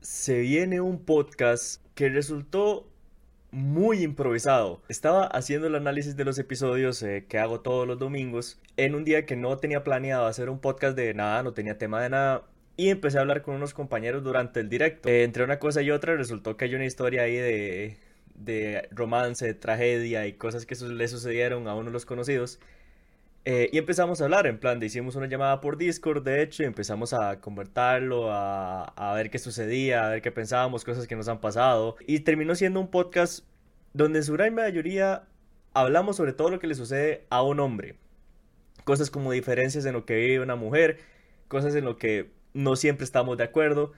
se 0.00 0.40
viene 0.40 0.80
un 0.80 1.04
podcast 1.04 1.84
que 1.94 2.08
resultó 2.08 2.88
muy 3.50 4.02
improvisado. 4.02 4.80
Estaba 4.88 5.26
haciendo 5.26 5.66
el 5.66 5.74
análisis 5.74 6.16
de 6.16 6.24
los 6.24 6.38
episodios 6.38 7.02
eh, 7.02 7.26
que 7.28 7.38
hago 7.38 7.60
todos 7.60 7.86
los 7.86 7.98
domingos 7.98 8.60
en 8.76 8.94
un 8.94 9.04
día 9.04 9.26
que 9.26 9.36
no 9.36 9.56
tenía 9.58 9.84
planeado 9.84 10.26
hacer 10.26 10.48
un 10.48 10.60
podcast 10.60 10.96
de 10.96 11.12
nada, 11.14 11.42
no 11.42 11.52
tenía 11.52 11.76
tema 11.78 12.02
de 12.02 12.10
nada. 12.10 12.44
Y 12.76 12.88
empecé 12.88 13.18
a 13.18 13.20
hablar 13.22 13.42
con 13.42 13.56
unos 13.56 13.74
compañeros 13.74 14.22
durante 14.22 14.60
el 14.60 14.70
directo. 14.70 15.08
Eh, 15.08 15.24
entre 15.24 15.44
una 15.44 15.58
cosa 15.58 15.82
y 15.82 15.90
otra 15.90 16.16
resultó 16.16 16.56
que 16.56 16.64
hay 16.64 16.74
una 16.74 16.86
historia 16.86 17.22
ahí 17.22 17.36
de, 17.36 17.98
de 18.36 18.88
romance, 18.92 19.52
tragedia 19.54 20.26
y 20.26 20.32
cosas 20.34 20.64
que 20.64 20.76
le 20.76 21.08
sucedieron 21.08 21.68
a 21.68 21.74
uno 21.74 21.86
de 21.86 21.92
los 21.92 22.06
conocidos. 22.06 22.58
Eh, 23.44 23.70
y 23.72 23.78
empezamos 23.78 24.20
a 24.20 24.24
hablar, 24.24 24.46
en 24.46 24.58
plan, 24.58 24.80
de 24.80 24.86
hicimos 24.86 25.16
una 25.16 25.26
llamada 25.26 25.60
por 25.60 25.78
Discord, 25.78 26.22
de 26.22 26.42
hecho, 26.42 26.62
y 26.62 26.66
empezamos 26.66 27.14
a 27.14 27.40
convertirlo, 27.40 28.30
a, 28.32 28.84
a 28.84 29.14
ver 29.14 29.30
qué 29.30 29.38
sucedía, 29.38 30.06
a 30.06 30.10
ver 30.10 30.22
qué 30.22 30.30
pensábamos, 30.30 30.84
cosas 30.84 31.06
que 31.06 31.16
nos 31.16 31.28
han 31.28 31.40
pasado. 31.40 31.96
Y 32.06 32.20
terminó 32.20 32.54
siendo 32.54 32.80
un 32.80 32.90
podcast 32.90 33.44
donde 33.94 34.18
en 34.20 34.24
su 34.24 34.34
gran 34.34 34.54
mayoría 34.54 35.24
hablamos 35.72 36.16
sobre 36.16 36.32
todo 36.32 36.50
lo 36.50 36.58
que 36.58 36.66
le 36.66 36.74
sucede 36.74 37.26
a 37.30 37.42
un 37.42 37.60
hombre. 37.60 37.96
Cosas 38.84 39.10
como 39.10 39.32
diferencias 39.32 39.84
en 39.86 39.92
lo 39.94 40.04
que 40.04 40.16
vive 40.16 40.40
una 40.40 40.56
mujer, 40.56 40.98
cosas 41.48 41.74
en 41.74 41.84
lo 41.84 41.96
que 41.96 42.30
no 42.54 42.76
siempre 42.76 43.04
estamos 43.04 43.38
de 43.38 43.44
acuerdo. 43.44 43.92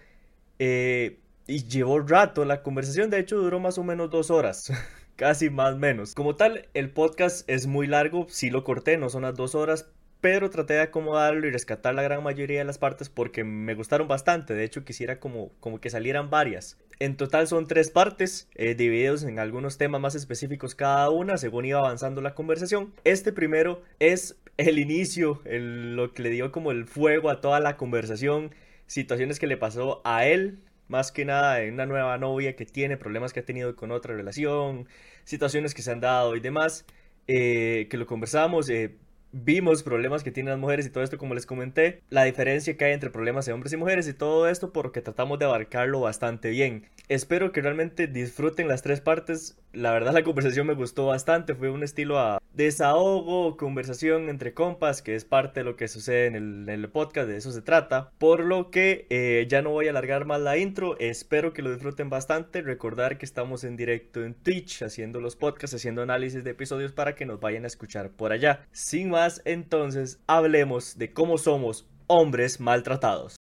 Eh, 0.59 1.18
y 1.46 1.65
llevó 1.66 2.01
rato, 2.01 2.45
la 2.45 2.62
conversación 2.62 3.10
de 3.10 3.18
hecho 3.18 3.37
duró 3.37 3.60
más 3.60 3.79
o 3.79 3.84
menos 3.84 4.10
dos 4.10 4.30
horas. 4.30 4.73
casi 5.16 5.51
más 5.51 5.77
menos. 5.77 6.15
Como 6.15 6.37
tal, 6.37 6.69
el 6.75 6.91
podcast 6.91 7.48
es 7.48 7.66
muy 7.66 7.87
largo, 7.87 8.27
sí 8.29 8.51
lo 8.51 8.65
corté, 8.65 8.97
no 8.97 9.09
son 9.09 9.23
las 9.23 9.35
dos 9.35 9.55
horas, 9.55 9.88
pero 10.21 10.51
traté 10.51 10.75
de 10.75 10.83
acomodarlo 10.83 11.47
y 11.47 11.51
rescatar 11.51 11.95
la 11.95 12.02
gran 12.02 12.23
mayoría 12.23 12.61
de 12.61 12.65
las 12.65 12.79
partes 12.79 13.09
porque 13.09 13.43
me 13.43 13.75
gustaron 13.75 14.07
bastante. 14.07 14.55
De 14.55 14.65
hecho, 14.65 14.85
quisiera 14.85 15.19
como, 15.19 15.51
como 15.59 15.80
que 15.80 15.91
salieran 15.91 16.30
varias. 16.30 16.79
En 17.01 17.16
total 17.16 17.48
son 17.48 17.66
tres 17.66 17.91
partes, 17.91 18.48
eh, 18.55 18.77
divididos 18.77 19.25
en 19.25 19.41
algunos 19.41 19.79
temas 19.79 20.01
más 20.01 20.15
específicos 20.15 20.77
cada 20.77 21.10
una, 21.10 21.37
según 21.37 21.65
iba 21.65 21.80
avanzando 21.80 22.21
la 22.21 22.35
conversación. 22.35 22.95
Este 23.02 23.32
primero 23.32 23.82
es 23.99 24.37
el 24.59 24.79
inicio, 24.79 25.43
lo 25.45 26.13
que 26.13 26.23
le 26.23 26.30
dio 26.30 26.52
como 26.52 26.71
el 26.71 26.87
fuego 26.87 27.29
a 27.29 27.41
toda 27.41 27.59
la 27.59 27.76
conversación, 27.76 28.54
situaciones 28.87 29.41
que 29.41 29.49
le 29.49 29.57
pasó 29.57 30.02
a 30.04 30.26
él 30.26 30.60
más 30.88 31.13
que 31.13 31.25
nada 31.25 31.63
en 31.63 31.75
una 31.75 31.87
nueva 31.87 32.19
novia 32.19 32.57
que 32.57 32.66
tiene 32.66 32.97
problemas 32.97 33.33
que 33.33 33.41
ha 33.41 33.45
tenido 33.45 33.77
con 33.77 33.93
otra 33.93 34.15
relación, 34.15 34.88
situaciones 35.25 35.75
que 35.75 35.83
se 35.83 35.91
han 35.91 36.01
dado 36.01 36.37
y 36.37 36.41
demás, 36.41 36.85
eh, 37.27 37.87
que 37.91 37.97
lo 37.97 38.07
conversamos. 38.07 38.69
Eh, 38.69 38.97
vimos 39.33 39.83
problemas 39.83 40.23
que 40.23 40.30
tienen 40.30 40.51
las 40.51 40.60
mujeres 40.60 40.87
y 40.87 40.91
todo 40.91 41.03
esto 41.03 41.19
como 41.19 41.35
les 41.35 41.47
comenté, 41.47 42.03
la 42.10 42.25
diferencia 42.25 42.77
que 42.77 42.85
hay 42.85 42.93
entre 42.93 43.10
problemas 43.10 43.47
de 43.47 43.53
hombres 43.53 43.73
y 43.73 43.77
mujeres 43.77 44.07
y 44.07 44.15
todo 44.15 44.49
esto 44.49 44.73
porque 44.73 45.01
tratamos 45.01 45.38
de 45.38 45.47
abarcarlo 45.47 46.01
bastante 46.01 46.51
bien. 46.51 46.87
Espero 47.09 47.53
que 47.53 47.63
realmente 47.63 48.07
disfruten 48.07 48.69
las 48.69 48.83
tres 48.83 49.01
partes. 49.01 49.57
La 49.73 49.92
verdad 49.92 50.12
la 50.12 50.23
conversación 50.23 50.66
me 50.66 50.74
gustó 50.74 51.06
bastante, 51.06 51.54
fue 51.54 51.70
un 51.70 51.82
estilo 51.82 52.18
a 52.18 52.42
desahogo, 52.52 53.56
conversación 53.56 54.29
entre 54.29 54.52
compas, 54.52 55.01
que 55.01 55.14
es 55.14 55.24
parte 55.24 55.60
de 55.60 55.64
lo 55.64 55.76
que 55.76 55.88
sucede 55.88 56.26
en 56.26 56.68
el, 56.68 56.88
podcast, 56.90 57.26
de 57.26 57.38
eso 57.38 57.52
se 57.52 57.62
trata. 57.62 58.10
Por 58.18 58.40
lo 58.40 58.70
que 58.70 59.06
eh, 59.09 59.46
ya 59.48 59.62
no 59.62 59.70
voy 59.70 59.87
a 59.87 59.90
alargar 59.90 60.26
más 60.26 60.40
la 60.40 60.59
intro, 60.59 60.98
espero 60.98 61.54
que 61.54 61.62
lo 61.62 61.73
disfruten 61.73 62.10
bastante. 62.10 62.60
Recordar 62.60 63.16
que 63.16 63.24
estamos 63.24 63.64
en 63.64 63.76
directo 63.76 64.22
en 64.22 64.34
Twitch 64.34 64.82
haciendo 64.82 65.20
los 65.20 65.37
podcasts, 65.37 65.76
haciendo 65.76 66.03
análisis 66.03 66.44
de 66.44 66.50
episodios 66.50 66.92
para 66.92 67.14
que 67.14 67.25
nos 67.25 67.41
vayan 67.41 67.64
a 67.64 67.69
escuchar 67.69 68.10
por 68.10 68.32
allá. 68.32 68.66
Sin 68.72 69.09
más 69.09 69.41
entonces 69.47 70.20
hablemos 70.26 70.98
de 70.98 71.14
cómo 71.14 71.38
somos 71.38 71.88
hombres 72.09 72.60
maltratados. 72.60 73.36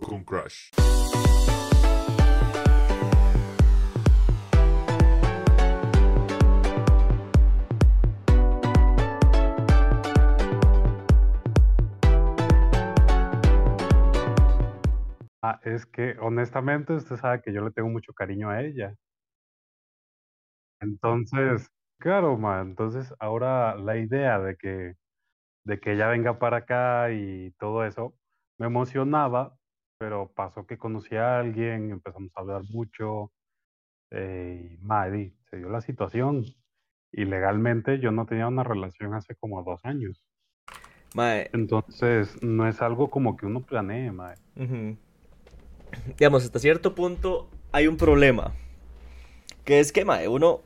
Con 0.00 0.24
Crush. 0.24 0.70
Es 15.64 15.86
que 15.86 16.16
honestamente 16.20 16.94
usted 16.94 17.16
sabe 17.16 17.42
que 17.42 17.52
yo 17.52 17.62
le 17.64 17.70
tengo 17.72 17.88
mucho 17.88 18.12
cariño 18.12 18.50
a 18.50 18.62
ella. 18.62 18.94
Entonces, 20.80 21.70
claro, 21.98 22.36
ma, 22.36 22.60
entonces 22.60 23.14
ahora 23.18 23.76
la 23.76 23.96
idea 23.96 24.38
de 24.40 24.56
que 24.56 24.96
de 25.64 25.80
que 25.80 25.92
ella 25.92 26.08
venga 26.08 26.38
para 26.38 26.58
acá 26.58 27.10
y 27.12 27.52
todo 27.58 27.84
eso, 27.84 28.14
me 28.58 28.66
emocionaba, 28.66 29.56
pero 29.98 30.32
pasó 30.34 30.66
que 30.66 30.78
conocí 30.78 31.16
a 31.16 31.38
alguien, 31.38 31.90
empezamos 31.90 32.30
a 32.34 32.40
hablar 32.40 32.62
mucho, 32.70 33.32
eh, 34.10 34.78
y 34.80 35.30
se 35.48 35.56
dio 35.56 35.68
la 35.70 35.80
situación. 35.80 36.44
Y 37.12 37.24
legalmente 37.24 37.98
yo 37.98 38.10
no 38.10 38.26
tenía 38.26 38.48
una 38.48 38.64
relación 38.64 39.14
hace 39.14 39.34
como 39.36 39.62
dos 39.62 39.84
años. 39.84 40.24
Entonces, 41.52 42.42
no 42.42 42.66
es 42.66 42.80
algo 42.80 43.10
como 43.10 43.36
que 43.36 43.46
uno 43.46 43.60
planee, 43.60 44.10
madre. 44.10 44.40
Digamos, 46.18 46.44
hasta 46.44 46.58
cierto 46.58 46.94
punto 46.94 47.48
hay 47.72 47.86
un 47.86 47.96
problema. 47.96 48.54
Que 49.64 49.80
es 49.80 49.92
que, 49.92 50.04
madre, 50.04 50.28
uno 50.28 50.62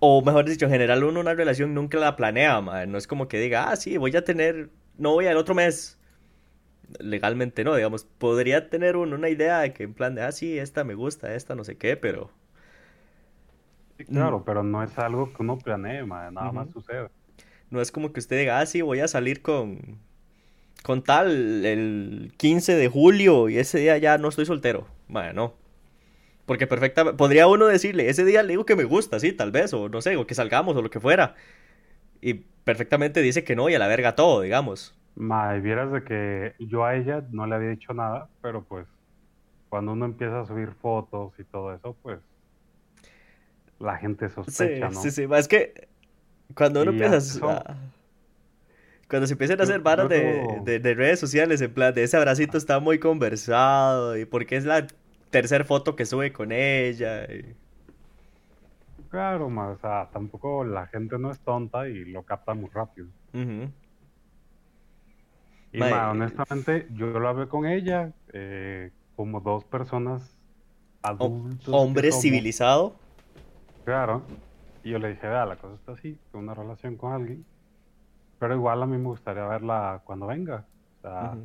o 0.00 0.22
mejor 0.22 0.46
dicho, 0.46 0.64
en 0.64 0.70
general 0.70 1.04
uno 1.04 1.20
una 1.20 1.34
relación 1.34 1.74
nunca 1.74 1.98
la 1.98 2.16
planea, 2.16 2.60
madre. 2.60 2.86
No 2.86 2.98
es 2.98 3.06
como 3.06 3.28
que 3.28 3.38
diga, 3.38 3.70
ah, 3.70 3.76
sí, 3.76 3.98
voy 3.98 4.16
a 4.16 4.24
tener 4.24 4.70
novia 4.96 5.30
el 5.30 5.36
otro 5.36 5.54
mes. 5.54 5.98
Legalmente 6.98 7.62
no, 7.62 7.76
digamos, 7.76 8.04
podría 8.04 8.70
tener 8.70 8.96
uno 8.96 9.14
una 9.14 9.28
idea 9.28 9.60
de 9.60 9.72
que 9.72 9.84
en 9.84 9.94
plan 9.94 10.14
de, 10.14 10.22
ah, 10.22 10.32
sí, 10.32 10.58
esta 10.58 10.84
me 10.84 10.94
gusta, 10.94 11.34
esta 11.34 11.54
no 11.54 11.64
sé 11.64 11.76
qué, 11.76 11.96
pero... 11.96 12.30
claro, 14.08 14.40
mm. 14.40 14.44
pero 14.44 14.62
no 14.62 14.82
es 14.82 14.98
algo 14.98 15.32
que 15.32 15.42
uno 15.42 15.58
planee, 15.58 16.04
nada 16.06 16.50
más 16.50 16.70
sucede. 16.70 17.08
No 17.68 17.80
es 17.80 17.92
como 17.92 18.12
que 18.12 18.20
usted 18.20 18.38
diga, 18.38 18.58
ah, 18.58 18.66
sí, 18.66 18.80
voy 18.80 19.00
a 19.00 19.06
salir 19.06 19.42
con, 19.42 19.98
con 20.82 21.02
tal 21.02 21.64
el 21.64 22.32
15 22.36 22.74
de 22.74 22.88
julio 22.88 23.48
y 23.48 23.58
ese 23.58 23.78
día 23.78 23.98
ya 23.98 24.18
no 24.18 24.28
estoy 24.28 24.46
soltero. 24.46 24.86
Madre, 25.08 25.34
no. 25.34 25.54
Porque 26.46 26.66
perfectamente, 26.66 27.16
podría 27.16 27.46
uno 27.46 27.66
decirle, 27.66 28.08
ese 28.08 28.24
día 28.24 28.42
le 28.42 28.50
digo 28.50 28.66
que 28.66 28.76
me 28.76 28.84
gusta, 28.84 29.20
sí, 29.20 29.32
tal 29.32 29.52
vez, 29.52 29.72
o 29.72 29.88
no 29.88 30.00
sé, 30.02 30.16
o 30.16 30.26
que 30.26 30.34
salgamos, 30.34 30.76
o 30.76 30.82
lo 30.82 30.90
que 30.90 31.00
fuera. 31.00 31.34
Y 32.20 32.34
perfectamente 32.64 33.22
dice 33.22 33.44
que 33.44 33.56
no 33.56 33.68
y 33.68 33.74
a 33.74 33.78
la 33.78 33.86
verga 33.86 34.14
todo, 34.14 34.40
digamos. 34.40 34.94
Mae, 35.16 35.60
vieras 35.60 35.92
de 35.92 36.02
que 36.02 36.54
yo 36.58 36.84
a 36.84 36.96
ella 36.96 37.24
no 37.30 37.46
le 37.46 37.54
había 37.54 37.70
dicho 37.70 37.92
nada, 37.94 38.28
pero 38.42 38.64
pues 38.64 38.86
cuando 39.68 39.92
uno 39.92 40.06
empieza 40.06 40.40
a 40.40 40.46
subir 40.46 40.72
fotos 40.80 41.32
y 41.38 41.44
todo 41.44 41.74
eso, 41.74 41.96
pues 42.02 42.18
la 43.78 43.96
gente 43.96 44.28
sospecha, 44.28 44.90
¿no? 44.90 45.00
Sí, 45.00 45.10
sí, 45.10 45.26
es 45.32 45.48
que 45.48 45.88
cuando 46.54 46.82
uno 46.82 46.90
empieza 46.90 47.46
a... 47.46 47.76
Cuando 49.10 49.26
se 49.26 49.34
empiezan 49.34 49.60
a 49.60 49.64
hacer 49.64 49.80
varas 49.80 50.08
de, 50.08 50.46
de, 50.64 50.78
de, 50.78 50.94
redes 50.94 51.18
sociales, 51.18 51.60
en 51.60 51.74
plan, 51.74 51.92
de 51.92 52.04
ese 52.04 52.16
abracito 52.16 52.56
está 52.56 52.78
muy 52.78 53.00
conversado, 53.00 54.16
y 54.16 54.24
porque 54.24 54.56
es 54.56 54.64
la 54.64 54.86
tercer 55.30 55.64
foto 55.64 55.96
que 55.96 56.06
sube 56.06 56.32
con 56.32 56.52
ella. 56.52 57.26
Claro, 59.10 59.46
o 59.48 59.78
sea, 59.78 60.08
tampoco 60.12 60.64
la 60.64 60.86
gente 60.86 61.18
no 61.18 61.32
es 61.32 61.40
tonta 61.40 61.88
y 61.88 62.04
lo 62.04 62.22
capta 62.22 62.54
muy 62.54 62.70
rápido. 62.70 63.08
Y 65.72 65.82
honestamente, 65.82 66.86
yo 66.92 67.06
lo 67.06 67.28
hablé 67.28 67.48
con 67.48 67.66
ella, 67.66 68.12
eh, 68.32 68.92
como 69.16 69.40
dos 69.40 69.64
personas 69.64 70.36
adultos. 71.02 71.74
¿Hombre 71.74 72.12
civilizado? 72.12 72.94
Claro. 73.84 74.22
Y 74.84 74.90
yo 74.90 74.98
le 74.98 75.08
dije, 75.10 75.26
vea, 75.26 75.46
la 75.46 75.56
cosa 75.56 75.74
está 75.74 75.92
así, 75.92 76.16
una 76.32 76.54
relación 76.54 76.96
con 76.96 77.12
alguien. 77.12 77.44
Pero 78.40 78.54
igual 78.54 78.82
a 78.82 78.86
mí 78.86 78.96
me 78.96 79.04
gustaría 79.04 79.46
verla 79.46 80.00
cuando 80.04 80.26
venga. 80.26 80.64
O 80.98 81.02
sea, 81.02 81.36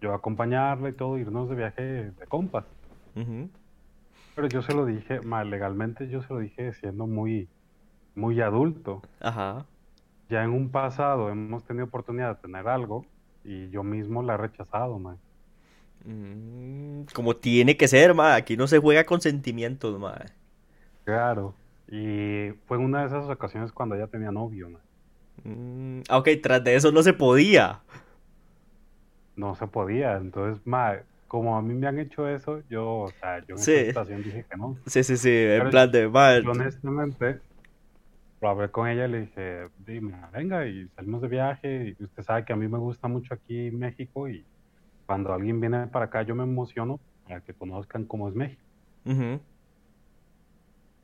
yo 0.00 0.14
acompañarla 0.14 0.88
y 0.88 0.92
todo, 0.94 1.18
irnos 1.18 1.50
de 1.50 1.54
viaje 1.54 1.82
de 1.82 2.26
compas. 2.26 2.64
Pero 4.34 4.48
yo 4.48 4.62
se 4.62 4.74
lo 4.74 4.86
dije, 4.86 5.20
mal 5.20 5.50
legalmente 5.50 6.08
yo 6.08 6.22
se 6.22 6.32
lo 6.32 6.40
dije 6.40 6.72
siendo 6.72 7.06
muy, 7.06 7.46
muy 8.14 8.40
adulto. 8.40 9.02
Ajá. 9.20 9.66
Ya 10.30 10.42
en 10.42 10.50
un 10.50 10.70
pasado 10.70 11.28
hemos 11.28 11.62
tenido 11.64 11.84
oportunidad 11.84 12.36
de 12.36 12.42
tener 12.42 12.66
algo 12.68 13.04
y 13.44 13.68
yo 13.68 13.84
mismo 13.84 14.22
la 14.22 14.34
he 14.34 14.38
rechazado, 14.38 14.98
man. 14.98 15.18
Mm, 16.06 17.02
como 17.14 17.36
tiene 17.36 17.76
que 17.76 17.86
ser, 17.86 18.14
ma. 18.14 18.34
Aquí 18.34 18.56
no 18.56 18.66
se 18.66 18.78
juega 18.78 19.04
con 19.04 19.20
sentimientos, 19.20 20.00
ma. 20.00 20.16
Claro. 21.04 21.54
Y 21.86 22.50
fue 22.66 22.78
una 22.78 23.00
de 23.00 23.08
esas 23.08 23.28
ocasiones 23.28 23.72
cuando 23.72 23.94
ella 23.94 24.06
tenía 24.06 24.30
novio, 24.30 24.70
man. 24.70 24.80
Mm, 25.42 26.00
ok, 26.10 26.28
tras 26.42 26.62
de 26.62 26.76
eso 26.76 26.92
no 26.92 27.02
se 27.02 27.12
podía. 27.12 27.80
No 29.36 29.54
se 29.54 29.66
podía. 29.66 30.16
Entonces, 30.16 30.62
como 31.26 31.56
a 31.56 31.62
mí 31.62 31.74
me 31.74 31.86
han 31.86 31.98
hecho 31.98 32.28
eso, 32.28 32.60
yo, 32.68 32.86
o 32.86 33.12
sea, 33.20 33.40
yo 33.46 33.54
en 33.56 33.60
esta 33.60 33.64
situación 33.64 34.22
dije 34.22 34.46
que 34.48 34.56
no. 34.56 34.78
Sí, 34.86 35.02
sí, 35.02 35.16
sí, 35.16 35.30
en 35.30 35.70
plan 35.70 35.90
de 35.90 36.08
mal. 36.08 36.48
honestamente, 36.48 37.40
lo 38.40 38.48
hablé 38.48 38.70
con 38.70 38.88
ella 38.88 39.06
y 39.06 39.10
le 39.10 39.20
dije, 39.22 39.68
dime, 39.78 40.14
venga, 40.32 40.66
y 40.66 40.88
salimos 40.90 41.22
de 41.22 41.28
viaje, 41.28 41.96
y 41.98 42.04
usted 42.04 42.22
sabe 42.22 42.44
que 42.44 42.52
a 42.52 42.56
mí 42.56 42.68
me 42.68 42.78
gusta 42.78 43.08
mucho 43.08 43.34
aquí 43.34 43.70
México, 43.70 44.28
y 44.28 44.46
cuando 45.06 45.32
alguien 45.32 45.60
viene 45.60 45.86
para 45.88 46.06
acá 46.06 46.22
yo 46.22 46.34
me 46.34 46.44
emociono 46.44 47.00
para 47.24 47.40
que 47.40 47.54
conozcan 47.54 48.04
cómo 48.06 48.28
es 48.28 48.34
México. 48.34 48.62
Ujú. 49.06 49.40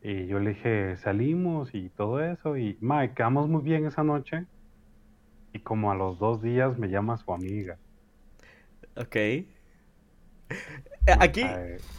Y 0.02 0.26
yo 0.26 0.38
le 0.38 0.50
dije, 0.50 0.97
salimos 0.97 1.75
y 1.75 1.91
todo 1.91 2.23
eso. 2.23 2.56
Y, 2.56 2.79
mae, 2.81 3.12
quedamos 3.12 3.49
muy 3.49 3.62
bien 3.62 3.87
esa 3.87 4.02
noche. 4.02 4.47
Y 5.52 5.58
como 5.61 5.91
a 5.91 5.94
los 5.94 6.19
dos 6.19 6.41
días 6.43 6.79
me 6.79 6.88
llama 6.88 7.17
su 7.19 7.32
amiga. 7.32 7.76
Ok. 8.97 9.17
Eh, 9.17 9.47
Aquí, 11.19 11.44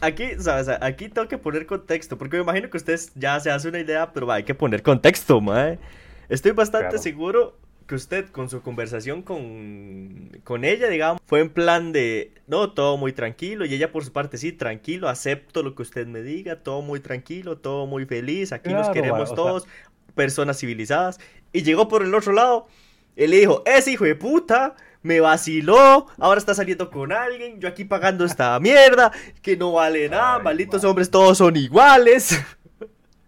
aquí, 0.00 0.30
¿sabes? 0.38 0.68
Aquí 0.80 1.08
tengo 1.08 1.26
que 1.28 1.36
poner 1.38 1.66
contexto, 1.66 2.16
porque 2.16 2.36
me 2.36 2.42
imagino 2.44 2.70
que 2.70 2.76
ustedes 2.76 3.12
ya 3.14 3.38
se 3.40 3.50
hace 3.50 3.68
una 3.68 3.80
idea, 3.80 4.12
pero 4.12 4.30
hay 4.30 4.44
que 4.44 4.54
poner 4.54 4.82
contexto, 4.82 5.40
mae. 5.40 5.78
Estoy 6.28 6.52
bastante 6.52 6.88
Claro. 6.88 7.02
seguro 7.02 7.58
que 7.92 7.96
usted 7.96 8.30
con 8.30 8.48
su 8.48 8.62
conversación 8.62 9.20
con, 9.20 10.30
con 10.44 10.64
ella, 10.64 10.88
digamos, 10.88 11.20
fue 11.26 11.40
en 11.40 11.50
plan 11.50 11.92
de, 11.92 12.32
no, 12.46 12.70
todo 12.70 12.96
muy 12.96 13.12
tranquilo, 13.12 13.66
y 13.66 13.74
ella 13.74 13.92
por 13.92 14.02
su 14.02 14.14
parte, 14.14 14.38
sí, 14.38 14.50
tranquilo, 14.50 15.10
acepto 15.10 15.62
lo 15.62 15.74
que 15.74 15.82
usted 15.82 16.06
me 16.06 16.22
diga, 16.22 16.56
todo 16.62 16.80
muy 16.80 17.00
tranquilo, 17.00 17.58
todo 17.58 17.86
muy 17.86 18.06
feliz, 18.06 18.52
aquí 18.52 18.72
nos 18.72 18.88
queremos 18.88 19.28
sea- 19.28 19.36
todos, 19.36 19.66
personas 20.14 20.58
civilizadas, 20.58 21.20
y 21.52 21.64
llegó 21.64 21.86
por 21.88 22.02
el 22.02 22.14
otro 22.14 22.32
lado, 22.32 22.66
y 23.14 23.26
le 23.26 23.40
dijo, 23.40 23.62
ese 23.66 23.90
hijo 23.90 24.06
de 24.06 24.14
puta 24.14 24.74
me 25.02 25.20
vaciló, 25.20 26.06
ahora 26.18 26.38
está 26.38 26.54
saliendo 26.54 26.88
con 26.90 27.12
alguien, 27.12 27.60
yo 27.60 27.68
aquí 27.68 27.84
pagando 27.84 28.24
esta 28.24 28.58
mierda, 28.58 29.12
que 29.42 29.54
no 29.58 29.72
vale 29.72 30.08
nada, 30.08 30.36
Ay, 30.36 30.42
malditos 30.44 30.82
hombres 30.84 31.10
todos 31.10 31.36
son 31.36 31.56
iguales. 31.56 32.40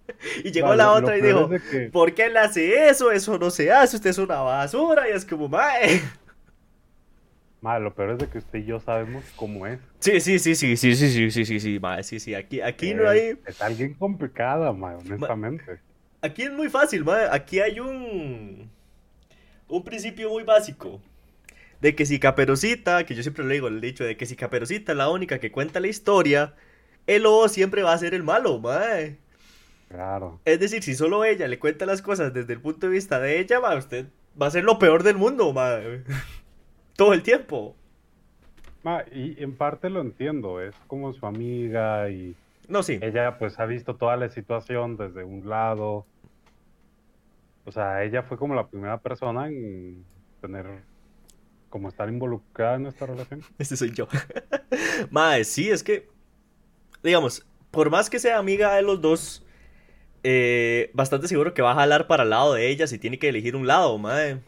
y 0.44 0.50
llegó 0.52 0.74
la 0.74 0.92
otra 0.92 1.16
y 1.16 1.22
dijo, 1.22 1.48
que- 1.70 1.90
¿por 1.92 2.14
qué 2.14 2.26
él 2.26 2.36
hace 2.36 2.88
eso? 2.88 3.10
Eso 3.10 3.38
no 3.38 3.50
se 3.50 3.72
hace, 3.72 3.96
usted 3.96 4.10
es 4.10 4.18
una 4.18 4.40
basura, 4.40 5.08
y 5.08 5.12
es 5.12 5.24
como, 5.24 5.48
mae. 5.48 6.00
mae, 7.60 7.80
lo 7.80 7.94
peor 7.94 8.10
es 8.10 8.18
de 8.18 8.28
que 8.28 8.38
usted 8.38 8.58
y 8.58 8.64
yo 8.66 8.80
sabemos 8.80 9.24
cómo 9.36 9.66
es. 9.66 9.78
Sí, 10.00 10.20
sí, 10.20 10.38
sí, 10.38 10.54
sí, 10.54 10.76
sí, 10.76 10.94
sí, 10.96 11.08
sí, 11.08 11.30
sí, 11.30 11.44
sí, 11.44 11.60
sí, 11.60 11.78
mae, 11.80 12.02
sí, 12.04 12.20
sí, 12.20 12.34
aquí, 12.34 12.60
aquí 12.60 12.94
no 12.94 13.08
hay... 13.08 13.38
Es 13.46 13.60
alguien 13.62 13.94
complicada, 13.94 14.72
mae, 14.72 14.96
honestamente. 14.96 15.80
Aquí 16.24 16.42
es 16.42 16.52
muy 16.52 16.70
fácil, 16.70 17.04
mae. 17.04 17.28
Aquí 17.30 17.60
hay 17.60 17.80
un. 17.80 18.70
Un 19.68 19.84
principio 19.84 20.30
muy 20.30 20.42
básico. 20.42 21.00
De 21.82 21.94
que 21.94 22.06
si 22.06 22.18
Caperucita, 22.18 23.04
que 23.04 23.14
yo 23.14 23.22
siempre 23.22 23.44
le 23.44 23.54
digo 23.54 23.68
el 23.68 23.80
dicho 23.82 24.04
de 24.04 24.16
que 24.16 24.24
si 24.24 24.34
Caperucita 24.34 24.92
es 24.92 24.98
la 24.98 25.10
única 25.10 25.38
que 25.38 25.52
cuenta 25.52 25.80
la 25.80 25.88
historia, 25.88 26.54
el 27.06 27.24
lobo 27.24 27.48
siempre 27.48 27.82
va 27.82 27.92
a 27.92 27.98
ser 27.98 28.14
el 28.14 28.22
malo, 28.22 28.58
mae. 28.58 29.18
Claro. 29.94 30.40
Es 30.44 30.58
decir, 30.58 30.82
si 30.82 30.94
solo 30.96 31.24
ella 31.24 31.46
le 31.46 31.60
cuenta 31.60 31.86
las 31.86 32.02
cosas 32.02 32.34
desde 32.34 32.52
el 32.54 32.60
punto 32.60 32.86
de 32.88 32.92
vista 32.92 33.20
de 33.20 33.38
ella, 33.38 33.60
usted 33.76 34.06
va 34.40 34.46
a 34.48 34.50
ser 34.50 34.64
lo 34.64 34.76
peor 34.80 35.04
del 35.04 35.16
mundo, 35.16 35.52
mae. 35.52 36.02
Todo 36.96 37.12
el 37.12 37.22
tiempo. 37.22 37.76
Mae, 38.82 39.04
y 39.12 39.40
en 39.40 39.54
parte 39.56 39.90
lo 39.90 40.00
entiendo, 40.00 40.60
es 40.60 40.74
como 40.88 41.12
su 41.12 41.24
amiga 41.26 42.10
y 42.10 42.34
No, 42.66 42.82
sí. 42.82 42.98
ella 43.02 43.38
pues 43.38 43.60
ha 43.60 43.66
visto 43.66 43.94
toda 43.94 44.16
la 44.16 44.28
situación 44.30 44.96
desde 44.96 45.22
un 45.22 45.48
lado. 45.48 46.04
O 47.64 47.70
sea, 47.70 48.02
ella 48.02 48.24
fue 48.24 48.36
como 48.36 48.56
la 48.56 48.66
primera 48.66 48.98
persona 48.98 49.46
en 49.46 50.04
tener, 50.40 50.66
como 51.70 51.88
estar 51.88 52.08
involucrada 52.08 52.74
en 52.76 52.86
esta 52.86 53.06
relación. 53.06 53.42
Ese 53.58 53.76
soy 53.76 53.92
yo. 53.92 54.08
Mae, 55.10 55.44
sí, 55.44 55.70
es 55.70 55.84
que, 55.84 56.08
digamos, 57.02 57.46
por 57.70 57.90
más 57.90 58.10
que 58.10 58.18
sea 58.18 58.38
amiga 58.38 58.74
de 58.74 58.82
los 58.82 59.00
dos, 59.00 59.43
eh, 60.24 60.90
bastante 60.94 61.28
seguro 61.28 61.54
que 61.54 61.62
va 61.62 61.72
a 61.72 61.74
jalar 61.76 62.06
para 62.06 62.24
el 62.24 62.30
lado 62.30 62.54
de 62.54 62.68
ella 62.68 62.86
si 62.86 62.98
tiene 62.98 63.18
que 63.18 63.28
elegir 63.28 63.54
un 63.54 63.66
lado, 63.66 63.96
mae. 63.98 64.40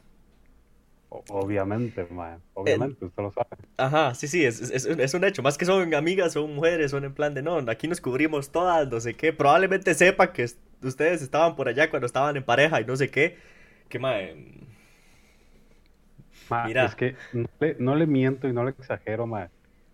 Obviamente, 1.08 2.06
mae, 2.10 2.38
obviamente, 2.54 3.04
usted 3.04 3.22
lo 3.22 3.30
sabe. 3.30 3.48
Ajá, 3.76 4.14
sí, 4.14 4.26
sí, 4.26 4.44
es, 4.44 4.60
es, 4.60 4.86
es 4.86 5.14
un 5.14 5.24
hecho. 5.24 5.42
Más 5.42 5.56
que 5.56 5.64
son 5.64 5.94
amigas, 5.94 6.32
son 6.32 6.54
mujeres, 6.54 6.90
son 6.90 7.04
en 7.04 7.14
plan 7.14 7.34
de 7.34 7.42
no, 7.42 7.58
aquí 7.68 7.88
nos 7.88 8.00
cubrimos 8.00 8.50
todas, 8.50 8.88
no 8.88 9.00
sé 9.00 9.14
qué. 9.14 9.32
Probablemente 9.32 9.94
sepa 9.94 10.32
que 10.32 10.46
ustedes 10.82 11.22
estaban 11.22 11.56
por 11.56 11.68
allá 11.68 11.90
cuando 11.90 12.06
estaban 12.06 12.36
en 12.36 12.42
pareja 12.44 12.80
y 12.80 12.84
no 12.84 12.96
sé 12.96 13.10
qué. 13.10 13.36
Que 13.88 13.98
mae. 13.98 14.34
Ma, 16.48 16.66
Mira. 16.66 16.86
es 16.86 16.94
que 16.94 17.16
no 17.32 17.48
le, 17.60 17.76
no 17.78 17.94
le 17.94 18.06
miento 18.06 18.48
y 18.48 18.52
no 18.52 18.64
le 18.64 18.70
exagero, 18.70 19.26
ma. 19.26 19.50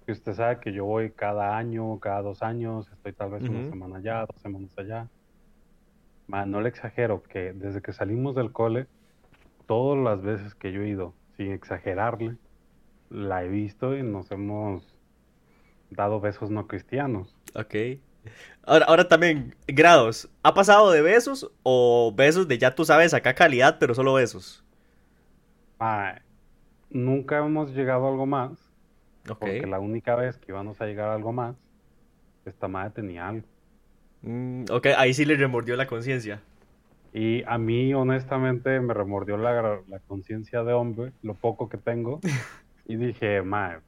Que 0.06 0.12
usted 0.12 0.34
sabe 0.34 0.60
que 0.60 0.72
yo 0.72 0.84
voy 0.84 1.10
cada 1.10 1.56
año, 1.56 1.98
cada 2.00 2.22
dos 2.22 2.42
años, 2.42 2.88
estoy 2.90 3.12
tal 3.12 3.30
vez 3.30 3.42
una 3.42 3.68
semana 3.68 3.98
allá, 3.98 4.26
dos 4.26 4.40
semanas 4.40 4.70
allá. 4.76 5.08
No 6.46 6.60
le 6.62 6.68
exagero 6.70 7.22
que 7.22 7.52
desde 7.52 7.82
que 7.82 7.92
salimos 7.92 8.34
del 8.34 8.52
cole, 8.52 8.86
todas 9.66 10.02
las 10.02 10.22
veces 10.22 10.54
que 10.54 10.72
yo 10.72 10.82
he 10.82 10.88
ido, 10.88 11.14
sin 11.36 11.52
exagerarle, 11.52 12.36
la 13.10 13.44
he 13.44 13.48
visto 13.48 13.94
y 13.96 14.02
nos 14.02 14.30
hemos 14.30 14.96
dado 15.90 16.20
besos 16.20 16.50
no 16.50 16.66
cristianos. 16.66 17.36
Ok. 17.54 17.74
Ahora, 18.64 18.86
ahora 18.86 19.08
también, 19.08 19.54
grados. 19.66 20.30
¿Ha 20.42 20.54
pasado 20.54 20.90
de 20.90 21.02
besos 21.02 21.50
o 21.62 22.12
besos 22.16 22.48
de 22.48 22.56
ya 22.58 22.74
tú 22.74 22.84
sabes 22.84 23.12
acá 23.12 23.34
calidad, 23.34 23.76
pero 23.78 23.94
solo 23.94 24.14
besos? 24.14 24.64
Nunca 26.90 27.38
hemos 27.38 27.74
llegado 27.74 28.06
a 28.06 28.10
algo 28.10 28.26
más, 28.26 28.52
Ok. 29.28 29.38
porque 29.40 29.66
la 29.66 29.80
única 29.80 30.14
vez 30.14 30.38
que 30.38 30.52
íbamos 30.52 30.80
a 30.80 30.86
llegar 30.86 31.08
a 31.08 31.14
algo 31.14 31.32
más, 31.32 31.56
esta 32.44 32.68
madre 32.68 32.90
tenía 32.90 33.28
algo. 33.28 33.46
Mm, 34.22 34.64
ok, 34.70 34.86
ahí 34.96 35.14
sí 35.14 35.24
le 35.24 35.36
remordió 35.36 35.76
la 35.76 35.86
conciencia. 35.86 36.40
Y 37.12 37.42
a 37.44 37.58
mí, 37.58 37.92
honestamente, 37.92 38.80
me 38.80 38.94
remordió 38.94 39.36
la, 39.36 39.80
la 39.86 39.98
conciencia 40.06 40.62
de 40.64 40.72
hombre, 40.72 41.12
lo 41.22 41.34
poco 41.34 41.68
que 41.68 41.76
tengo, 41.78 42.20
y 42.86 42.96
dije, 42.96 43.42
mae, 43.42 43.78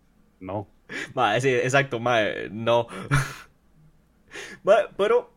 no. 0.40 0.66
Mae, 1.14 1.40
sí, 1.40 1.48
exacto, 1.48 1.98
mae, 2.00 2.48
no. 2.50 2.86
Mae, 4.64 4.86
pero 4.96 5.32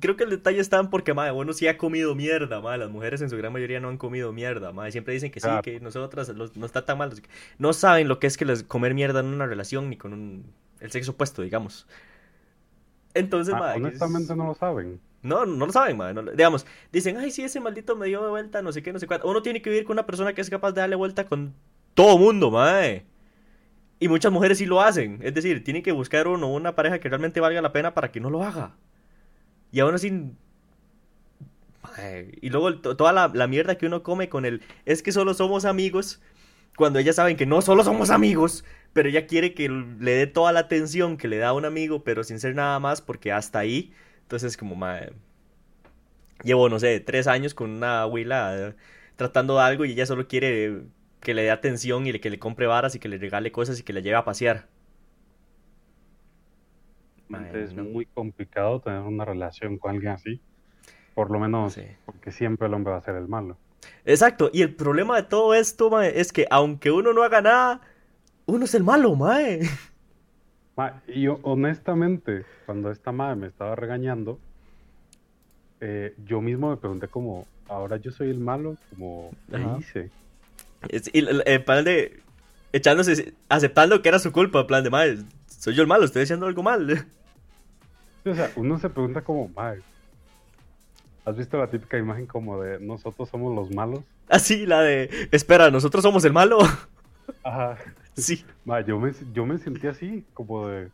creo 0.00 0.16
que 0.16 0.24
el 0.24 0.30
detalle 0.30 0.60
está 0.60 0.78
en 0.78 0.90
porque, 0.90 1.12
mae, 1.14 1.32
uno 1.32 1.52
sí 1.52 1.66
ha 1.66 1.76
comido 1.76 2.14
mierda, 2.14 2.60
mae. 2.60 2.78
Las 2.78 2.90
mujeres 2.90 3.20
en 3.20 3.30
su 3.30 3.36
gran 3.36 3.52
mayoría 3.52 3.80
no 3.80 3.88
han 3.88 3.98
comido 3.98 4.32
mierda, 4.32 4.72
mae. 4.72 4.92
Siempre 4.92 5.14
dicen 5.14 5.30
que 5.30 5.40
sí, 5.40 5.46
Claro. 5.46 5.62
que 5.62 5.80
nosotras 5.80 6.28
los- 6.30 6.56
no 6.56 6.66
está 6.66 6.84
tan 6.84 6.98
mal. 6.98 7.12
No 7.58 7.72
saben 7.72 8.08
lo 8.08 8.18
que 8.20 8.26
es 8.26 8.36
que 8.36 8.44
les 8.44 8.62
comer 8.62 8.94
mierda 8.94 9.20
en 9.20 9.26
una 9.26 9.46
relación 9.46 9.90
ni 9.90 9.96
con 9.96 10.12
un, 10.12 10.44
el 10.80 10.90
sexo 10.92 11.12
opuesto, 11.12 11.42
digamos. 11.42 11.86
Entonces, 13.18 13.54
Ah, 13.54 13.58
mae, 13.58 13.72
que 13.74 13.78
es- 13.80 13.84
honestamente 13.86 14.34
no 14.36 14.46
lo 14.46 14.54
saben. 14.54 15.00
No, 15.22 15.44
no 15.46 15.66
lo 15.66 15.72
saben, 15.72 15.96
mae. 15.96 16.14
no 16.14 16.22
lo- 16.22 16.32
digamos, 16.32 16.64
dicen, 16.92 17.16
ay, 17.16 17.30
sí, 17.30 17.42
ese 17.42 17.60
maldito 17.60 17.96
me 17.96 18.06
dio 18.06 18.28
vuelta, 18.30 18.62
no 18.62 18.72
sé 18.72 18.82
qué, 18.82 18.92
no 18.92 18.98
sé 18.98 19.06
cuánto. 19.06 19.28
Uno 19.28 19.42
tiene 19.42 19.60
que 19.62 19.70
vivir 19.70 19.84
con 19.84 19.94
una 19.94 20.06
persona 20.06 20.32
que 20.32 20.40
es 20.40 20.50
capaz 20.50 20.72
de 20.72 20.80
darle 20.80 20.96
vuelta 20.96 21.26
con 21.26 21.54
todo 21.94 22.16
mundo, 22.18 22.50
mae. 22.50 23.04
Y 24.00 24.06
muchas 24.08 24.30
mujeres 24.30 24.58
sí 24.58 24.66
lo 24.66 24.80
hacen. 24.80 25.18
Es 25.22 25.34
decir, 25.34 25.64
tienen 25.64 25.82
que 25.82 25.90
buscar 25.92 26.28
uno 26.28 26.46
una 26.52 26.74
pareja 26.76 27.00
que 27.00 27.08
realmente 27.08 27.40
valga 27.40 27.60
la 27.60 27.72
pena 27.72 27.94
para 27.94 28.12
que 28.12 28.20
no 28.20 28.30
lo 28.30 28.44
haga. 28.44 28.76
Y 29.72 29.80
aún 29.80 29.94
así. 29.96 30.12
mae, 31.82 32.30
Y 32.40 32.50
luego 32.50 32.74
toda 32.78 33.12
la, 33.12 33.28
la 33.34 33.46
mierda 33.46 33.76
que 33.76 33.86
uno 33.86 34.02
come 34.02 34.28
con 34.28 34.44
el. 34.44 34.62
Es 34.84 35.02
que 35.02 35.12
solo 35.12 35.34
somos 35.34 35.64
amigos. 35.64 36.20
Cuando 36.76 36.98
ellas 37.00 37.16
saben 37.16 37.36
que 37.36 37.46
no 37.46 37.60
solo 37.60 37.82
somos 37.82 38.10
amigos. 38.10 38.64
Pero 38.98 39.10
ella 39.10 39.28
quiere 39.28 39.54
que 39.54 39.68
le 39.68 40.10
dé 40.10 40.26
toda 40.26 40.50
la 40.50 40.58
atención 40.58 41.18
que 41.18 41.28
le 41.28 41.38
da 41.38 41.50
a 41.50 41.52
un 41.52 41.64
amigo, 41.64 42.02
pero 42.02 42.24
sin 42.24 42.40
ser 42.40 42.56
nada 42.56 42.80
más, 42.80 43.00
porque 43.00 43.30
hasta 43.30 43.60
ahí. 43.60 43.92
Entonces, 44.22 44.56
como, 44.56 44.74
mae. 44.74 45.12
Llevo, 46.42 46.68
no 46.68 46.80
sé, 46.80 46.98
tres 46.98 47.28
años 47.28 47.54
con 47.54 47.70
una 47.70 48.02
abuela 48.02 48.74
tratando 49.14 49.54
de 49.54 49.62
algo 49.62 49.84
y 49.84 49.92
ella 49.92 50.04
solo 50.04 50.26
quiere 50.26 50.82
que 51.20 51.32
le 51.32 51.42
dé 51.42 51.52
atención 51.52 52.08
y 52.08 52.18
que 52.18 52.28
le 52.28 52.40
compre 52.40 52.66
varas 52.66 52.96
y 52.96 52.98
que 52.98 53.08
le 53.08 53.18
regale 53.18 53.52
cosas 53.52 53.78
y 53.78 53.84
que 53.84 53.92
la 53.92 54.00
lleve 54.00 54.16
a 54.16 54.24
pasear. 54.24 54.66
Es 57.54 57.72
muy 57.76 58.06
complicado 58.06 58.80
tener 58.80 59.02
una 59.02 59.24
relación 59.24 59.78
con 59.78 59.92
alguien 59.92 60.10
así. 60.10 60.40
Por 61.14 61.30
lo 61.30 61.38
menos, 61.38 61.74
Sí. 61.74 61.84
porque 62.04 62.32
siempre 62.32 62.66
el 62.66 62.74
hombre 62.74 62.94
va 62.94 62.98
a 62.98 63.02
ser 63.02 63.14
el 63.14 63.28
malo. 63.28 63.56
Exacto, 64.04 64.50
y 64.52 64.62
el 64.62 64.74
problema 64.74 65.14
de 65.14 65.22
todo 65.22 65.54
esto, 65.54 65.88
mae, 65.88 66.18
es 66.20 66.32
que 66.32 66.48
aunque 66.50 66.90
uno 66.90 67.12
no 67.12 67.22
haga 67.22 67.40
nada, 67.40 67.80
uno 68.48 68.64
es 68.64 68.74
el 68.74 68.82
malo, 68.82 69.14
mae. 69.14 69.60
Ma, 70.76 71.02
y 71.06 71.22
yo, 71.22 71.38
honestamente, 71.42 72.44
cuando 72.66 72.90
esta 72.90 73.12
madre 73.12 73.36
me 73.36 73.46
estaba 73.46 73.74
regañando, 73.76 74.38
eh, 75.80 76.14
yo 76.26 76.40
mismo 76.40 76.70
me 76.70 76.76
pregunté 76.76 77.08
como, 77.08 77.46
ahora 77.68 77.96
yo 77.98 78.10
soy 78.10 78.30
el 78.30 78.38
malo, 78.40 78.76
como, 78.90 79.30
¿qué 79.50 79.56
Ajá. 79.56 79.76
hice? 79.78 80.10
Es- 80.88 81.10
y 81.12 81.18
el, 81.18 81.42
el 81.46 81.64
plan 81.64 81.84
de 81.84 82.20
echándose, 82.72 83.34
aceptando 83.48 84.02
que 84.02 84.08
era 84.08 84.18
su 84.18 84.32
culpa, 84.32 84.60
en 84.60 84.66
plan 84.66 84.84
de, 84.84 84.90
mae, 84.90 85.18
soy 85.46 85.74
yo 85.74 85.82
el 85.82 85.88
malo, 85.88 86.04
estoy 86.04 86.22
haciendo 86.22 86.46
algo 86.46 86.62
mal. 86.62 87.06
O 88.24 88.34
sea, 88.34 88.50
uno 88.56 88.78
se 88.78 88.88
pregunta 88.88 89.22
como, 89.22 89.48
madre, 89.48 89.80
¿has 91.24 91.36
visto 91.36 91.58
la 91.58 91.68
típica 91.68 91.98
imagen 91.98 92.26
como 92.26 92.60
de 92.62 92.78
nosotros 92.80 93.28
somos 93.28 93.54
los 93.54 93.70
malos? 93.74 94.00
Así, 94.28 94.66
la 94.66 94.80
de, 94.82 95.28
espera, 95.32 95.70
nosotros 95.70 96.02
somos 96.02 96.24
el 96.24 96.32
malo. 96.32 96.58
Ajá. 97.42 97.78
Sí, 98.16 98.44
Ma, 98.64 98.80
yo 98.80 98.98
me, 98.98 99.12
yo 99.32 99.46
me 99.46 99.58
sentí 99.58 99.86
así, 99.86 100.26
como 100.32 100.68
de, 100.68 100.90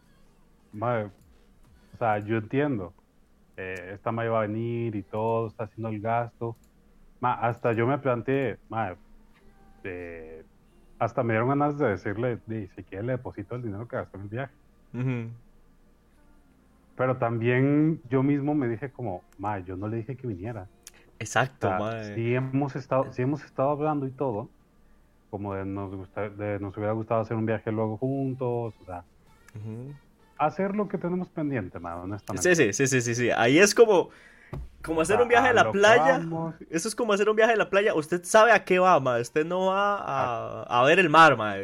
madre, 0.72 1.12
o 1.94 1.96
sea, 1.98 2.18
yo 2.20 2.36
entiendo, 2.38 2.94
eh, 3.56 3.92
esta 3.94 4.12
madre 4.12 4.30
va 4.30 4.40
a 4.40 4.46
venir 4.46 4.96
y 4.96 5.04
todo, 5.04 5.48
está 5.48 5.64
haciendo 5.64 5.90
el 5.90 6.00
gasto. 6.00 6.58
Ma, 7.20 7.34
hasta 7.34 7.72
yo 7.74 7.86
me 7.86 7.98
planteé, 7.98 8.58
eh, 9.84 10.44
hasta 10.98 11.22
me 11.22 11.34
dieron 11.34 11.48
ganas 11.50 11.78
de 11.78 11.88
decirle, 11.88 12.40
"Di, 12.46 12.68
si 12.68 12.84
quiere 12.84 13.04
le 13.04 13.12
deposito 13.12 13.54
el 13.56 13.62
dinero 13.62 13.86
que 13.88 13.96
gastó 13.96 14.16
en 14.18 14.22
el 14.24 14.28
viaje. 14.28 14.54
Ujú. 14.94 15.32
pero 16.96 17.18
también 17.18 18.00
yo 18.08 18.22
mismo 18.22 18.54
me 18.54 18.68
dije 18.68 18.92
como, 18.92 19.24
ma, 19.38 19.58
yo 19.58 19.76
no 19.76 19.88
le 19.88 19.96
dije 19.98 20.16
que 20.16 20.28
viniera. 20.28 20.68
Exacto, 21.18 21.66
O 21.66 21.70
sea, 21.70 21.78
mae. 21.80 22.14
sí 22.14 22.34
hemos 22.34 22.76
estado, 22.76 23.12
sí 23.12 23.22
hemos 23.22 23.42
estado 23.44 23.70
hablando 23.70 24.06
y 24.06 24.12
todo, 24.12 24.50
como 25.34 25.52
de 25.54 25.64
nos 25.64 25.92
gusta, 25.92 26.28
de 26.28 26.60
nos 26.60 26.76
hubiera 26.76 26.92
gustado 26.92 27.22
hacer 27.22 27.36
un 27.36 27.44
viaje 27.44 27.72
luego 27.72 27.96
juntos, 27.96 28.72
o 28.80 28.84
sea, 28.86 29.02
hacer 30.38 30.76
lo 30.76 30.86
que 30.86 30.96
tenemos 30.96 31.26
pendiente, 31.28 31.80
ma, 31.80 31.96
honestamente. 31.96 32.54
Sí, 32.54 32.72
sí, 32.72 32.72
sí, 32.72 32.86
sí, 32.86 33.00
sí, 33.00 33.14
sí. 33.16 33.30
Ahí 33.32 33.58
es 33.58 33.74
como, 33.74 34.10
como 34.84 35.00
hacer 35.00 35.20
un 35.20 35.26
viaje 35.26 35.48
a 35.48 35.52
la 35.52 35.72
playa. 35.72 36.18
vamos. 36.18 36.54
Eso 36.70 36.86
es 36.86 36.94
como 36.94 37.12
hacer 37.14 37.28
un 37.28 37.34
viaje 37.34 37.54
a 37.54 37.56
la 37.56 37.68
playa. 37.68 37.94
Usted 37.94 38.22
sabe 38.22 38.52
a 38.52 38.64
qué 38.64 38.78
va, 38.78 39.00
ma. 39.00 39.18
Usted 39.18 39.44
no 39.44 39.66
va 39.66 39.96
a, 39.96 40.62
a 40.62 40.84
ver 40.84 41.00
el 41.00 41.10
mar, 41.10 41.36
ma. 41.36 41.56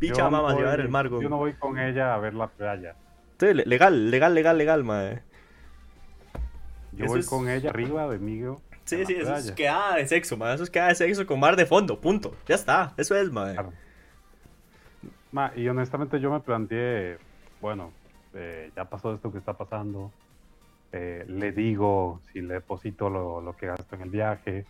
Picha 0.00 0.14
Yo 0.16 0.24
mamá, 0.28 0.50
no 0.50 0.56
si 0.56 0.62
va 0.64 0.68
a 0.68 0.70
ver 0.72 0.78
voy- 0.80 0.86
el 0.86 0.90
mar. 0.90 1.08
Yo 1.08 1.28
no 1.28 1.36
voy 1.36 1.52
con 1.52 1.78
ella 1.78 2.14
a 2.14 2.18
ver 2.18 2.34
la 2.34 2.48
playa. 2.48 2.96
Sí, 3.38 3.54
le- 3.54 3.64
legal, 3.64 4.10
legal, 4.10 4.34
legal, 4.34 4.58
legal, 4.58 4.82
ma. 4.82 5.04
Yo 6.90 7.04
Eso 7.04 7.12
voy 7.12 7.20
es- 7.20 7.28
con 7.28 7.48
ella 7.48 7.70
arriba 7.70 8.08
de 8.08 8.18
Migo. 8.18 8.60
Sí, 8.84 9.04
sí, 9.06 9.14
eso 9.14 9.34
es 9.34 9.42
playa. 9.42 9.54
quedada 9.54 9.96
de 9.96 10.06
sexo, 10.06 10.36
ma. 10.36 10.52
Eso 10.52 10.64
es 10.64 10.70
quedada 10.70 10.90
de 10.90 10.94
sexo 10.96 11.26
con 11.26 11.38
mar 11.40 11.56
de 11.56 11.66
fondo, 11.66 12.00
punto. 12.00 12.34
Ya 12.46 12.54
está, 12.54 12.92
eso 12.96 13.16
es, 13.16 13.30
ma. 13.30 13.52
Claro. 13.52 13.72
Ma, 15.30 15.52
y 15.56 15.66
honestamente 15.68 16.20
yo 16.20 16.30
me 16.30 16.40
planteé, 16.40 17.18
bueno, 17.60 17.92
eh, 18.34 18.70
ya 18.76 18.84
pasó 18.84 19.14
esto 19.14 19.32
que 19.32 19.38
está 19.38 19.54
pasando, 19.54 20.12
eh, 20.92 21.24
le 21.26 21.52
digo 21.52 22.20
si 22.32 22.42
le 22.42 22.54
deposito 22.54 23.08
lo, 23.08 23.40
lo 23.40 23.56
que 23.56 23.66
gasto 23.66 23.94
en 23.96 24.02
el 24.02 24.10
viaje, 24.10 24.66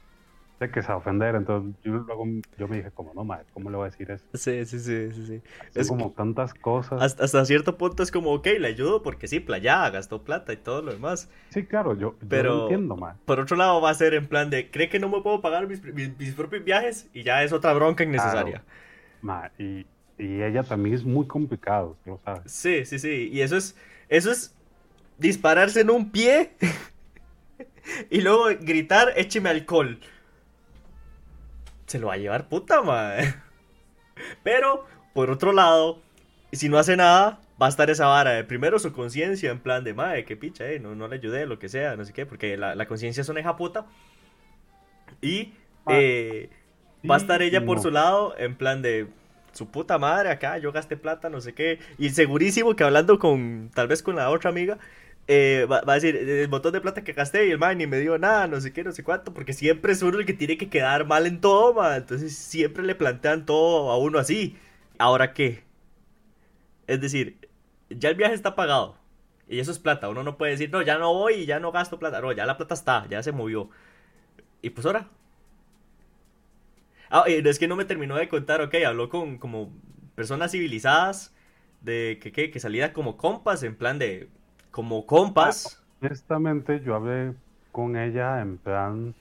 sé 0.59 0.71
que 0.71 0.81
se 0.83 0.89
va 0.89 0.95
a 0.95 0.97
ofender, 0.99 1.35
entonces 1.35 1.75
yo 1.83 1.93
luego 1.95 2.25
yo 2.57 2.69
me 2.69 2.77
dije 2.77 2.91
como, 2.93 3.13
no, 3.15 3.25
ma, 3.25 3.41
¿cómo 3.53 3.71
le 3.71 3.77
voy 3.77 3.87
a 3.87 3.91
decir 3.91 4.11
eso? 4.11 4.25
Sí, 4.35 4.65
sí, 4.65 4.79
sí, 4.79 5.11
sí, 5.13 5.27
sí. 5.27 5.43
Es 5.75 5.89
como 5.89 6.13
tantas 6.13 6.55
cosas. 6.55 7.03
Hasta, 7.03 7.25
hasta 7.25 7.45
cierto 7.45 7.77
punto 7.77 8.03
es 8.03 8.11
como, 8.13 8.33
ok, 8.33 8.47
le 8.61 8.69
ayudo 8.69 9.03
porque 9.03 9.27
sí, 9.27 9.41
playa, 9.41 9.91
gastó 9.91 10.23
plata 10.23 10.53
y 10.53 10.57
todo 10.57 10.83
lo 10.83 10.93
demás. 10.93 11.29
Sí, 11.51 11.65
claro, 11.65 11.95
yo, 11.95 12.13
yo 12.21 12.29
Pero- 12.29 12.55
lo 12.55 12.63
entiendo, 12.63 12.97
ma. 12.97 13.17
Por 13.25 13.41
otro 13.41 13.57
lado, 13.57 13.81
va 13.81 13.91
a 13.91 13.95
ser 13.95 14.15
en 14.15 14.27
plan 14.29 14.51
de, 14.51 14.71
¿cree 14.71 14.89
que 14.89 15.01
no 15.01 15.09
me 15.09 15.21
puedo 15.21 15.41
pagar 15.41 15.67
mis, 15.67 15.83
mis- 15.83 16.17
mis 16.17 16.35
propios 16.35 16.63
viajes? 16.65 17.09
Y 17.13 17.23
ya 17.25 17.43
es 17.43 17.53
otra 17.53 17.73
bronca 17.73 18.05
innecesaria. 18.05 18.63
Ma, 19.21 19.51
y, 19.59 19.87
y 20.19 20.43
ella 20.43 20.63
también 20.63 20.95
es 20.95 21.05
muy 21.05 21.27
complicado, 21.27 21.97
lo 22.07 22.21
sabes. 22.25 22.53
Sí, 22.53 22.85
sí, 22.85 22.99
sí. 22.99 23.31
Y 23.33 23.41
eso 23.41 23.57
es, 23.57 23.77
eso 24.09 24.31
es 24.31 24.55
dispararse 25.19 25.81
en 25.81 25.91
un 25.91 26.11
pie 26.11 26.53
y 28.11 28.21
luego 28.21 28.45
gritar, 28.61 29.13
écheme 29.17 29.51
alcohol. 29.51 29.99
Se 31.93 31.99
lo 31.99 32.07
va 32.07 32.15
a 32.15 32.17
llevar 32.17 32.49
puta, 32.49 32.81
madre. 32.81 33.35
Pero, 34.43 34.87
por 35.13 35.31
otro 35.31 35.53
lado, 35.53 36.01
si 36.51 36.71
no 36.71 36.79
hace 36.79 36.97
nada, 36.97 37.39
va 37.61 37.67
a 37.67 37.69
estar 37.69 37.91
esa 37.91 38.07
vara 38.07 38.31
de 38.31 38.45
primero 38.45 38.79
su 38.79 38.95
conciencia 38.95 39.51
en 39.51 39.59
plan 39.59 39.85
de, 39.85 39.93
madre, 39.93 40.25
qué 40.25 40.35
picha, 40.35 40.67
eh, 40.71 40.81
no, 40.81 40.95
no 40.95 41.07
le 41.07 41.17
ayudé, 41.17 41.45
lo 41.45 41.59
que 41.59 41.69
sea, 41.69 41.95
no 41.97 42.07
sé 42.07 42.15
qué, 42.15 42.25
porque 42.25 42.57
la, 42.57 42.75
la 42.75 42.87
conciencia 42.87 43.21
es 43.21 43.29
una 43.29 43.41
hija 43.41 43.59
puta. 43.59 43.85
Y 45.21 45.53
eh, 45.91 46.49
va 47.09 47.17
a 47.17 47.19
estar 47.19 47.43
ella 47.43 47.63
por 47.67 47.77
no. 47.77 47.83
su 47.83 47.91
lado 47.91 48.35
en 48.39 48.57
plan 48.57 48.81
de 48.81 49.09
su 49.53 49.71
puta 49.71 49.99
madre 49.99 50.31
acá, 50.31 50.57
yo 50.57 50.73
gasté 50.73 50.97
plata, 50.97 51.29
no 51.29 51.43
sé 51.43 51.53
qué. 51.53 51.79
Y 51.99 52.09
segurísimo 52.09 52.75
que 52.75 52.85
hablando 52.85 53.19
con, 53.19 53.71
tal 53.75 53.87
vez 53.87 54.03
con 54.03 54.17
la 54.17 54.31
otra 54.31 54.49
amiga, 54.49 54.79
eh, 55.29 55.67
va, 55.71 55.83
a 55.87 55.95
decir 55.95 56.17
el 56.17 56.49
montón 56.49 56.73
de 56.73 56.81
plata 56.81 57.05
que 57.05 57.13
gasté 57.13 57.47
y 57.47 57.51
el 57.53 57.59
man 57.59 57.79
ni 57.79 57.87
me 57.87 57.99
dio 58.01 58.19
nada, 58.19 58.49
no 58.49 58.61
sé 58.61 58.73
qué, 58.73 58.83
no 58.85 58.93
sé 58.93 59.05
cuánto, 59.05 59.33
porque 59.33 59.53
siempre 59.53 59.93
es 59.93 60.03
uno 60.03 60.19
el 60.19 60.27
que 60.27 60.33
tiene 60.33 60.59
que 60.59 60.69
quedar 60.69 61.07
mal 61.07 61.27
en 61.27 61.41
todo, 61.41 61.75
man. 61.75 61.97
Entonces 61.97 62.37
siempre 62.37 62.83
le 62.83 62.95
plantean 62.95 63.47
todo 63.47 63.91
a 63.91 63.99
uno 63.99 64.19
así. 64.19 64.57
¿Ahora 64.99 65.33
qué? 65.33 65.65
Es 66.87 67.01
decir, 67.01 67.49
ya 67.91 68.11
el 68.11 68.17
viaje 68.17 68.35
está 68.35 68.55
pagado. 68.57 68.99
Y 69.49 69.61
eso 69.61 69.71
es 69.71 69.79
plata. 69.79 70.09
Uno 70.09 70.23
no 70.23 70.39
puede 70.39 70.53
decir, 70.53 70.71
no, 70.73 70.83
ya 70.83 70.99
no 70.99 71.13
voy 71.13 71.35
y 71.35 71.47
ya 71.47 71.61
no 71.61 71.73
gasto 71.73 71.99
plata. 71.99 72.21
No, 72.21 72.33
ya 72.33 72.47
la 72.47 72.57
plata 72.57 72.75
está, 72.75 73.07
ya 73.09 73.23
se 73.23 73.33
movió. 73.33 73.71
Y 74.63 74.71
pues 74.71 74.87
ahora. 74.87 75.09
Ah, 77.11 77.25
es 77.27 77.59
que 77.59 77.69
no 77.69 77.77
me 77.77 77.85
terminó 77.85 78.17
de 78.17 78.29
contar, 78.29 78.63
ok, 78.63 78.75
habló 78.87 79.09
con 79.11 79.39
como 79.39 79.73
personas 80.15 80.53
civilizadas 80.53 81.35
de 81.83 82.19
que, 82.23 82.33
que, 82.33 82.51
que 82.51 82.61
salía 82.61 82.93
como 82.95 83.17
compas, 83.19 83.63
en 83.63 83.77
plan 83.77 83.99
de 83.99 84.31
como 84.73 85.07
compas. 85.07 85.81
Honestamente, 86.01 86.81
yo 86.81 86.97
hablé 86.97 87.35
con 87.71 87.97
ella 87.97 88.41
en 88.41 88.59
plan, 88.59 89.15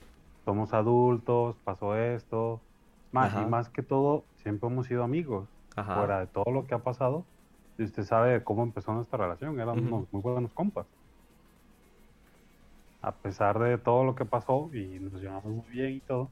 somos 0.45 0.73
adultos, 0.73 1.55
pasó 1.63 1.95
esto, 1.95 2.59
más, 3.11 3.33
Ajá. 3.33 3.43
y 3.43 3.45
más 3.45 3.69
que 3.69 3.83
todo, 3.83 4.23
siempre 4.37 4.67
hemos 4.67 4.87
sido 4.87 5.03
amigos, 5.03 5.47
Ajá. 5.75 5.95
fuera 5.95 6.19
de 6.21 6.27
todo 6.27 6.51
lo 6.51 6.65
que 6.65 6.73
ha 6.73 6.79
pasado, 6.79 7.23
y 7.77 7.83
usted 7.83 8.03
sabe 8.03 8.43
cómo 8.43 8.63
empezó 8.63 8.93
nuestra 8.93 9.19
relación, 9.19 9.59
éramos 9.59 9.83
unos 9.83 10.11
muy 10.11 10.21
buenos 10.21 10.51
compas. 10.53 10.87
A 13.03 13.11
pesar 13.11 13.59
de 13.59 13.77
todo 13.77 14.03
lo 14.03 14.15
que 14.15 14.25
pasó, 14.25 14.69
y 14.73 14.99
nos 14.99 15.21
llevamos 15.21 15.45
muy 15.45 15.69
bien 15.69 15.93
y 15.93 15.99
todo, 15.99 16.29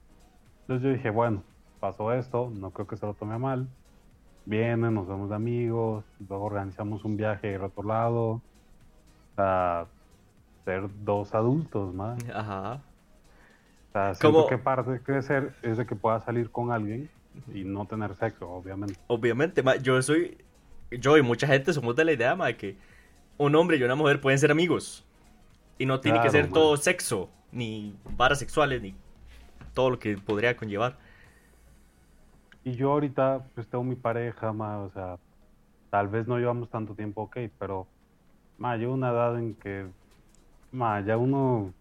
entonces 0.61 0.83
yo 0.83 0.93
dije, 0.93 1.09
bueno, 1.09 1.43
pasó 1.79 2.13
esto, 2.13 2.51
no 2.53 2.71
creo 2.71 2.87
que 2.87 2.97
se 2.97 3.05
lo 3.05 3.13
tome 3.13 3.35
a 3.35 3.39
mal, 3.39 3.67
viene, 4.45 4.89
nos 4.91 5.07
vemos 5.07 5.29
de 5.29 5.35
amigos, 5.35 6.05
luego 6.27 6.45
organizamos 6.45 7.05
un 7.05 7.17
viaje 7.17 7.55
al 7.55 7.65
otro 7.65 7.83
lado, 7.83 8.41
ser 10.65 10.89
dos 11.03 11.33
adultos 11.33 11.93
más. 11.93 12.17
Ajá. 12.33 12.81
O 13.89 13.91
sea, 13.91 14.13
siento 14.13 14.47
que 14.47 14.57
parte 14.57 14.91
de 14.91 15.01
crecer 15.01 15.53
es 15.63 15.77
de 15.77 15.85
que 15.85 15.95
pueda 15.95 16.19
salir 16.21 16.51
con 16.51 16.71
alguien 16.71 17.09
y 17.53 17.63
no 17.63 17.85
tener 17.85 18.15
sexo, 18.15 18.49
obviamente. 18.49 18.95
Obviamente, 19.07 19.63
ma, 19.63 19.75
yo 19.77 20.01
soy, 20.01 20.37
yo 20.91 21.17
y 21.17 21.21
mucha 21.21 21.47
gente 21.47 21.73
somos 21.73 21.95
de 21.95 22.05
la 22.05 22.11
idea, 22.11 22.35
ma, 22.35 22.47
de 22.47 22.57
que 22.57 22.77
un 23.37 23.55
hombre 23.55 23.77
y 23.77 23.83
una 23.83 23.95
mujer 23.95 24.21
pueden 24.21 24.37
ser 24.37 24.51
amigos. 24.51 25.05
Y 25.77 25.85
no 25.85 26.01
tiene 26.01 26.21
que 26.21 26.29
ser 26.29 26.47
ma. 26.49 26.53
todo 26.53 26.77
sexo, 26.77 27.29
ni 27.51 27.95
varas 28.15 28.39
sexuales, 28.39 28.81
ni 28.81 28.93
todo 29.73 29.91
lo 29.91 29.99
que 29.99 30.17
podría 30.17 30.55
conllevar. 30.55 30.97
Y 32.63 32.73
yo 32.73 32.91
ahorita 32.91 33.45
pues 33.55 33.67
tengo 33.67 33.83
mi 33.83 33.95
pareja, 33.95 34.53
ma, 34.53 34.79
o 34.79 34.91
sea, 34.91 35.17
tal 35.89 36.09
vez 36.09 36.27
no 36.27 36.37
llevamos 36.37 36.69
tanto 36.69 36.93
tiempo, 36.93 37.23
ok, 37.23 37.37
pero 37.57 37.87
ma, 38.59 38.77
llevo 38.77 38.93
una 38.93 39.09
edad 39.11 39.37
en 39.39 39.55
que 39.55 39.91
ma, 40.71 41.01
ya 41.05 41.17
uno 41.17 41.73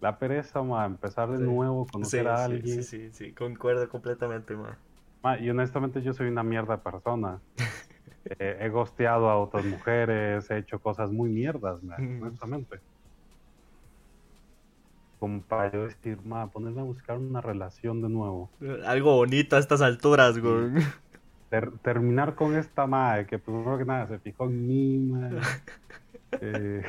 la 0.00 0.18
pereza, 0.18 0.62
ma, 0.62 0.86
empezar 0.86 1.30
de 1.30 1.38
Sí. 1.38 1.44
nuevo, 1.44 1.86
Sí, 1.86 1.92
conocer 1.92 2.26
a 2.28 2.36
sí, 2.38 2.44
alguien. 2.44 2.82
sí, 2.82 3.10
sí, 3.10 3.12
sí, 3.12 3.34
concuerdo 3.34 3.88
completamente, 3.88 4.54
ma. 4.56 4.78
Ma, 5.22 5.38
y 5.38 5.48
honestamente 5.50 6.02
yo 6.02 6.12
soy 6.12 6.28
una 6.28 6.42
mierda 6.42 6.82
persona. 6.82 7.40
Eh, 8.40 8.56
he 8.60 8.70
gosteado 8.70 9.28
a 9.28 9.38
otras 9.38 9.66
mujeres, 9.66 10.50
he 10.50 10.56
hecho 10.58 10.80
cosas 10.80 11.10
muy 11.10 11.28
mierdas, 11.30 11.82
ma, 11.82 11.96
Mm. 11.98 12.22
honestamente. 12.22 12.80
Como 15.18 15.42
para 15.42 15.72
yo 15.72 15.84
decir, 15.84 16.18
ma, 16.24 16.50
ponerme 16.50 16.80
a 16.80 16.84
buscar 16.84 17.18
una 17.18 17.40
relación 17.40 18.00
de 18.02 18.08
nuevo. 18.08 18.52
Algo 18.86 19.16
bonito 19.16 19.56
a 19.56 19.58
estas 19.58 19.80
alturas, 19.82 20.38
güey. 20.38 20.70
Ter- 21.50 21.78
terminar 21.80 22.34
con 22.34 22.56
esta 22.56 22.86
madre 22.86 23.26
que 23.26 23.38
primero 23.38 23.78
que 23.78 23.84
nada 23.84 24.08
se 24.08 24.18
fijó 24.20 24.46
en 24.46 24.66
mí, 24.66 24.98
ma. 24.98 25.30
Eh, 26.40 26.82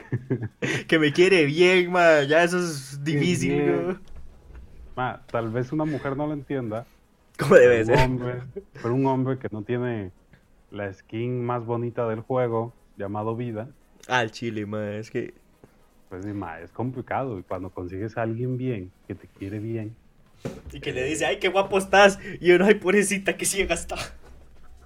Que 0.87 0.99
me 0.99 1.11
quiere 1.13 1.45
bien, 1.45 1.91
ma, 1.91 2.23
ya 2.23 2.43
eso 2.43 2.59
es 2.59 3.03
difícil, 3.03 3.97
ma, 4.95 5.21
tal 5.31 5.49
vez 5.49 5.71
una 5.71 5.85
mujer 5.85 6.15
no 6.17 6.27
lo 6.27 6.33
entienda, 6.33 6.85
Como 7.37 7.55
debe 7.55 7.85
ser. 7.85 7.97
hombre, 7.99 8.35
pero 8.81 8.93
un 8.95 9.05
hombre 9.07 9.37
que 9.37 9.47
no 9.51 9.61
tiene 9.63 10.11
la 10.71 10.91
skin 10.93 11.43
más 11.45 11.65
bonita 11.65 12.07
del 12.07 12.21
juego, 12.21 12.73
llamado 12.97 13.35
vida, 13.35 13.69
Al 14.07 14.31
chile, 14.31 14.65
ma, 14.65 14.95
es 14.95 15.09
que... 15.11 15.33
pues 16.09 16.25
ma, 16.25 16.59
es 16.59 16.71
complicado. 16.71 17.39
Y 17.39 17.43
cuando 17.43 17.69
consigues 17.69 18.17
a 18.17 18.21
alguien 18.23 18.57
bien, 18.57 18.91
que 19.07 19.15
te 19.15 19.27
quiere 19.27 19.59
bien, 19.59 19.95
Y 20.71 20.79
que 20.79 20.91
le 20.93 21.03
dice, 21.03 21.25
ay, 21.25 21.39
qué 21.39 21.49
guapo 21.49 21.77
estás. 21.77 22.19
Y 22.39 22.51
uno, 22.51 22.65
ay, 22.65 22.75
pobrecita, 22.75 23.35
que 23.37 23.45
ciega 23.45 23.73
está. 23.75 23.95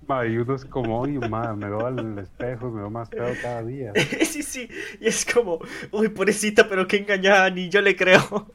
Ma, 0.10 0.26
y 0.26 0.38
uno 0.38 0.56
es 0.56 0.66
como, 0.66 1.00
oye, 1.00 1.20
ma, 1.30 1.56
me 1.56 1.70
veo 1.70 1.86
al 1.86 2.18
espejo, 2.18 2.72
me 2.72 2.82
veo 2.82 2.90
más 2.90 3.10
feo 3.10 3.32
cada 3.44 3.62
día. 3.64 3.94
sí, 4.26 4.42
sí. 4.42 4.68
Y 5.00 5.08
es 5.08 5.24
como, 5.24 5.60
uy, 5.92 6.10
pobrecita, 6.10 6.68
pero 6.68 6.88
qué 6.88 6.98
engañada, 6.98 7.50
ni 7.52 7.70
yo 7.70 7.80
le 7.80 7.96
creo. 7.96 8.48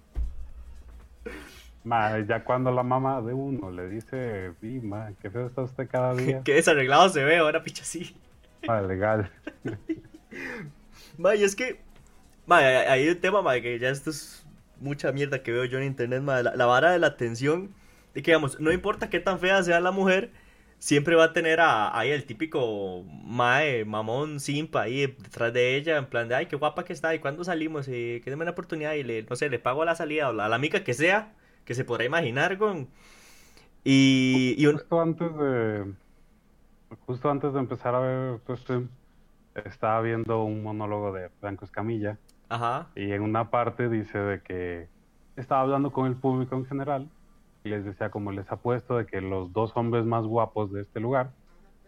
Ma, 1.85 2.19
ya 2.19 2.43
cuando 2.43 2.73
la 2.73 2.83
mamá 2.83 3.23
de 3.23 3.33
uno 3.33 3.71
le 3.71 3.89
dice, 3.89 4.53
sí, 4.61 4.81
ma, 4.83 5.13
qué 5.23 5.31
feo 5.31 5.47
está 5.47 5.63
usted 5.63 5.89
cada 5.89 6.15
día, 6.17 6.43
Qué 6.45 6.55
desarreglado 6.55 7.09
se 7.09 7.23
ve 7.23 7.37
ahora, 7.37 7.63
picha, 7.63 7.85
sí. 7.85 8.17
ma, 8.67 8.83
legal. 8.83 9.31
Ma, 11.17 11.37
y 11.37 11.45
es 11.45 11.55
que, 11.55 11.79
ma, 12.45 12.57
hay 12.59 13.09
un 13.09 13.21
tema, 13.21 13.41
ma, 13.41 13.61
que 13.61 13.79
ya 13.79 13.91
esto 13.91 14.11
es 14.11 14.45
mucha 14.81 15.13
mierda 15.13 15.45
que 15.45 15.53
veo 15.53 15.65
yo 15.65 15.79
en 15.79 15.85
internet, 15.85 16.21
ma, 16.23 16.43
la, 16.43 16.57
la 16.57 16.67
vara 16.67 16.91
de 16.91 16.99
la 16.99 17.07
atención, 17.07 17.73
de 18.15 18.23
que, 18.23 18.33
digamos, 18.33 18.59
no 18.59 18.73
importa 18.73 19.09
qué 19.09 19.21
tan 19.21 19.39
fea 19.39 19.63
sea 19.63 19.79
la 19.79 19.93
mujer, 19.93 20.33
siempre 20.85 21.17
va 21.17 21.25
a 21.25 21.33
tener 21.33 21.61
a, 21.61 21.97
ahí 21.99 22.11
el 22.11 22.25
típico 22.27 23.05
mae, 23.25 23.85
mamón, 23.85 24.41
simpa 24.41 24.83
ahí 24.83 25.07
detrás 25.07 25.53
de 25.53 25.77
ella, 25.77 25.97
en 25.99 26.07
plan 26.07 26.29
de, 26.29 26.35
ay, 26.37 26.47
qué 26.47 26.57
guapa 26.57 26.85
que 26.85 26.93
está, 26.93 27.15
y 27.15 27.19
cuándo 27.21 27.45
salimos, 27.45 27.89
y 27.89 28.21
que 28.23 28.31
déme 28.31 28.43
una 28.43 28.53
oportunidad, 28.53 28.95
y 28.95 29.03
le, 29.05 29.23
no 29.25 29.37
sé, 29.37 29.49
le 29.51 29.59
pago 29.59 29.85
la 29.85 29.95
salida, 29.97 30.29
o 30.31 30.33
la, 30.33 30.47
a 30.47 30.49
la 30.49 30.57
amiga 30.57 30.85
que 30.85 30.95
sea, 30.95 31.33
que 31.65 31.75
se 31.75 31.85
podrá 31.85 32.05
imaginar, 32.05 32.59
con... 32.59 32.89
Y, 33.85 34.55
y 34.59 34.67
un- 34.67 34.79
Justo 34.79 35.01
antes 35.01 35.37
de, 35.37 35.95
justo 37.07 37.31
antes 37.31 37.53
de 37.53 37.59
empezar 37.61 37.95
a 37.95 38.01
ver 38.01 38.41
tu 38.41 38.57
stream, 38.57 38.89
estaba 39.55 40.01
viendo 40.03 40.45
un 40.45 40.63
monólogo 40.63 41.13
de 41.13 41.31
Franco 41.41 41.65
Escamilla. 41.65 42.19
Ajá. 42.49 42.89
y 42.97 43.13
en 43.13 43.23
una 43.23 43.51
parte 43.51 43.89
dice 43.89 44.19
de 44.19 44.43
que 44.43 44.89
estaba 45.37 45.63
hablando 45.63 45.93
con 45.93 46.07
el 46.07 46.17
público 46.17 46.57
en 46.57 46.67
general 46.67 47.11
les 47.65 47.85
decía 47.85 48.11
como 48.11 48.31
les 48.31 48.51
apuesto 48.53 48.99
de 48.99 49.07
que 49.07 49.21
los 49.21 49.53
dos 49.53 49.73
hombres 49.77 50.05
más 50.05 50.25
guapos 50.27 50.71
de 50.73 50.83
este 50.83 51.01
lugar 51.01 51.31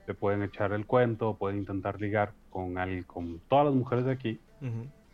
le 0.06 0.14
pueden 0.14 0.42
echar 0.42 0.72
el 0.72 0.86
cuento, 0.86 1.36
pueden 1.36 1.58
intentar 1.58 2.00
ligar 2.00 2.32
con, 2.50 2.78
al- 2.78 3.04
con 3.06 3.40
todas 3.48 3.66
las 3.66 3.74
mujeres 3.74 4.04
de 4.06 4.12
aquí 4.12 4.40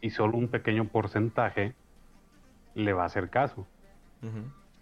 y 0.01 0.11
solo 0.11 0.39
un 0.39 0.49
pequeño 0.49 0.85
porcentaje 0.89 1.75
le 2.75 2.93
va 2.93 3.03
a 3.03 3.07
hacer 3.07 3.29
caso. 3.29 3.67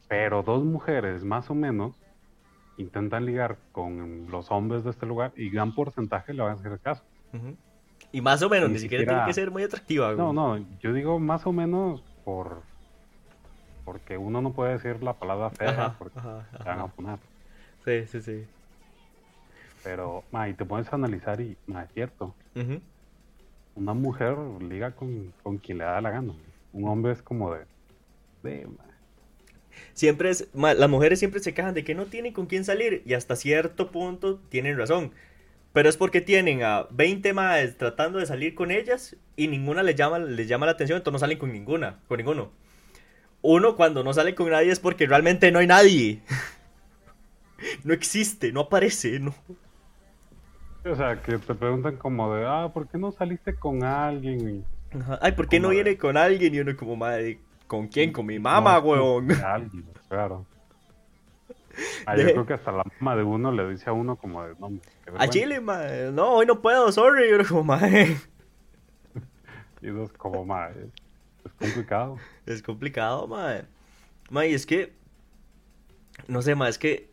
Pero 0.08 0.42
dos 0.42 0.64
mujeres 0.64 1.24
más 1.24 1.48
o 1.50 1.54
menos 1.54 1.96
intentan 2.76 3.24
ligar 3.24 3.58
con 3.72 4.30
los 4.30 4.50
hombres 4.50 4.84
de 4.84 4.90
este 4.90 5.06
lugar 5.06 5.32
y 5.36 5.50
gran 5.50 5.74
porcentaje 5.74 6.34
le 6.34 6.42
van 6.42 6.52
a 6.52 6.54
hacer 6.54 6.78
caso. 6.80 7.04
Y 8.12 8.20
más 8.20 8.42
o 8.42 8.48
menos, 8.50 8.68
Ni 8.68 8.74
ni 8.74 8.80
siquiera 8.80 9.02
siquiera- 9.02 9.20
tiene 9.22 9.26
que 9.30 9.34
ser 9.34 9.50
muy 9.50 9.62
atractiva. 9.62 10.12
No, 10.14 10.32
no, 10.32 10.58
yo 10.80 10.92
digo 10.92 11.18
más 11.20 11.46
o 11.46 11.52
menos 11.52 12.02
por 12.24 12.62
porque 13.90 14.16
uno 14.16 14.40
no 14.40 14.52
puede 14.52 14.74
decir 14.74 15.02
la 15.02 15.14
palabra 15.14 15.50
fea 15.50 15.70
Ajá, 15.70 15.96
porque 15.98 16.16
ajá, 16.16 16.46
te 16.62 16.68
van 16.68 16.78
a 16.78 16.88
funar. 16.88 17.18
Sí, 17.84 18.06
sí, 18.06 18.20
sí. 18.20 18.44
Pero, 19.82 20.22
ma, 20.30 20.48
y 20.48 20.54
te 20.54 20.64
pones 20.64 20.92
a 20.92 20.94
analizar 20.94 21.40
y, 21.40 21.56
ma, 21.66 21.82
es 21.82 21.92
cierto, 21.92 22.36
Ujú. 22.54 22.80
una 23.74 23.92
mujer 23.92 24.38
liga 24.62 24.92
con, 24.92 25.32
con 25.42 25.58
quien 25.58 25.78
le 25.78 25.84
da 25.84 26.00
la 26.00 26.10
gana. 26.10 26.32
Un 26.72 26.88
hombre 26.88 27.14
es 27.14 27.22
como 27.22 27.52
de, 27.52 27.66
de, 28.44 28.64
ma, 28.68 28.84
Siempre 29.94 30.30
es, 30.30 30.48
ma, 30.54 30.72
las 30.74 30.88
mujeres 30.88 31.18
siempre 31.18 31.40
se 31.40 31.52
quejan 31.52 31.74
de 31.74 31.82
que 31.82 31.96
no 31.96 32.06
tienen 32.06 32.32
con 32.32 32.46
quién 32.46 32.64
salir 32.64 33.02
y 33.04 33.14
hasta 33.14 33.34
cierto 33.34 33.90
punto 33.90 34.38
tienen 34.50 34.78
razón. 34.78 35.12
Pero 35.72 35.88
es 35.88 35.96
porque 35.96 36.20
tienen 36.20 36.62
a 36.62 36.86
20 36.90 37.32
más 37.32 37.76
tratando 37.76 38.18
de 38.20 38.26
salir 38.26 38.54
con 38.54 38.70
ellas 38.70 39.16
y 39.36 39.48
ninguna 39.48 39.82
les 39.82 39.96
llama, 39.96 40.18
les 40.20 40.48
llama 40.48 40.66
la 40.66 40.72
atención, 40.72 40.98
entonces 40.98 41.14
no 41.14 41.18
salen 41.18 41.38
con 41.38 41.52
ninguna, 41.52 42.00
con 42.08 42.18
ninguno. 42.18 42.52
Uno 43.42 43.74
cuando 43.76 44.04
no 44.04 44.12
sale 44.12 44.34
con 44.34 44.50
nadie 44.50 44.70
es 44.70 44.80
porque 44.80 45.06
realmente 45.06 45.50
no 45.52 45.58
hay 45.58 45.66
nadie. 45.66 46.22
No 47.84 47.92
existe, 47.92 48.52
no 48.52 48.60
aparece, 48.62 49.20
no. 49.20 49.34
O 50.90 50.94
sea, 50.96 51.20
que 51.20 51.36
te 51.36 51.54
preguntan 51.54 51.98
como 51.98 52.34
de, 52.34 52.46
ah, 52.46 52.70
¿por 52.72 52.88
qué 52.88 52.96
no 52.96 53.12
saliste 53.12 53.54
con 53.54 53.84
alguien? 53.84 54.64
Ajá. 54.98 55.18
Ay, 55.20 55.32
¿por 55.32 55.46
qué 55.46 55.60
no 55.60 55.68
de- 55.68 55.74
viene 55.74 55.98
con 55.98 56.16
alguien? 56.16 56.54
Y 56.54 56.60
uno 56.60 56.74
como, 56.74 56.96
madre, 56.96 57.38
¿con 57.66 57.88
quién? 57.88 58.12
Con 58.14 58.24
mi 58.24 58.38
mamá, 58.38 58.80
no, 58.80 58.86
weón. 58.86 59.26
con 59.28 59.40
alguien, 59.44 59.84
claro. 60.08 60.46
Ah, 62.06 62.14
De- 62.16 62.22
yo 62.24 62.30
creo 62.32 62.46
que 62.46 62.54
hasta 62.54 62.72
la 62.72 62.82
mamá 62.98 63.14
de 63.14 63.24
uno 63.24 63.52
le 63.52 63.68
dice 63.68 63.90
a 63.90 63.92
uno 63.92 64.16
como 64.16 64.42
de, 64.42 64.54
no, 64.58 64.66
A 64.68 64.70
vergüenza". 65.04 65.28
Chile, 65.28 65.60
madre. 65.60 66.12
No, 66.12 66.30
hoy 66.36 66.46
no 66.46 66.62
puedo, 66.62 66.90
sorry. 66.92 67.28
Y 67.28 67.32
uno 67.34 67.44
como, 67.46 67.64
madre. 67.64 68.16
Y 69.82 69.88
es 69.88 70.12
como, 70.12 70.46
ma, 70.46 70.70
es, 71.44 71.52
complicado. 71.52 72.18
Es 72.46 72.62
complicado. 72.62 73.26
Mae, 73.26 74.50
y 74.50 74.54
es 74.54 74.66
que. 74.66 74.92
No 76.28 76.42
sé, 76.42 76.54
mae, 76.54 76.70
es 76.70 76.78
que. 76.78 77.08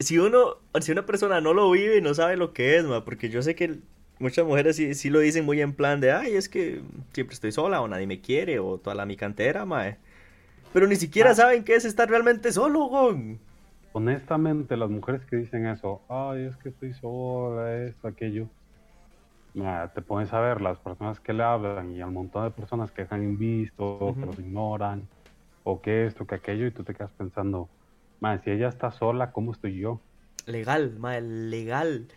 Si 0.00 0.18
uno. 0.18 0.56
Si 0.80 0.92
una 0.92 1.06
persona 1.06 1.40
no 1.40 1.54
lo 1.54 1.70
vive, 1.70 2.00
no 2.00 2.14
sabe 2.14 2.36
lo 2.36 2.52
que 2.52 2.76
es, 2.76 2.84
mae. 2.84 3.02
Porque 3.02 3.28
yo 3.28 3.42
sé 3.42 3.54
que 3.54 3.78
muchas 4.18 4.44
mujeres 4.44 4.76
sí, 4.76 4.94
sí 4.94 5.10
lo 5.10 5.18
dicen 5.20 5.44
muy 5.44 5.60
en 5.60 5.72
plan 5.72 6.00
de. 6.00 6.12
Ay, 6.12 6.34
es 6.34 6.48
que 6.48 6.80
siempre 7.12 7.34
estoy 7.34 7.52
sola, 7.52 7.80
o 7.80 7.88
nadie 7.88 8.06
me 8.06 8.20
quiere, 8.20 8.58
o 8.58 8.78
toda 8.78 8.94
la 8.96 9.06
mi 9.06 9.16
cantera, 9.16 9.64
mae. 9.64 9.98
Pero 10.72 10.86
ni 10.86 10.96
siquiera 10.96 11.30
Ah. 11.30 11.34
saben 11.34 11.64
qué 11.64 11.76
es 11.76 11.84
estar 11.84 12.08
realmente 12.08 12.50
solo, 12.52 12.86
gon. 12.86 13.38
Honestamente, 13.92 14.76
las 14.76 14.90
mujeres 14.90 15.24
que 15.24 15.36
dicen 15.36 15.66
eso, 15.66 16.02
ay, 16.08 16.46
es 16.46 16.56
que 16.56 16.70
estoy 16.70 16.92
sola, 16.94 17.84
esto, 17.84 18.08
aquello, 18.08 18.48
mira, 19.54 19.92
te 19.94 20.02
pones 20.02 20.32
a 20.32 20.40
ver 20.40 20.60
las 20.60 20.78
personas 20.80 21.20
que 21.20 21.32
le 21.32 21.42
hablan 21.44 21.92
y 21.92 22.00
al 22.02 22.10
montón 22.12 22.44
de 22.44 22.50
personas 22.52 22.92
que 22.92 23.02
dejan 23.02 23.22
en 23.22 23.38
visto, 23.38 24.16
que 24.20 24.26
Ujú. 24.26 24.26
los 24.26 24.38
ignoran, 24.38 25.08
o 25.64 25.80
que 25.82 26.06
esto, 26.06 26.26
que 26.26 26.36
aquello, 26.36 26.66
y 26.66 26.72
tú 26.74 26.84
te 26.84 26.94
quedas 26.94 27.12
pensando, 27.14 27.70
man, 28.20 28.42
si 28.44 28.50
ella 28.50 28.68
está 28.68 28.90
sola, 28.92 29.32
¿cómo 29.32 29.52
estoy 29.52 29.78
yo? 29.80 30.04
Legal, 30.46 30.96
mae, 30.98 31.20
legal. 31.22 32.08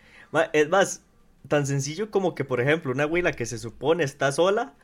Es 0.52 0.68
más, 0.68 1.02
tan 1.48 1.66
sencillo 1.66 2.10
como 2.10 2.34
que, 2.34 2.44
por 2.44 2.60
ejemplo, 2.60 2.92
una 2.92 3.04
abuela 3.04 3.32
que 3.32 3.46
se 3.46 3.58
supone 3.58 4.04
está 4.04 4.32
sola, 4.32 4.74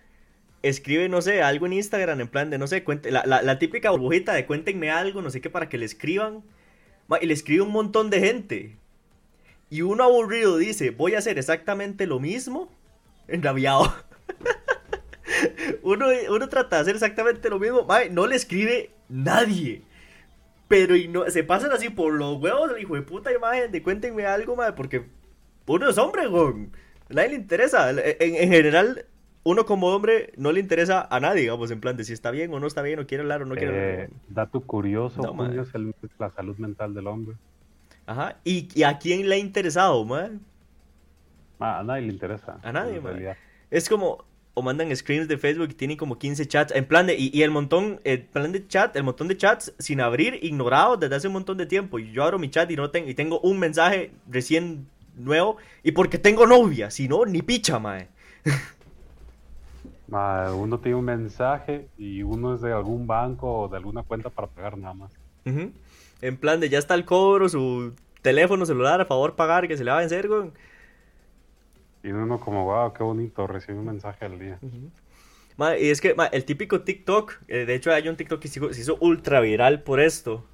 escribe, 0.63 1.09
no 1.09 1.23
sé, 1.23 1.43
algo 1.43 1.67
en 1.67 1.75
Instagram, 1.75 2.21
en 2.21 2.29
plan 2.29 2.51
de, 2.51 2.59
no 2.59 2.67
sé, 2.69 2.85
cuente, 2.85 3.11
la, 3.13 3.25
la, 3.27 3.43
la 3.43 3.59
típica 3.59 3.91
burbujita 3.93 4.35
de 4.35 4.47
cuéntenme 4.47 4.91
algo, 4.91 5.23
no 5.23 5.31
sé 5.31 5.41
qué, 5.43 5.51
para 5.51 5.69
que 5.69 5.79
le 5.79 5.87
escriban. 5.87 6.45
y 7.23 7.27
le 7.27 7.35
escribe 7.35 7.63
un 7.63 7.73
montón 7.73 8.11
de 8.11 8.21
gente. 8.21 8.79
Y 9.71 9.83
uno 9.83 10.05
aburrido 10.05 10.57
dice, 10.59 10.91
voy 10.91 11.15
a 11.15 11.19
hacer 11.19 11.39
exactamente 11.39 12.07
lo 12.07 12.21
mismo, 12.21 12.69
enrabiado. 13.29 13.93
uno, 15.83 16.07
uno 16.31 16.49
trata 16.49 16.77
de 16.77 16.83
hacer 16.83 16.95
exactamente 16.95 17.49
lo 17.51 17.59
mismo, 17.59 17.85
mae, 17.85 18.11
no 18.11 18.27
le 18.27 18.37
escribe 18.37 18.91
nadie. 19.09 19.83
Pero 20.69 20.97
y 20.97 21.09
no, 21.09 21.29
se 21.31 21.45
pasan 21.45 21.73
así 21.73 21.91
por 21.91 22.13
los 22.15 22.41
huevos 22.41 22.71
del 22.73 22.83
hijo 22.83 22.95
de 22.95 23.03
puta 23.03 23.33
imagen 23.33 23.71
de 23.73 23.83
cuéntenme 23.83 24.27
algo, 24.27 24.57
madre, 24.57 24.75
porque 24.75 25.07
uno 25.67 25.89
es 25.89 25.99
hombre, 25.99 26.23
nadie 27.09 27.29
le 27.31 27.35
interesa. 27.37 27.91
En, 27.91 27.99
en 28.21 28.49
general, 28.51 29.07
uno 29.45 29.67
como 29.67 29.89
hombre 29.95 30.33
no 30.37 30.53
le 30.53 30.61
interesa 30.61 31.07
a 31.11 31.21
nadie, 31.21 31.43
digamos, 31.43 31.71
en 31.71 31.81
plan 31.81 31.97
de 31.97 32.05
si 32.05 32.13
está 32.15 32.31
bien 32.31 32.53
o 32.55 32.61
no 32.61 32.67
está 32.67 32.83
bien, 32.83 32.99
o 32.99 33.07
quiere 33.07 33.23
hablar 33.23 33.43
o 33.43 33.47
no 33.47 33.57
quiere 33.57 33.73
Eh, 33.73 33.93
hablar. 34.05 34.11
dato 34.29 34.61
curioso, 34.63 35.21
No, 35.23 35.47
es 35.63 35.75
el 35.75 35.87
de 35.89 36.09
la 36.19 36.31
salud 36.31 36.57
mental 36.59 36.95
del 36.95 37.07
hombre. 37.07 37.37
Ajá. 38.07 38.37
¿Y, 38.45 38.69
y 38.75 38.83
a 38.83 38.99
quién 38.99 39.29
le 39.29 39.37
ha 39.37 39.39
interesado? 39.39 40.07
Ah, 41.61 41.79
a 41.79 41.85
nadie 41.85 42.03
le 42.03 42.13
interesa. 42.13 42.59
A 42.63 42.73
nadie, 42.73 43.01
realidad. 43.01 43.37
Es 43.71 43.89
como, 43.89 44.25
o 44.55 44.63
mandan 44.63 44.95
screens 44.95 45.29
de 45.29 45.39
Facebook 45.39 45.71
y 45.71 45.75
tienen 45.75 45.97
como 45.97 46.19
15 46.19 46.47
chats, 46.47 46.75
en 46.75 46.85
plan 46.87 47.07
de, 47.07 47.17
y, 47.17 47.31
y 47.33 47.43
el 47.43 47.51
montón, 47.51 48.01
el 48.05 48.23
plan 48.23 48.53
de 48.53 48.67
chat, 48.67 48.95
el 48.97 49.03
montón 49.03 49.29
de 49.29 49.37
chats 49.37 49.73
sin 49.79 50.01
abrir, 50.01 50.39
ignorados 50.43 51.01
desde 51.01 51.17
hace 51.17 51.27
un 51.27 51.35
montón 51.35 51.57
de 51.57 51.67
tiempo. 51.67 51.99
Y 51.99 52.13
yo 52.13 52.25
abro 52.25 52.39
mi 52.39 52.51
chat 52.51 52.71
y 52.71 52.77
no 52.77 52.91
tengo, 52.91 53.09
y 53.09 53.15
tengo 53.15 53.41
un 53.41 53.59
mensaje 53.59 54.13
recién 54.31 54.87
nuevo, 55.17 55.57
y 55.83 55.93
porque 55.93 56.19
tengo 56.19 56.47
novia, 56.47 56.91
si 56.91 57.09
no, 57.09 57.25
ni 57.25 57.43
picha, 57.43 57.79
mae. 57.79 58.09
Ma, 60.07 60.53
uno 60.55 60.79
tiene 60.79 60.97
un 60.97 61.05
mensaje 61.05 61.89
y 61.97 62.23
uno 62.23 62.55
es 62.55 62.61
de 62.61 62.73
algún 62.73 63.07
banco 63.07 63.63
o 63.63 63.69
de 63.69 63.79
alguna 63.79 64.03
cuenta 64.03 64.29
para 64.31 64.49
pagar 64.49 64.77
nada 64.77 64.95
más. 64.95 65.11
Ujú. 65.47 65.73
En 66.25 66.39
plan 66.39 66.59
de 66.59 66.71
ya 66.71 66.79
está 66.79 66.95
el 66.95 67.05
cobro, 67.05 67.49
su 67.51 67.93
teléfono 68.23 68.65
celular, 68.65 68.99
a 69.01 69.05
favor 69.05 69.37
pagar, 69.37 69.69
que 69.69 69.77
se 69.77 69.85
le 69.85 69.91
va 69.91 69.99
a 69.99 70.01
vencer, 70.01 70.27
güey. 70.27 70.51
Y 72.03 72.09
uno 72.13 72.41
como, 72.41 72.65
wow, 72.65 72.93
qué 72.95 73.03
bonito, 73.03 73.47
recibe 73.47 73.79
un 73.79 73.85
mensaje 73.87 74.25
al 74.25 74.39
día. 74.39 74.59
Ma, 75.59 75.77
y 75.77 75.91
es 75.91 76.01
que 76.01 76.15
ma, 76.15 76.27
el 76.27 76.45
típico 76.47 76.81
TikTok, 76.81 77.41
eh, 77.49 77.67
de 77.67 77.75
hecho 77.75 77.93
hay 77.93 78.09
un 78.09 78.17
TikTok 78.17 78.41
que 78.41 78.49
se 78.49 78.61
hizo, 78.81 78.97
ultra 79.01 79.41
viral 79.41 79.83
por 79.83 80.01
esto. 80.01 80.47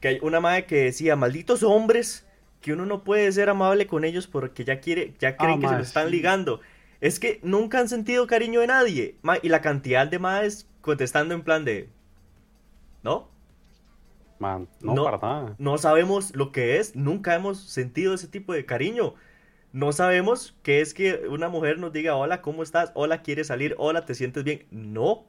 Que 0.00 0.08
hay 0.08 0.18
una 0.22 0.40
madre 0.40 0.66
que 0.66 0.76
decía, 0.84 1.16
malditos 1.16 1.62
hombres, 1.64 2.26
que 2.60 2.72
uno 2.72 2.86
no 2.86 3.02
puede 3.02 3.32
ser 3.32 3.48
amable 3.50 3.86
con 3.88 4.04
ellos 4.04 4.28
porque 4.28 4.64
ya 4.64 4.80
quiere, 4.80 5.14
ya 5.18 5.36
creen 5.36 5.58
Ah, 5.58 5.60
que 5.60 5.68
se 5.68 5.74
lo 5.76 5.82
están 5.82 6.06
sí. 6.06 6.12
ligando. 6.12 6.60
Es 7.00 7.18
que 7.18 7.40
nunca 7.42 7.80
han 7.80 7.88
sentido 7.88 8.26
cariño 8.28 8.60
de 8.60 8.68
nadie. 8.68 9.16
Y 9.42 9.48
la 9.48 9.60
cantidad 9.60 10.06
de 10.06 10.18
madres 10.20 10.68
contestando 10.82 11.34
en 11.34 11.42
plan 11.42 11.64
de, 11.64 11.88
¿no? 13.02 13.29
Man, 14.40 14.66
no, 14.80 14.94
No. 14.94 15.04
para 15.04 15.18
nada. 15.18 15.54
No 15.58 15.76
sabemos 15.78 16.34
lo 16.34 16.50
que 16.50 16.78
es, 16.78 16.96
nunca 16.96 17.34
hemos 17.34 17.60
sentido 17.60 18.14
ese 18.14 18.26
tipo 18.26 18.52
de 18.54 18.64
cariño. 18.64 19.14
No 19.72 19.92
sabemos 19.92 20.56
qué 20.62 20.80
es 20.80 20.94
que 20.94 21.28
una 21.28 21.48
mujer 21.48 21.78
nos 21.78 21.92
diga, 21.92 22.16
hola, 22.16 22.40
¿cómo 22.42 22.62
estás? 22.64 22.90
Hola, 22.94 23.22
¿quieres 23.22 23.48
salir? 23.48 23.76
Hola, 23.78 24.04
¿te 24.06 24.14
sientes 24.14 24.42
bien? 24.42 24.66
No. 24.70 25.24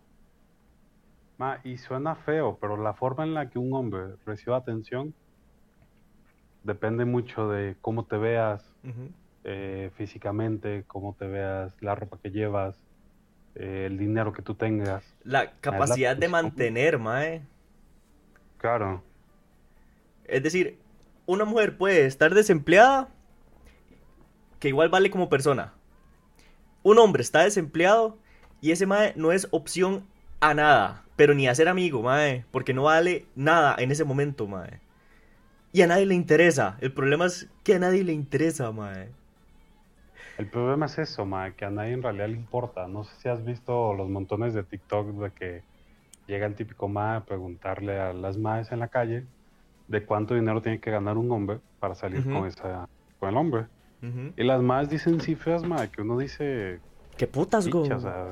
Ma, 1.38 1.60
y 1.64 1.78
suena 1.78 2.16
feo, 2.16 2.58
pero 2.60 2.78
la 2.78 2.94
forma 2.94 3.24
en 3.26 3.34
la 3.34 3.50
que 3.50 3.60
un 3.60 3.74
hombre 3.74 4.16
recibe 4.26 4.56
atención 4.56 5.14
depende 6.64 7.04
mucho 7.06 7.50
de 7.50 7.76
cómo 7.82 8.06
te 8.06 8.18
veas 8.18 8.64
eh, 9.44 9.92
físicamente, 9.96 10.86
cómo 10.88 11.16
te 11.20 11.28
veas, 11.28 11.74
la 11.82 11.96
ropa 11.96 12.18
que 12.22 12.30
llevas, 12.32 12.80
eh, 13.56 13.88
el 13.88 13.98
dinero 13.98 14.32
que 14.32 14.42
tú 14.42 14.56
tengas. 14.56 15.04
La 15.24 15.52
capacidad 15.60 16.16
de 16.16 16.28
atención. 16.28 16.32
mantener, 16.32 16.98
mae. 17.00 17.42
Claro, 18.62 19.02
Es 20.26 20.44
decir, 20.44 20.78
una 21.26 21.46
mujer 21.46 21.80
puede 21.80 22.06
estar 22.06 22.36
desempleada, 22.36 23.10
que 24.60 24.68
igual 24.68 24.90
vale 24.90 25.10
como 25.10 25.30
persona. 25.30 25.74
Un 26.84 27.00
hombre 27.00 27.24
está 27.24 27.42
desempleado 27.42 28.20
y 28.62 28.70
ese 28.70 28.86
mae 28.86 29.14
no 29.16 29.32
es 29.32 29.48
opción 29.50 30.06
a 30.42 30.54
nada, 30.54 31.04
pero 31.16 31.34
ni 31.34 31.48
a 31.48 31.56
ser 31.56 31.70
amigo, 31.70 32.04
mae, 32.04 32.46
porque 32.52 32.76
no 32.76 32.84
vale 32.84 33.26
nada 33.36 33.76
en 33.80 33.90
ese 33.90 34.04
momento, 34.04 34.46
mae. 34.46 34.80
Y 35.74 35.82
a 35.82 35.88
nadie 35.88 36.06
le 36.06 36.14
interesa. 36.14 36.78
El 36.82 36.94
problema 36.94 37.26
es 37.26 37.50
que 37.64 37.74
a 37.74 37.80
nadie 37.80 38.04
le 38.04 38.14
interesa, 38.14 38.72
mae. 38.72 39.10
el 40.38 40.48
problema 40.48 40.86
es 40.86 41.00
eso, 41.00 41.26
ma, 41.26 41.50
que 41.56 41.66
a 41.66 41.72
nadie 41.72 41.94
en 41.94 42.04
realidad 42.04 42.30
le 42.30 42.36
importa. 42.36 42.88
No 42.88 43.06
sé 43.06 43.16
si 43.22 43.28
has 43.28 43.44
visto 43.44 43.96
los 43.96 44.08
montones 44.08 44.54
de 44.54 44.64
TikTok 44.64 45.08
de 45.18 45.32
que 45.32 45.71
llega 46.32 46.46
el 46.46 46.56
típico 46.56 46.88
ma 46.88 47.18
a 47.18 47.26
preguntarle 47.26 48.00
a 48.00 48.14
las 48.14 48.38
maes 48.38 48.72
en 48.72 48.80
la 48.80 48.88
calle 48.88 49.26
de 49.90 50.06
cuánto 50.06 50.34
dinero 50.34 50.62
tiene 50.62 50.80
que 50.80 50.90
ganar 50.90 51.18
un 51.18 51.30
hombre 51.30 51.60
para 51.80 51.94
salir 51.94 52.22
Ujú. 52.22 52.32
con 52.40 52.48
esa, 52.48 52.88
con 53.20 53.30
el 53.30 53.36
hombre. 53.36 53.66
Ujú. 54.02 54.32
Y 54.38 54.44
las 54.46 54.62
más 54.62 54.90
dicen 54.90 55.20
cifras, 55.20 55.64
ma, 55.66 55.88
que 55.92 56.02
uno 56.02 56.18
dice, 56.18 56.80
¿Qué 57.18 57.28
putas? 57.28 57.66
"Picha, 57.66 57.98
o 57.98 58.00
sea, 58.00 58.32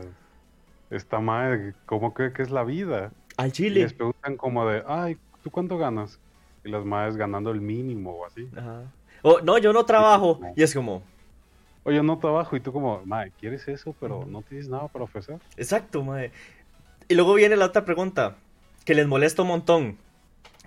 esta 0.89 1.19
madre, 1.19 1.73
¿cómo 1.85 2.13
cree 2.13 2.31
que 2.31 2.41
es 2.41 2.49
la 2.51 2.63
vida? 2.63 3.11
Al 3.35 3.49
Y 3.49 3.51
chile. 3.51 3.81
les 3.81 3.93
preguntan 3.93 4.37
como 4.37 4.65
de, 4.65 4.81
ay, 4.87 5.17
¿tú 5.43 5.51
cuánto 5.51 5.77
ganas? 5.77 6.19
Y 6.63 6.69
las 6.69 6.85
madres 6.85 7.17
ganando 7.17 7.51
el 7.51 7.59
mínimo 7.59 8.11
o 8.13 8.25
así. 8.25 8.49
Ajá. 8.55 8.83
Oh, 9.21 9.39
no, 9.41 9.57
yo 9.57 9.73
no 9.73 9.83
trabajo. 9.85 10.39
Y 10.55 10.63
es 10.63 10.73
como, 10.73 11.03
Oye, 11.83 12.03
no 12.03 12.19
trabajo 12.19 12.55
y 12.55 12.59
tú 12.59 12.71
como, 12.73 13.03
madre, 13.05 13.31
¿quieres 13.39 13.67
eso? 13.67 13.95
Pero 13.99 14.25
no 14.25 14.41
tienes 14.41 14.69
nada 14.69 14.87
para 14.89 15.05
ofrecer. 15.05 15.39
exacto, 15.57 16.03
mae. 16.03 16.31
Y 17.09 17.15
luego 17.15 17.33
viene 17.33 17.55
la 17.55 17.65
otra 17.65 17.85
pregunta, 17.85 18.37
que 18.85 18.93
les 18.93 19.07
molesta 19.07 19.41
un 19.41 19.47
montón. 19.47 19.97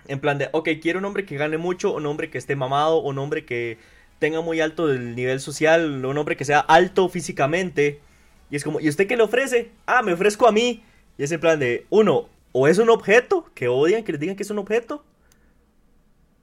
En 0.09 0.19
plan 0.19 0.37
de, 0.37 0.49
ok, 0.51 0.67
quiero 0.81 0.99
un 0.99 1.05
hombre 1.05 1.25
que 1.25 1.37
gane 1.37 1.57
mucho, 1.57 1.95
un 1.95 2.05
hombre 2.05 2.29
que 2.29 2.37
esté 2.37 2.57
mamado, 2.57 2.99
un 2.99 3.17
hombre 3.17 3.45
que 3.45 3.77
tenga 4.19 4.41
muy 4.41 4.59
alto 4.59 4.91
el 4.91 5.15
nivel 5.15 5.39
social, 5.39 6.03
un 6.03 6.17
hombre 6.17 6.35
que 6.35 6.43
sea 6.43 6.59
alto 6.59 7.07
físicamente. 7.07 8.01
Y 8.49 8.57
es 8.57 8.65
como, 8.65 8.81
¿y 8.81 8.89
usted 8.89 9.07
qué 9.07 9.15
le 9.15 9.23
ofrece? 9.23 9.71
Ah, 9.85 10.01
me 10.03 10.11
ofrezco 10.11 10.45
a 10.45 10.51
mí. 10.51 10.83
Y 11.17 11.23
es 11.23 11.31
en 11.31 11.39
plan 11.39 11.57
de, 11.59 11.85
uno, 11.89 12.27
o 12.51 12.67
es 12.67 12.77
un 12.77 12.89
objeto, 12.89 13.49
que 13.55 13.69
odian 13.69 14.03
que 14.03 14.11
les 14.11 14.19
digan 14.19 14.35
que 14.35 14.43
es 14.43 14.51
un 14.51 14.59
objeto. 14.59 15.01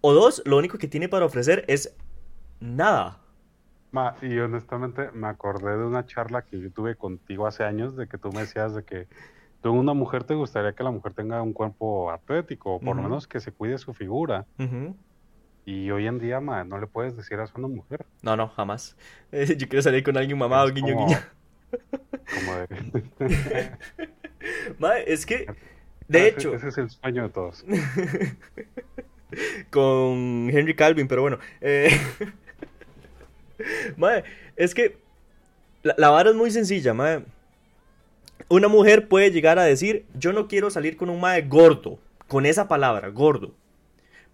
O 0.01 0.15
dos, 0.15 0.41
lo 0.47 0.57
único 0.57 0.79
que 0.79 0.89
tiene 0.89 1.11
para 1.11 1.27
ofrecer 1.27 1.67
es 1.69 1.95
nada. 2.59 3.19
Ma, 3.93 4.17
y 4.23 4.39
honestamente 4.39 5.11
me 5.13 5.27
acordé 5.27 5.77
de 5.77 5.85
una 5.85 6.07
charla 6.07 6.41
que 6.41 6.59
yo 6.59 6.71
tuve 6.71 6.95
contigo 6.95 7.47
hace 7.47 7.65
años 7.65 7.97
de 7.97 8.09
que 8.09 8.17
tú 8.17 8.33
me 8.33 8.41
decías 8.41 8.75
de 8.75 8.83
que 8.83 9.09
tú 9.63 9.71
en 9.71 9.77
una 9.79 9.95
mujer 9.95 10.25
te 10.25 10.35
gustaría 10.35 10.73
que 10.73 10.83
la 10.83 10.91
mujer 10.91 11.13
tenga 11.15 11.41
un 11.43 11.53
cuerpo 11.53 12.11
atlético, 12.11 12.77
o 12.77 12.81
por 12.81 12.97
lo 12.97 13.03
menos 13.03 13.27
que 13.27 13.41
se 13.41 13.53
cuide 13.53 13.79
su 13.79 13.95
figura. 13.95 14.47
Y 15.67 15.91
hoy 15.91 16.07
en 16.07 16.19
día, 16.19 16.41
ma, 16.41 16.65
no 16.65 16.79
le 16.81 16.87
puedes 16.87 17.17
decir 17.17 17.39
a 17.39 17.47
una 17.57 17.69
mujer. 17.69 18.05
No, 18.23 18.35
no, 18.37 18.49
jamás. 18.49 18.97
Eh, 19.31 19.47
yo 19.59 19.69
quiero 19.69 19.83
salir 19.83 20.03
con 20.03 20.17
alguien 20.17 20.39
mamado, 20.39 20.69
Es 20.69 20.75
guiño, 20.75 20.95
como- 20.95 21.07
guiño. 21.07 21.19
Como 22.35 22.57
de... 22.57 22.67
Es 25.07 25.27
que, 25.27 25.47
Ah, 25.49 25.55
de 26.09 26.29
hecho, 26.29 26.55
Ese 26.55 26.69
es 26.69 26.79
el 26.79 26.91
sueño 26.91 27.23
de 27.25 27.29
todos. 27.29 27.65
con 29.71 30.49
Henry 30.51 30.75
Calvin, 30.75 31.07
pero 31.07 31.23
bueno. 31.23 31.39
eh, 31.61 31.91
es 34.57 34.75
que 34.75 34.99
la, 35.83 35.95
la 35.99 36.11
vara 36.11 36.31
es 36.31 36.37
muy 36.37 36.51
sencilla, 36.51 36.95
mae. 36.95 37.25
Una 38.51 38.67
mujer 38.67 39.07
puede 39.07 39.31
llegar 39.31 39.61
a 39.61 39.63
decir, 39.63 40.07
yo 40.15 40.33
no 40.33 40.49
quiero 40.49 40.71
salir 40.71 40.97
con 40.97 41.09
un 41.09 41.21
mae 41.21 41.43
gordo, 41.43 42.01
con 42.27 42.47
esa 42.47 42.67
palabra, 42.67 43.09
gordo. 43.09 43.55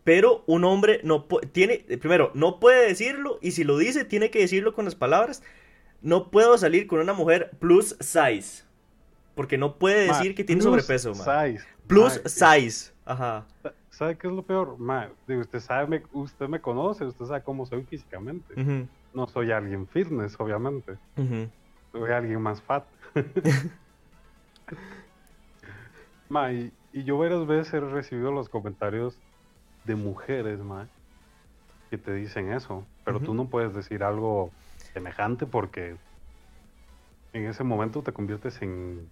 Pero 0.04 0.42
un 0.46 0.64
hombre 0.64 1.00
no 1.04 1.26
tiene, 1.52 1.84
primero, 2.00 2.30
no 2.32 2.58
puede 2.58 2.88
decirlo, 2.88 3.38
y 3.42 3.50
si 3.50 3.62
lo 3.62 3.76
dice, 3.76 4.06
tiene 4.06 4.30
que 4.30 4.38
decirlo 4.38 4.72
con 4.72 4.86
las 4.86 4.94
palabras, 4.94 5.42
no 6.00 6.30
puedo 6.30 6.56
salir 6.56 6.86
con 6.86 6.98
una 7.00 7.12
mujer 7.12 7.50
plus 7.58 7.94
size. 8.00 8.64
Porque 9.34 9.58
no 9.58 9.76
puede 9.76 10.08
Ma, 10.08 10.16
decir 10.16 10.34
que 10.34 10.44
tiene 10.44 10.62
plus 10.62 10.70
sobrepeso, 10.72 11.12
mae. 11.14 11.52
size. 11.58 11.66
Plus 11.86 12.20
Ma, 12.24 12.30
size. 12.30 12.92
Ajá. 13.04 13.44
¿Sabe 13.90 14.16
qué 14.16 14.28
es 14.28 14.32
lo 14.32 14.42
peor? 14.42 14.78
Ma, 14.78 15.10
usted 15.28 15.60
sabe, 15.60 15.86
me- 15.88 16.02
usted 16.12 16.48
me 16.48 16.58
conoce, 16.60 17.04
usted 17.04 17.26
sabe 17.26 17.42
cómo 17.42 17.66
soy 17.66 17.82
físicamente. 17.82 18.54
No 19.12 19.26
soy 19.28 19.50
alguien 19.52 19.86
fitness, 19.86 20.36
obviamente. 20.38 20.94
Soy 21.92 22.10
alguien 22.12 22.40
más 22.40 22.62
fat. 22.62 22.84
ma, 26.28 26.52
y, 26.52 26.72
y 26.92 27.04
yo 27.04 27.18
varias 27.18 27.46
veces 27.46 27.74
he 27.74 27.80
recibido 27.80 28.32
los 28.32 28.48
comentarios 28.48 29.16
de 29.84 29.94
mujeres, 29.94 30.58
ma, 30.58 30.86
que 31.90 31.98
te 31.98 32.12
dicen 32.14 32.52
eso. 32.52 32.84
Pero 33.04 33.20
tú 33.20 33.34
no 33.34 33.46
puedes 33.46 33.74
decir 33.74 34.02
algo 34.02 34.50
semejante 34.92 35.46
porque 35.46 35.94
en 37.32 37.46
ese 37.46 37.62
momento 37.64 38.02
te 38.02 38.12
conviertes 38.12 38.60
en... 38.62 39.08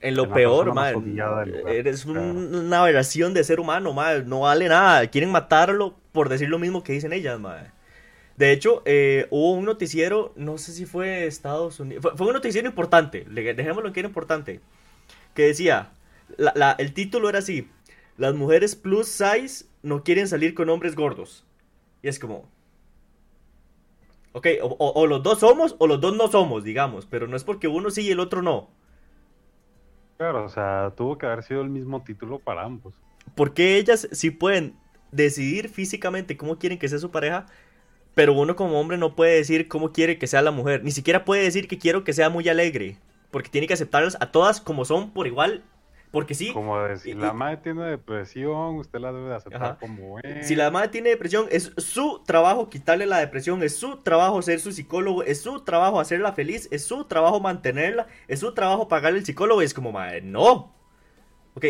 En 0.00 0.14
lo 0.14 0.24
En 0.24 0.32
peor, 0.32 0.66
lugar, 0.66 1.48
Eres 1.68 2.04
un- 2.04 2.14
claro. 2.14 2.32
una 2.32 2.80
aberración 2.80 3.32
de 3.34 3.44
ser 3.44 3.60
humano, 3.60 3.92
man. 3.92 4.28
No 4.28 4.40
vale 4.40 4.68
nada. 4.68 5.06
Quieren 5.08 5.32
matarlo 5.32 5.94
por 6.12 6.28
decir 6.28 6.48
lo 6.50 6.58
mismo 6.58 6.82
que 6.82 6.92
dicen 6.92 7.12
ellas, 7.12 7.40
man. 7.40 7.72
De 8.36 8.52
hecho, 8.52 8.82
eh, 8.84 9.26
hubo 9.30 9.52
un 9.52 9.64
noticiero, 9.64 10.32
no 10.36 10.58
sé 10.58 10.72
si 10.72 10.84
fue 10.84 11.26
Estados 11.26 11.80
Unidos, 11.80 12.02
fue, 12.02 12.16
fue 12.16 12.26
un 12.26 12.34
noticiero 12.34 12.68
importante, 12.68 13.24
dejémoslo 13.24 13.92
que 13.92 14.00
era 14.00 14.08
importante, 14.08 14.60
que 15.34 15.44
decía, 15.44 15.92
la- 16.38 16.52
la- 16.56 16.72
el 16.78 16.94
título 16.94 17.28
era 17.30 17.40
así, 17.40 17.68
las 18.18 18.34
mujeres 18.34 18.76
plus 18.76 19.08
size 19.08 19.66
no 19.82 20.04
quieren 20.04 20.28
salir 20.28 20.54
con 20.54 20.68
hombres 20.70 20.96
gordos. 20.96 21.44
Y 22.02 22.08
es 22.08 22.18
como, 22.18 22.48
ok, 24.32 24.46
o, 24.62 24.66
o- 24.78 24.92
o 25.02 25.06
los 25.06 25.22
dos 25.22 25.40
somos 25.40 25.74
o 25.78 25.86
los 25.86 26.00
dos 26.00 26.16
no 26.16 26.28
somos, 26.28 26.64
digamos, 26.64 27.06
pero 27.06 27.26
no 27.26 27.36
es 27.36 27.44
porque 27.44 27.68
uno 27.68 27.90
sí 27.90 28.02
y 28.02 28.10
el 28.10 28.20
otro 28.20 28.42
no. 28.42 28.68
Claro, 30.18 30.44
o 30.44 30.48
sea, 30.50 30.92
tuvo 30.94 31.16
que 31.16 31.24
haber 31.26 31.42
sido 31.42 31.62
el 31.62 31.70
mismo 31.70 32.02
título 32.04 32.38
para 32.42 32.64
ambos. 32.64 32.94
Porque 33.34 33.76
ellas 33.76 34.08
sí 34.12 34.30
pueden 34.30 34.76
decidir 35.12 35.68
físicamente 35.68 36.36
cómo 36.36 36.58
quieren 36.58 36.78
que 36.78 36.88
sea 36.88 36.98
su 36.98 37.10
pareja, 37.10 37.46
pero 38.16 38.32
uno 38.32 38.56
como 38.56 38.80
hombre 38.80 38.96
no 38.96 39.14
puede 39.14 39.36
decir 39.36 39.68
cómo 39.68 39.92
quiere 39.92 40.18
que 40.18 40.26
sea 40.26 40.40
la 40.40 40.50
mujer. 40.50 40.82
Ni 40.82 40.90
siquiera 40.90 41.26
puede 41.26 41.42
decir 41.42 41.68
que 41.68 41.76
quiero 41.78 42.02
que 42.02 42.14
sea 42.14 42.30
muy 42.30 42.48
alegre. 42.48 42.96
Porque 43.30 43.50
tiene 43.50 43.66
que 43.66 43.74
aceptarlas 43.74 44.16
a 44.20 44.32
todas 44.32 44.58
como 44.62 44.86
son 44.86 45.10
por 45.10 45.26
igual. 45.26 45.62
Porque 46.12 46.34
sí, 46.34 46.50
Como 46.54 46.80
de 46.82 46.96
si 46.96 47.10
y- 47.10 47.14
la 47.14 47.34
madre 47.34 47.58
tiene 47.58 47.84
depresión, 47.84 48.76
usted 48.76 49.00
la 49.00 49.12
debe 49.12 49.28
de 49.28 49.34
aceptar 49.34 49.62
Ajá. 49.62 49.78
como 49.78 50.18
es. 50.20 50.46
si 50.48 50.54
la 50.56 50.70
madre 50.70 50.88
tiene 50.88 51.10
depresión, 51.10 51.46
es 51.50 51.72
su 51.76 52.22
trabajo 52.24 52.70
quitarle 52.70 53.04
la 53.04 53.18
depresión, 53.18 53.62
es 53.62 53.76
su 53.76 53.98
trabajo 53.98 54.40
ser 54.40 54.60
su 54.60 54.72
psicólogo, 54.72 55.22
es 55.24 55.42
su 55.42 55.60
trabajo 55.60 56.00
hacerla 56.00 56.32
feliz, 56.32 56.68
es 56.70 56.84
su 56.86 57.04
trabajo 57.04 57.38
mantenerla, 57.40 58.06
es 58.28 58.40
su 58.40 58.54
trabajo 58.54 58.88
pagarle 58.88 59.18
el 59.18 59.26
psicólogo. 59.26 59.60
Y 59.60 59.66
es 59.66 59.74
como, 59.74 59.92
madre, 59.92 60.22
no. 60.22 60.72
Ok, 61.54 61.66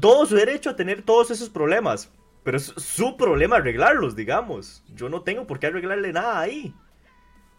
todo 0.00 0.24
su 0.24 0.34
derecho 0.36 0.70
a 0.70 0.76
tener 0.76 1.02
todos 1.02 1.30
esos 1.30 1.50
problemas, 1.50 2.10
pero 2.42 2.56
es 2.56 2.64
su 2.76 3.16
problema 3.16 3.56
arreglarlos, 3.56 4.16
digamos. 4.16 4.82
Yo 4.94 5.08
no 5.08 5.22
tengo 5.22 5.46
por 5.46 5.58
qué 5.58 5.66
arreglarle 5.68 6.12
nada 6.12 6.40
ahí. 6.40 6.74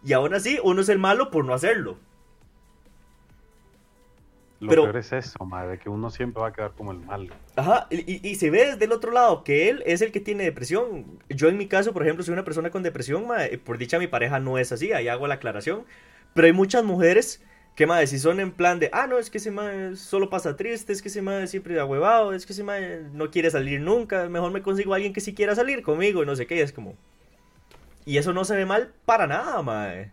Y 0.03 0.13
aún 0.13 0.33
así, 0.33 0.59
uno 0.63 0.81
es 0.81 0.89
el 0.89 0.99
malo 0.99 1.31
por 1.31 1.45
no 1.45 1.53
hacerlo. 1.53 1.97
Lo 4.59 4.69
pero- 4.69 4.83
peor 4.83 4.97
es 4.97 5.11
eso, 5.11 5.43
madre, 5.45 5.77
que 5.77 5.89
uno 5.89 6.09
siempre 6.09 6.41
va 6.41 6.47
a 6.49 6.53
quedar 6.53 6.71
como 6.71 6.91
el 6.91 6.99
malo. 6.99 7.33
Ajá, 7.57 7.87
y, 7.89 8.27
y- 8.27 8.35
se 8.35 8.49
ve 8.49 8.65
desde 8.71 8.85
el 8.85 8.93
otro 8.93 9.11
lado 9.11 9.43
que 9.43 9.69
él 9.69 9.83
es 9.85 10.01
el 10.01 10.11
que 10.13 10.21
tiene 10.21 10.45
depresión. 10.45 11.19
Yo 11.29 11.49
en 11.49 11.57
mi 11.57 11.67
caso, 11.67 11.91
por 11.91 12.03
ejemplo, 12.03 12.23
soy 12.23 12.33
una 12.33 12.45
persona 12.45 12.69
con 12.69 12.81
depresión, 12.83 13.25
por 13.65 13.77
dicha 13.77 13.99
mi 13.99 14.07
pareja 14.07 14.39
no 14.39 14.57
es 14.57 14.71
así, 14.71 14.93
ahí 14.93 15.09
hago 15.09 15.27
la 15.27 15.35
aclaración. 15.35 15.83
Pero 16.33 16.47
hay 16.47 16.53
muchas 16.53 16.83
mujeres 16.83 17.43
que, 17.75 17.87
madre, 17.87 18.07
si 18.07 18.19
son 18.19 18.39
en 18.39 18.51
plan 18.51 18.79
de, 18.79 18.89
ah, 18.93 19.07
no, 19.07 19.17
es 19.17 19.29
que 19.29 19.39
ese 19.39 19.51
mae 19.51 19.95
solo 19.95 20.29
pasa 20.29 20.55
triste, 20.55 20.93
es 20.93 21.01
que 21.01 21.07
ese 21.07 21.21
mae 21.21 21.47
siempre 21.47 21.73
da 21.73 21.85
huevado, 21.85 22.33
es 22.33 22.45
que 22.45 22.53
ese 22.53 22.63
mae 22.63 23.03
no 23.13 23.31
quiere 23.31 23.49
salir 23.49 23.81
nunca, 23.81 24.29
mejor 24.29 24.51
me 24.51 24.61
consigo 24.61 24.93
a 24.93 24.97
alguien 24.97 25.13
que 25.13 25.21
sí 25.21 25.33
quiera 25.33 25.55
salir 25.55 25.81
conmigo 25.81 26.21
y 26.23 26.25
no 26.25 26.35
sé 26.35 26.45
qué, 26.45 26.61
es 26.61 26.71
como... 26.71 26.95
Y 28.05 28.17
eso 28.17 28.33
no 28.33 28.43
se 28.43 28.55
ve 28.55 28.65
mal 28.65 28.93
para 29.05 29.27
nada, 29.27 29.61
mae. 29.61 30.11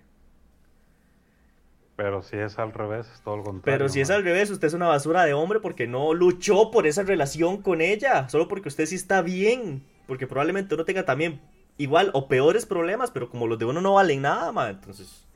Pero 1.97 2.23
si 2.23 2.37
es 2.37 2.59
al 2.59 2.73
revés, 2.73 3.07
es 3.13 3.21
todo 3.21 3.37
lo 3.37 3.45
contrario. 3.45 3.79
Pero 3.79 3.89
si 3.91 4.01
es 4.01 4.09
madre. 4.09 4.19
al 4.21 4.25
revés, 4.25 4.51
usted 4.51 4.69
es 4.69 4.75
una 4.75 4.87
basura 4.87 5.25
de 5.25 5.35
hombre 5.35 5.61
porque 5.61 5.87
no 5.87 6.15
luchó 6.15 6.71
por 6.71 6.87
esa 6.87 7.03
relación 7.03 7.61
con 7.61 7.83
ella. 7.83 8.27
Solo 8.31 8.49
porque 8.49 8.69
usted 8.69 8.87
sí 8.87 8.95
está 8.95 9.21
bien. 9.21 9.85
Porque 10.07 10.27
probablemente 10.27 10.75
uno 10.75 10.87
tenga 10.87 11.05
también 11.05 11.43
igual 11.77 12.11
o 12.15 12.27
peores 12.27 12.65
problemas, 12.65 13.11
pero 13.11 13.29
como 13.29 13.47
los 13.47 13.59
de 13.59 13.67
uno 13.67 13.83
no 13.83 13.95
valen 13.95 14.23
nada, 14.23 14.51
ma, 14.51 14.71
entonces 14.71 15.27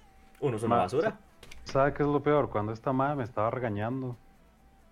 uno 0.41 0.57
es 0.57 0.63
una 0.63 0.77
basura. 0.77 1.19
¿Sabe 1.65 1.93
qué 1.93 2.03
es 2.03 2.09
lo 2.09 2.23
peor? 2.23 2.51
Cuando 2.51 2.73
esta 2.73 2.93
madre 2.93 3.17
me 3.17 3.25
estaba 3.25 3.51
regañando, 3.51 4.17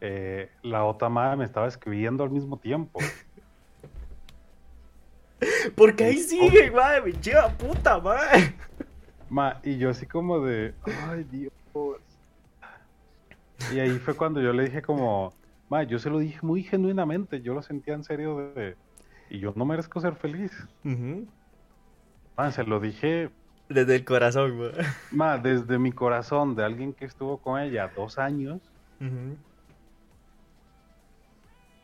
eh, 0.00 0.50
la 0.62 0.84
otra 0.84 1.08
madre 1.08 1.36
me 1.36 1.44
estaba 1.44 1.68
escribiendo 1.68 2.24
al 2.24 2.30
mismo 2.30 2.56
tiempo. 2.56 3.00
Porque 5.76 6.04
ahí 6.04 6.18
sigue, 6.18 6.70
madre, 6.70 7.02
me 7.02 7.12
lleva 7.12 7.48
puta, 7.50 7.98
madre. 7.98 8.54
Ma, 9.28 9.60
y 9.62 9.78
yo 9.78 9.90
así 9.90 10.06
como 10.06 10.40
de, 10.40 10.74
ay 11.08 11.24
Dios. 11.24 11.52
Y 13.72 13.78
ahí 13.78 13.98
fue 13.98 14.14
cuando 14.14 14.40
yo 14.40 14.52
le 14.52 14.64
dije 14.64 14.82
como, 14.82 15.32
ma, 15.68 15.84
yo 15.84 15.98
se 15.98 16.10
lo 16.10 16.18
dije 16.18 16.38
muy 16.42 16.62
genuinamente, 16.62 17.40
yo 17.40 17.54
lo 17.54 17.62
sentía 17.62 17.94
en 17.94 18.04
serio 18.04 18.52
de, 18.54 18.76
y 19.30 19.38
yo 19.38 19.52
no 19.56 19.64
merezco 19.64 20.00
ser 20.00 20.16
feliz. 20.16 20.52
Ma, 22.36 22.50
se 22.50 22.64
lo 22.64 22.80
dije, 22.80 23.30
Desde 23.68 23.96
el 23.96 24.04
corazón, 24.04 24.58
ma. 24.58 24.70
ma, 25.10 25.38
desde 25.38 25.78
mi 25.78 25.92
corazón, 25.92 26.54
de 26.54 26.64
alguien 26.64 26.92
que 26.94 27.04
estuvo 27.06 27.38
con 27.38 27.60
ella 27.60 27.90
dos 27.94 28.18
años 28.18 28.60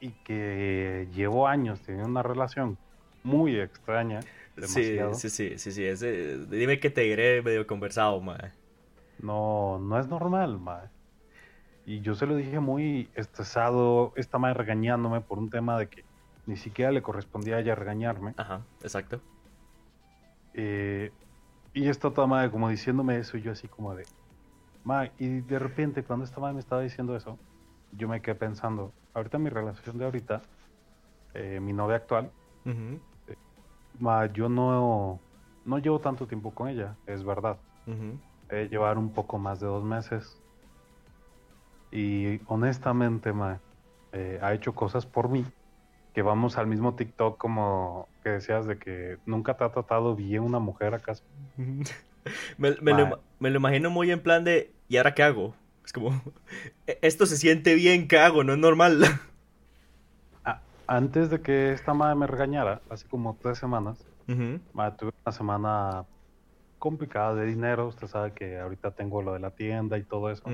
y 0.00 0.10
que 0.24 1.08
llevó 1.12 1.48
años 1.48 1.80
teniendo 1.82 2.08
una 2.10 2.22
relación 2.22 2.78
muy 3.22 3.58
extraña. 3.58 4.20
Sí, 4.20 4.56
Demasiado. 4.56 5.14
sí, 5.14 5.30
sí, 5.30 5.58
sí, 5.58 5.72
sí, 5.72 5.84
ese- 5.84 6.46
dime 6.46 6.78
que 6.80 6.90
te 6.90 7.02
diré 7.02 7.42
medio 7.42 7.66
conversado, 7.66 8.20
madre. 8.20 8.52
No, 9.20 9.78
no 9.78 9.98
es 9.98 10.06
normal, 10.08 10.58
ma. 10.58 10.90
Y 11.86 12.00
yo 12.00 12.14
se 12.14 12.26
lo 12.26 12.36
dije 12.36 12.60
muy 12.60 13.10
estresado, 13.14 14.12
esta 14.16 14.38
madre 14.38 14.58
regañándome 14.58 15.20
por 15.20 15.38
un 15.38 15.48
tema 15.48 15.78
de 15.78 15.88
que 15.88 16.04
ni 16.46 16.56
siquiera 16.56 16.92
le 16.92 17.02
correspondía 17.02 17.56
a 17.56 17.60
ella 17.60 17.74
regañarme. 17.74 18.34
Ajá, 18.36 18.62
exacto. 18.82 19.20
Eh, 20.54 21.12
y 21.84 21.88
esta 21.88 22.08
otra 22.08 22.26
madre 22.26 22.50
como 22.50 22.68
diciéndome 22.68 23.18
eso 23.18 23.36
y 23.36 23.42
yo 23.42 23.52
así 23.52 23.68
como 23.68 23.94
de... 23.94 24.08
Ma, 24.84 25.12
y 25.18 25.42
de 25.42 25.58
repente 25.58 26.04
cuando 26.04 26.24
esta 26.26 26.40
madre 26.40 26.54
me 26.54 26.60
estaba 26.60 26.82
diciendo 26.82 27.16
eso, 27.16 27.40
yo 27.92 28.08
me 28.08 28.22
quedé 28.22 28.36
pensando, 28.36 28.94
ahorita 29.14 29.38
mi 29.38 29.50
relación 29.50 29.98
de 29.98 30.06
ahorita, 30.06 30.48
eh, 31.34 31.60
mi 31.60 31.72
novia 31.74 31.96
actual, 31.98 32.34
Ujú, 32.64 33.00
ma, 33.94 34.26
yo 34.32 34.48
no, 34.48 35.24
no 35.64 35.78
llevo 35.78 36.00
tanto 36.00 36.26
tiempo 36.26 36.54
con 36.54 36.68
ella, 36.68 36.98
es 37.06 37.24
verdad. 37.24 37.60
Eh, 38.50 38.68
llevar 38.70 38.98
un 38.98 39.12
poco 39.14 39.38
más 39.38 39.60
de 39.60 39.66
dos 39.68 39.84
meses. 39.84 40.42
Y 41.90 42.40
honestamente, 42.46 43.32
ma, 43.32 43.62
eh, 44.12 44.38
ha 44.42 44.54
hecho 44.54 44.74
cosas 44.74 45.06
por 45.06 45.28
mí. 45.30 45.44
Que 46.14 46.22
vamos 46.22 46.58
al 46.58 46.66
mismo 46.68 46.96
TikTok 46.96 47.38
como 47.38 48.10
que 48.28 48.34
decías 48.34 48.66
de 48.66 48.78
que 48.78 49.16
nunca 49.24 49.56
te 49.56 49.64
ha 49.64 49.70
tratado 49.72 50.14
bien 50.14 50.42
una 50.42 50.58
mujer 50.58 50.94
acaso. 50.94 51.24
Me, 52.58 52.72
me 52.82 52.92
lo, 52.92 53.22
me 53.38 53.48
lo 53.48 53.56
imagino 53.56 53.88
muy 53.88 54.10
en 54.10 54.20
plan 54.22 54.44
de, 54.44 54.70
¿y 54.86 54.98
ahora 54.98 55.14
qué 55.14 55.22
hago? 55.22 55.54
Es 55.82 55.94
como, 55.94 56.10
"E- 56.86 56.98
esto 57.00 57.24
se 57.24 57.38
siente 57.38 57.74
bien, 57.74 58.06
¿qué 58.06 58.18
hago? 58.18 58.44
No 58.44 58.52
es 58.52 58.58
normal. 58.58 59.00
Antes 60.86 61.30
de 61.30 61.40
que 61.40 61.72
esta 61.72 61.92
madre 61.94 62.16
me 62.16 62.26
regañara, 62.26 62.80
hace 62.90 63.06
como 63.08 63.38
tres 63.42 63.58
semanas, 63.58 63.98
tuve 64.98 65.10
una 65.24 65.32
semana 65.32 66.06
complicada 66.78 67.34
de 67.34 67.46
dinero. 67.46 67.88
Usted 67.88 68.06
sabe 68.08 68.32
que 68.32 68.58
ahorita 68.58 68.90
tengo 68.90 69.22
lo 69.22 69.34
de 69.34 69.40
la 69.40 69.50
tienda 69.50 69.96
y 69.98 70.02
todo 70.04 70.30
eso. 70.30 70.44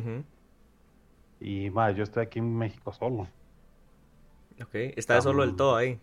Y 1.40 1.70
ma, 1.70 1.90
yo 1.92 2.02
estoy 2.02 2.24
aquí 2.24 2.40
en 2.40 2.56
México 2.56 2.92
solo. 2.92 3.28
Ok, 4.62 4.74
está 4.96 5.20
solo 5.20 5.42
del 5.46 5.56
todo 5.56 5.76
ahí. 5.76 5.98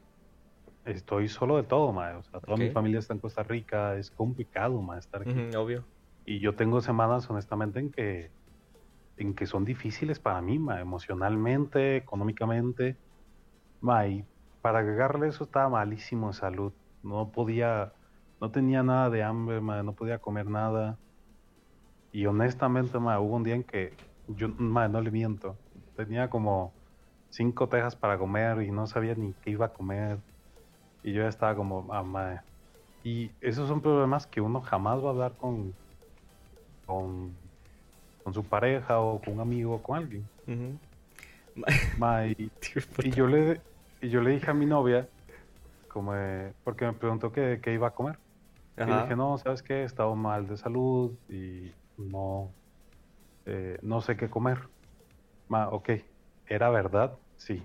Estoy 0.85 1.27
solo 1.27 1.57
de 1.57 1.63
todo, 1.63 1.91
ma. 1.91 2.17
O 2.17 2.23
sea, 2.23 2.39
toda 2.39 2.57
mi 2.57 2.69
familia 2.71 2.99
está 2.99 3.13
en 3.13 3.19
Costa 3.19 3.43
Rica. 3.43 3.95
Es 3.95 4.09
complicado, 4.11 4.81
ma, 4.81 4.97
estar 4.97 5.21
aquí. 5.21 5.55
Obvio. 5.55 5.85
Y 6.25 6.39
yo 6.39 6.55
tengo 6.55 6.81
semanas, 6.81 7.29
honestamente, 7.29 7.79
en 7.79 7.91
que, 7.91 8.31
en 9.17 9.33
que 9.33 9.45
son 9.45 9.65
difíciles 9.65 10.19
para 10.19 10.41
mí, 10.41 10.59
ma, 10.59 10.79
emocionalmente, 10.79 11.97
económicamente. 11.97 12.97
Ma, 13.79 14.07
y 14.07 14.25
para 14.61 14.79
agregarle 14.79 15.27
eso 15.27 15.43
estaba 15.43 15.69
malísimo 15.69 16.27
de 16.27 16.33
salud. 16.33 16.73
No 17.03 17.31
podía, 17.31 17.93
no 18.39 18.51
tenía 18.51 18.83
nada 18.83 19.09
de 19.09 19.23
hambre, 19.23 19.61
ma, 19.61 19.83
no 19.83 19.93
podía 19.93 20.19
comer 20.19 20.47
nada. 20.47 20.97
Y 22.11 22.25
honestamente, 22.25 22.99
ma, 22.99 23.19
hubo 23.19 23.35
un 23.35 23.43
día 23.43 23.55
en 23.55 23.63
que 23.63 23.93
yo, 24.27 24.49
ma, 24.49 24.87
no 24.87 25.01
le 25.01 25.11
miento, 25.11 25.57
tenía 25.95 26.29
como 26.29 26.73
cinco 27.29 27.67
tejas 27.69 27.95
para 27.95 28.17
comer 28.17 28.61
y 28.61 28.71
no 28.71 28.85
sabía 28.87 29.15
ni 29.15 29.33
qué 29.33 29.51
iba 29.51 29.67
a 29.67 29.73
comer. 29.73 30.19
Y 31.03 31.13
yo 31.13 31.23
ya 31.23 31.29
estaba 31.29 31.55
como, 31.55 31.87
ah. 31.93 32.43
Y 33.03 33.31
esos 33.41 33.67
son 33.67 33.81
problemas 33.81 34.27
que 34.27 34.41
uno 34.41 34.61
jamás 34.61 35.03
va 35.03 35.07
a 35.07 35.11
hablar 35.11 35.35
con, 35.37 35.73
con, 36.85 37.35
con 38.23 38.33
su 38.33 38.43
pareja 38.43 38.99
o 38.99 39.19
con 39.19 39.35
un 39.35 39.39
amigo 39.39 39.75
o 39.75 39.81
con 39.81 39.97
alguien. 39.97 40.29
Ma, 41.97 42.27
y, 42.27 42.51
y 43.03 43.11
yo 43.11 43.27
le 43.27 43.61
y 44.01 44.09
yo 44.09 44.21
le 44.21 44.31
dije 44.31 44.49
a 44.49 44.53
mi 44.53 44.65
novia, 44.65 45.07
como 45.87 46.15
eh, 46.15 46.53
porque 46.63 46.85
me 46.85 46.93
preguntó 46.93 47.31
qué, 47.31 47.59
qué 47.61 47.73
iba 47.73 47.87
a 47.87 47.91
comer. 47.91 48.17
Y 48.77 48.83
le 48.83 49.01
dije, 49.03 49.15
no, 49.15 49.37
¿sabes 49.37 49.61
qué? 49.61 49.81
He 49.81 49.83
estado 49.83 50.15
mal 50.15 50.47
de 50.47 50.57
salud 50.57 51.15
y 51.29 51.71
no, 51.97 52.51
eh, 53.45 53.77
no 53.83 54.01
sé 54.01 54.17
qué 54.17 54.29
comer. 54.29 54.57
Ma, 55.47 55.69
ok, 55.69 55.89
era 56.47 56.69
verdad, 56.71 57.19
sí, 57.37 57.63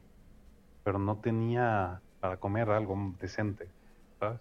pero 0.82 0.98
no 0.98 1.20
tenía 1.20 2.02
para 2.20 2.36
comer 2.36 2.70
algo 2.70 2.96
decente, 3.20 3.68
¿sabes? 4.20 4.40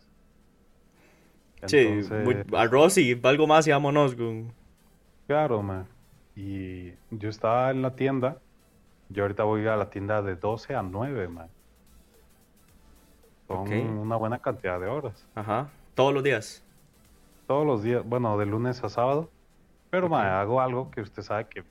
Sí, 1.66 1.88
muy- 2.24 2.44
arroz 2.56 2.98
y 2.98 3.20
algo 3.24 3.48
más 3.48 3.66
y 3.68 3.72
vámonos. 3.72 4.14
con- 4.16 4.54
Claro, 5.28 5.62
man. 5.64 5.88
Y 6.36 6.92
yo 7.12 7.30
estaba 7.30 7.72
en 7.72 7.82
la 7.82 7.96
tienda. 7.96 8.38
Yo 9.10 9.24
ahorita 9.24 9.44
voy 9.44 9.66
a 9.68 9.76
la 9.76 9.90
tienda 9.90 10.22
de 10.22 10.36
12 10.36 10.76
a 10.76 10.84
9, 10.84 11.28
man. 11.28 11.48
Son 13.48 13.60
Ok. 13.60 13.70
una 14.02 14.16
buena 14.16 14.40
cantidad 14.40 14.80
de 14.80 14.88
horas. 14.88 15.28
Ajá, 15.36 15.70
todos 15.94 16.14
los 16.14 16.24
días. 16.24 16.64
Todos 17.48 17.66
los 17.66 17.84
días, 17.84 18.04
bueno, 18.04 18.38
de 18.38 18.46
lunes 18.48 18.84
a 18.84 18.90
sábado. 18.90 19.30
Pero, 19.92 20.10
man, 20.10 20.28
hago 20.28 20.60
algo 20.62 20.90
que 20.92 21.02
usted 21.02 21.22
sabe 21.22 21.46
que 21.48 21.64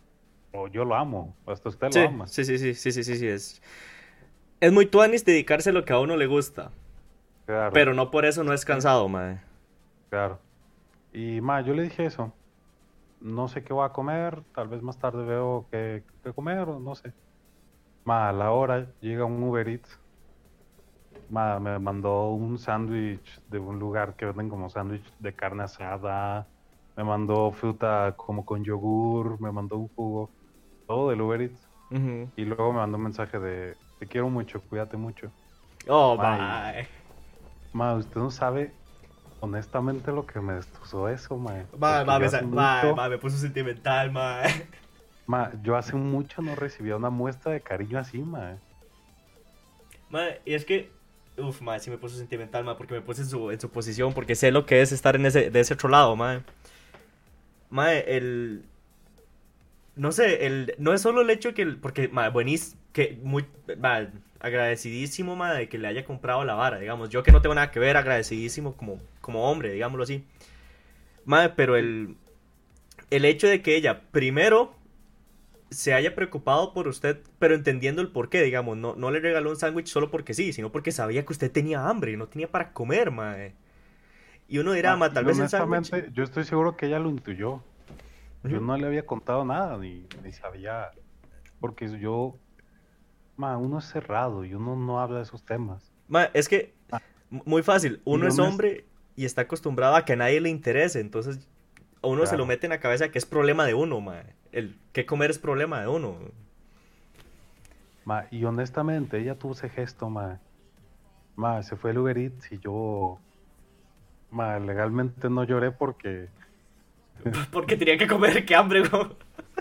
o 0.52 0.68
yo 0.68 0.84
lo 0.84 0.94
amo. 0.94 1.34
Hasta 1.46 1.68
usted 1.68 1.88
Sí, 1.90 1.98
lo 2.00 2.06
ama. 2.08 2.26
sí, 2.28 2.44
sí, 2.44 2.58
sí, 2.58 2.74
sí, 2.74 2.92
sí, 2.92 3.02
sí, 3.04 3.16
sí, 3.16 3.26
es. 3.26 3.60
Es 4.64 4.72
muy 4.72 4.86
tuanis 4.86 5.24
dedicarse 5.26 5.70
a 5.70 5.72
lo 5.74 5.84
que 5.84 5.92
a 5.92 5.98
uno 6.00 6.16
le 6.16 6.26
gusta, 6.26 6.70
Claro, 7.44 7.70
pero 7.74 7.92
no 7.92 8.10
por 8.10 8.24
eso 8.24 8.42
no 8.44 8.54
es 8.54 8.64
cansado, 8.64 9.06
mae. 9.08 9.38
claro. 10.08 10.38
Y, 11.12 11.40
man, 11.42 11.64
yo 11.64 11.74
le 11.74 11.82
dije 11.82 12.06
eso. 12.06 12.32
No 13.20 13.46
sé 13.46 13.62
qué 13.62 13.72
voy 13.74 13.84
a 13.84 13.90
comer. 13.90 14.42
Tal 14.54 14.68
vez 14.68 14.82
más 14.82 14.98
tarde 14.98 15.22
veo 15.24 15.66
qué, 15.70 16.02
qué 16.22 16.32
comer 16.32 16.68
o 16.68 16.80
no 16.80 16.94
sé. 16.94 17.12
Ma, 18.04 18.28
a 18.28 18.32
la 18.32 18.50
hora 18.52 18.86
llega 19.00 19.24
un 19.26 19.42
Uber 19.42 19.68
Eats. 19.68 20.00
Ma, 21.28 21.60
me 21.60 21.78
mandó 21.78 22.30
un 22.30 22.58
sándwich 22.58 23.40
de 23.50 23.58
un 23.58 23.78
lugar 23.78 24.14
que 24.16 24.24
venden 24.26 24.48
como 24.48 24.70
sándwich 24.70 25.04
de 25.20 25.32
carne 25.34 25.64
asada. 25.64 26.46
Me 26.96 27.04
mandó 27.04 27.52
fruta 27.52 28.14
como 28.16 28.44
con 28.44 28.64
yogur. 28.64 29.40
Me 29.40 29.52
mandó 29.52 29.76
un 29.76 29.88
jugo. 29.88 30.30
Todo 30.86 31.10
del 31.10 31.20
Uber 31.20 31.42
Eats. 31.42 31.68
Y 32.36 32.44
luego 32.44 32.72
me 32.72 32.78
mandó 32.78 32.96
un 32.96 33.04
mensaje 33.04 33.38
de 33.38 33.76
te 33.98 34.06
quiero 34.06 34.28
mucho, 34.28 34.60
cuídate 34.60 34.96
mucho. 34.96 35.30
Oh, 35.88 36.16
Mae. 36.16 36.38
mae. 36.38 36.88
Ma, 37.72 37.94
usted 37.94 38.16
no 38.20 38.30
sabe 38.30 38.72
honestamente 39.40 40.10
lo 40.12 40.26
que 40.26 40.40
me 40.40 40.54
destrozó 40.54 41.08
eso, 41.08 41.36
ma. 41.36 41.64
Mae, 41.78 42.04
mae, 42.04 42.20
me, 42.20 42.42
mae, 42.42 42.94
mae, 42.94 43.10
me 43.10 43.18
puso 43.18 43.36
sentimental, 43.36 44.10
mae. 44.10 44.66
Ma, 45.26 45.50
yo 45.62 45.76
hace 45.76 45.96
mucho 45.96 46.42
no 46.42 46.54
recibía 46.54 46.96
una 46.96 47.10
muestra 47.10 47.52
de 47.52 47.60
cariño 47.60 47.98
así, 47.98 48.18
ma. 48.18 48.58
Mae, 50.10 50.40
y 50.44 50.54
es 50.54 50.64
que, 50.64 50.90
uf, 51.36 51.60
mae, 51.60 51.80
sí 51.80 51.90
me 51.90 51.98
puso 51.98 52.16
sentimental, 52.16 52.64
mae, 52.64 52.74
porque 52.76 52.94
me 52.94 53.00
puse 53.00 53.22
en 53.22 53.28
su, 53.28 53.50
en 53.50 53.60
su 53.60 53.70
posición, 53.70 54.12
porque 54.12 54.34
sé 54.34 54.50
lo 54.50 54.66
que 54.66 54.82
es 54.82 54.92
estar 54.92 55.16
en 55.16 55.26
ese, 55.26 55.50
de 55.50 55.60
ese 55.60 55.74
otro 55.74 55.88
lado, 55.88 56.14
mae. 56.16 56.42
Mae, 57.70 58.16
el... 58.16 58.64
No 59.96 60.10
sé, 60.10 60.46
el, 60.46 60.74
no 60.78 60.92
es 60.92 61.02
solo 61.02 61.22
el 61.22 61.30
hecho 61.30 61.54
que, 61.54 61.62
el, 61.62 61.76
porque, 61.76 62.08
mae, 62.08 62.30
buenísimo, 62.30 62.80
que 62.94 63.18
muy, 63.22 63.44
mae, 63.76 64.08
agradecidísimo, 64.40 65.36
mae, 65.36 65.58
de 65.58 65.68
que 65.68 65.76
le 65.76 65.88
haya 65.88 66.04
comprado 66.06 66.44
la 66.44 66.54
vara, 66.54 66.78
digamos, 66.78 67.10
yo 67.10 67.22
que 67.22 67.32
no 67.32 67.42
tengo 67.42 67.54
nada 67.54 67.70
que 67.70 67.80
ver, 67.80 67.98
agradecidísimo 67.98 68.74
como, 68.76 69.00
como 69.20 69.50
hombre, 69.50 69.72
digámoslo 69.72 70.04
así. 70.04 70.24
Mae, 71.26 71.50
pero 71.50 71.76
el, 71.76 72.16
el 73.10 73.24
hecho 73.24 73.48
de 73.48 73.60
que 73.62 73.76
ella, 73.76 74.02
primero, 74.12 74.74
se 75.70 75.92
haya 75.92 76.14
preocupado 76.14 76.72
por 76.72 76.86
usted, 76.86 77.20
pero 77.40 77.56
entendiendo 77.56 78.00
el 78.00 78.08
porqué, 78.08 78.42
digamos, 78.42 78.76
no, 78.76 78.94
no 78.94 79.10
le 79.10 79.18
regaló 79.18 79.50
un 79.50 79.56
sándwich 79.56 79.88
solo 79.88 80.10
porque 80.10 80.32
sí, 80.32 80.52
sino 80.52 80.70
porque 80.70 80.92
sabía 80.92 81.24
que 81.26 81.32
usted 81.32 81.50
tenía 81.50 81.88
hambre 81.88 82.12
y 82.12 82.16
no 82.16 82.28
tenía 82.28 82.48
para 82.48 82.72
comer, 82.72 83.10
mae. 83.10 83.54
Y 84.46 84.58
uno 84.58 84.72
dirá, 84.72 84.92
Ma, 84.92 85.08
ma, 85.08 85.12
tal 85.12 85.24
vez 85.24 85.38
el 85.40 85.48
sándwich... 85.48 86.12
yo 86.12 86.22
estoy 86.22 86.44
seguro 86.44 86.76
que 86.76 86.86
ella 86.86 87.00
lo 87.00 87.10
intuyó. 87.10 87.60
Yo 88.44 88.60
no 88.60 88.76
le 88.76 88.86
había 88.86 89.06
contado 89.06 89.44
nada, 89.44 89.78
ni, 89.78 90.06
ni 90.22 90.32
sabía. 90.32 90.90
Porque 91.60 91.98
yo. 91.98 92.36
Ma, 93.36 93.56
uno 93.56 93.78
es 93.78 93.86
cerrado 93.86 94.44
y 94.44 94.54
uno 94.54 94.76
no 94.76 95.00
habla 95.00 95.18
de 95.18 95.22
esos 95.24 95.44
temas. 95.44 95.92
Ma, 96.08 96.24
es 96.34 96.48
que, 96.48 96.72
Ah. 96.92 97.00
muy 97.30 97.62
fácil, 97.62 98.00
uno 98.04 98.28
es 98.28 98.38
hombre 98.38 98.84
y 99.16 99.24
está 99.24 99.42
acostumbrado 99.42 99.96
a 99.96 100.04
que 100.04 100.12
a 100.12 100.16
nadie 100.16 100.40
le 100.40 100.48
interese, 100.50 101.00
entonces 101.00 101.48
a 102.02 102.06
uno 102.06 102.26
se 102.26 102.36
lo 102.36 102.46
mete 102.46 102.66
en 102.66 102.70
la 102.70 102.80
cabeza 102.80 103.08
que 103.10 103.18
es 103.18 103.26
problema 103.26 103.64
de 103.64 103.74
uno, 103.74 104.00
ma. 104.00 104.22
El 104.52 104.78
que 104.92 105.04
comer 105.06 105.30
es 105.30 105.38
problema 105.38 105.80
de 105.80 105.88
uno. 105.88 106.16
Ma, 108.04 108.26
y 108.30 108.44
honestamente, 108.44 109.18
ella 109.18 109.36
tuvo 109.38 109.52
ese 109.54 109.68
gesto, 109.70 110.10
ma. 110.10 110.38
Ma, 111.36 111.62
se 111.62 111.74
fue 111.76 111.90
el 111.90 111.98
Uber 111.98 112.16
Eats 112.18 112.52
y 112.52 112.58
yo. 112.58 113.18
Ma, 114.30 114.58
legalmente 114.58 115.28
no 115.30 115.44
lloré 115.44 115.70
porque. 115.72 116.28
Porque 117.52 117.76
tenía 117.76 117.96
que 117.96 118.06
comer, 118.08 118.44
qué 118.44 118.54
hambre, 118.56 118.86
güey. 118.88 119.06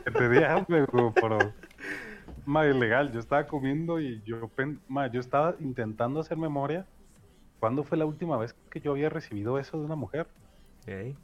Tenía 0.13 0.53
hambre, 0.53 0.85
güey, 0.85 1.11
pero. 1.13 1.37
Ma, 2.45 2.65
ilegal. 2.65 3.11
Yo 3.11 3.19
estaba 3.19 3.45
comiendo 3.47 3.99
y 3.99 4.21
yo. 4.23 4.49
Ma, 4.87 5.07
yo 5.07 5.19
estaba 5.19 5.55
intentando 5.59 6.19
hacer 6.19 6.37
memoria. 6.37 6.85
¿Cuándo 7.59 7.83
fue 7.83 7.97
la 7.97 8.05
última 8.05 8.37
vez 8.37 8.55
que 8.69 8.81
yo 8.81 8.91
había 8.91 9.09
recibido 9.09 9.57
eso 9.57 9.79
de 9.79 9.85
una 9.85 9.95
mujer? 9.95 10.27
Ok. 10.81 11.15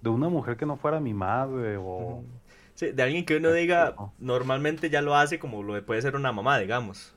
De 0.00 0.08
una 0.08 0.28
mujer 0.28 0.56
que 0.56 0.66
no 0.66 0.76
fuera 0.76 1.00
mi 1.00 1.12
madre 1.12 1.76
o. 1.76 2.22
Sí, 2.74 2.92
de 2.92 3.02
alguien 3.02 3.24
que 3.24 3.36
uno 3.36 3.50
Exacto. 3.54 3.60
diga, 3.60 4.12
normalmente 4.18 4.88
ya 4.88 5.02
lo 5.02 5.14
hace 5.14 5.38
como 5.38 5.62
lo 5.62 5.84
puede 5.84 6.00
ser 6.00 6.16
una 6.16 6.32
mamá, 6.32 6.58
digamos. 6.58 7.14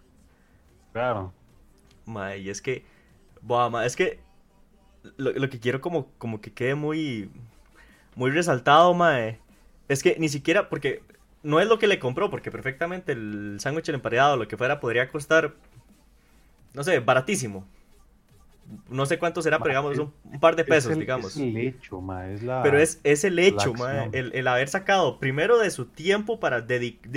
Claro. 0.91 1.31
Ma, 2.05 2.35
y 2.35 2.49
es 2.49 2.61
que, 2.61 2.85
buah, 3.41 3.69
ma, 3.69 3.85
es 3.85 3.95
que 3.95 4.19
lo, 5.17 5.31
lo 5.31 5.49
que 5.49 5.59
quiero 5.59 5.79
como, 5.79 6.07
como 6.17 6.41
que 6.41 6.51
quede 6.51 6.75
muy, 6.75 7.29
muy 8.15 8.31
resaltado, 8.31 8.93
mae, 8.93 9.39
es 9.87 10.03
que 10.03 10.17
ni 10.19 10.29
siquiera, 10.29 10.69
porque 10.69 11.01
no 11.43 11.59
es 11.59 11.67
lo 11.67 11.77
que 11.77 11.87
le 11.87 11.99
compró, 11.99 12.29
porque 12.29 12.51
perfectamente 12.51 13.11
el 13.11 13.57
sándwich, 13.59 13.89
el 13.89 13.95
emparedado, 13.95 14.37
lo 14.37 14.47
que 14.47 14.57
fuera, 14.57 14.79
podría 14.79 15.09
costar, 15.09 15.53
no 16.73 16.83
sé, 16.83 16.99
baratísimo. 16.99 17.67
no 18.89 19.05
sé 19.05 19.19
cuánto 19.19 19.41
será, 19.41 19.59
pero 19.59 19.69
digamos 19.69 19.97
un, 19.99 20.39
par 20.39 20.55
de 20.55 20.63
pesos, 20.63 20.97
digamos. 20.97 21.35
Es 21.35 21.37
el 21.37 21.57
hecho, 21.57 22.01
ma, 22.01 22.29
es 22.29 22.41
la, 22.41 22.63
Pero 22.63 22.79
es, 22.79 22.99
es 23.03 23.23
el 23.23 23.37
hecho, 23.39 23.73
ma, 23.73 24.05
el, 24.11 24.31
el, 24.33 24.47
haber 24.47 24.69
sacado 24.69 25.19
primero 25.19 25.59
de 25.59 25.69
su 25.69 25.85
tiempo 25.85 26.39
para 26.39 26.61
dedicar 26.61 27.11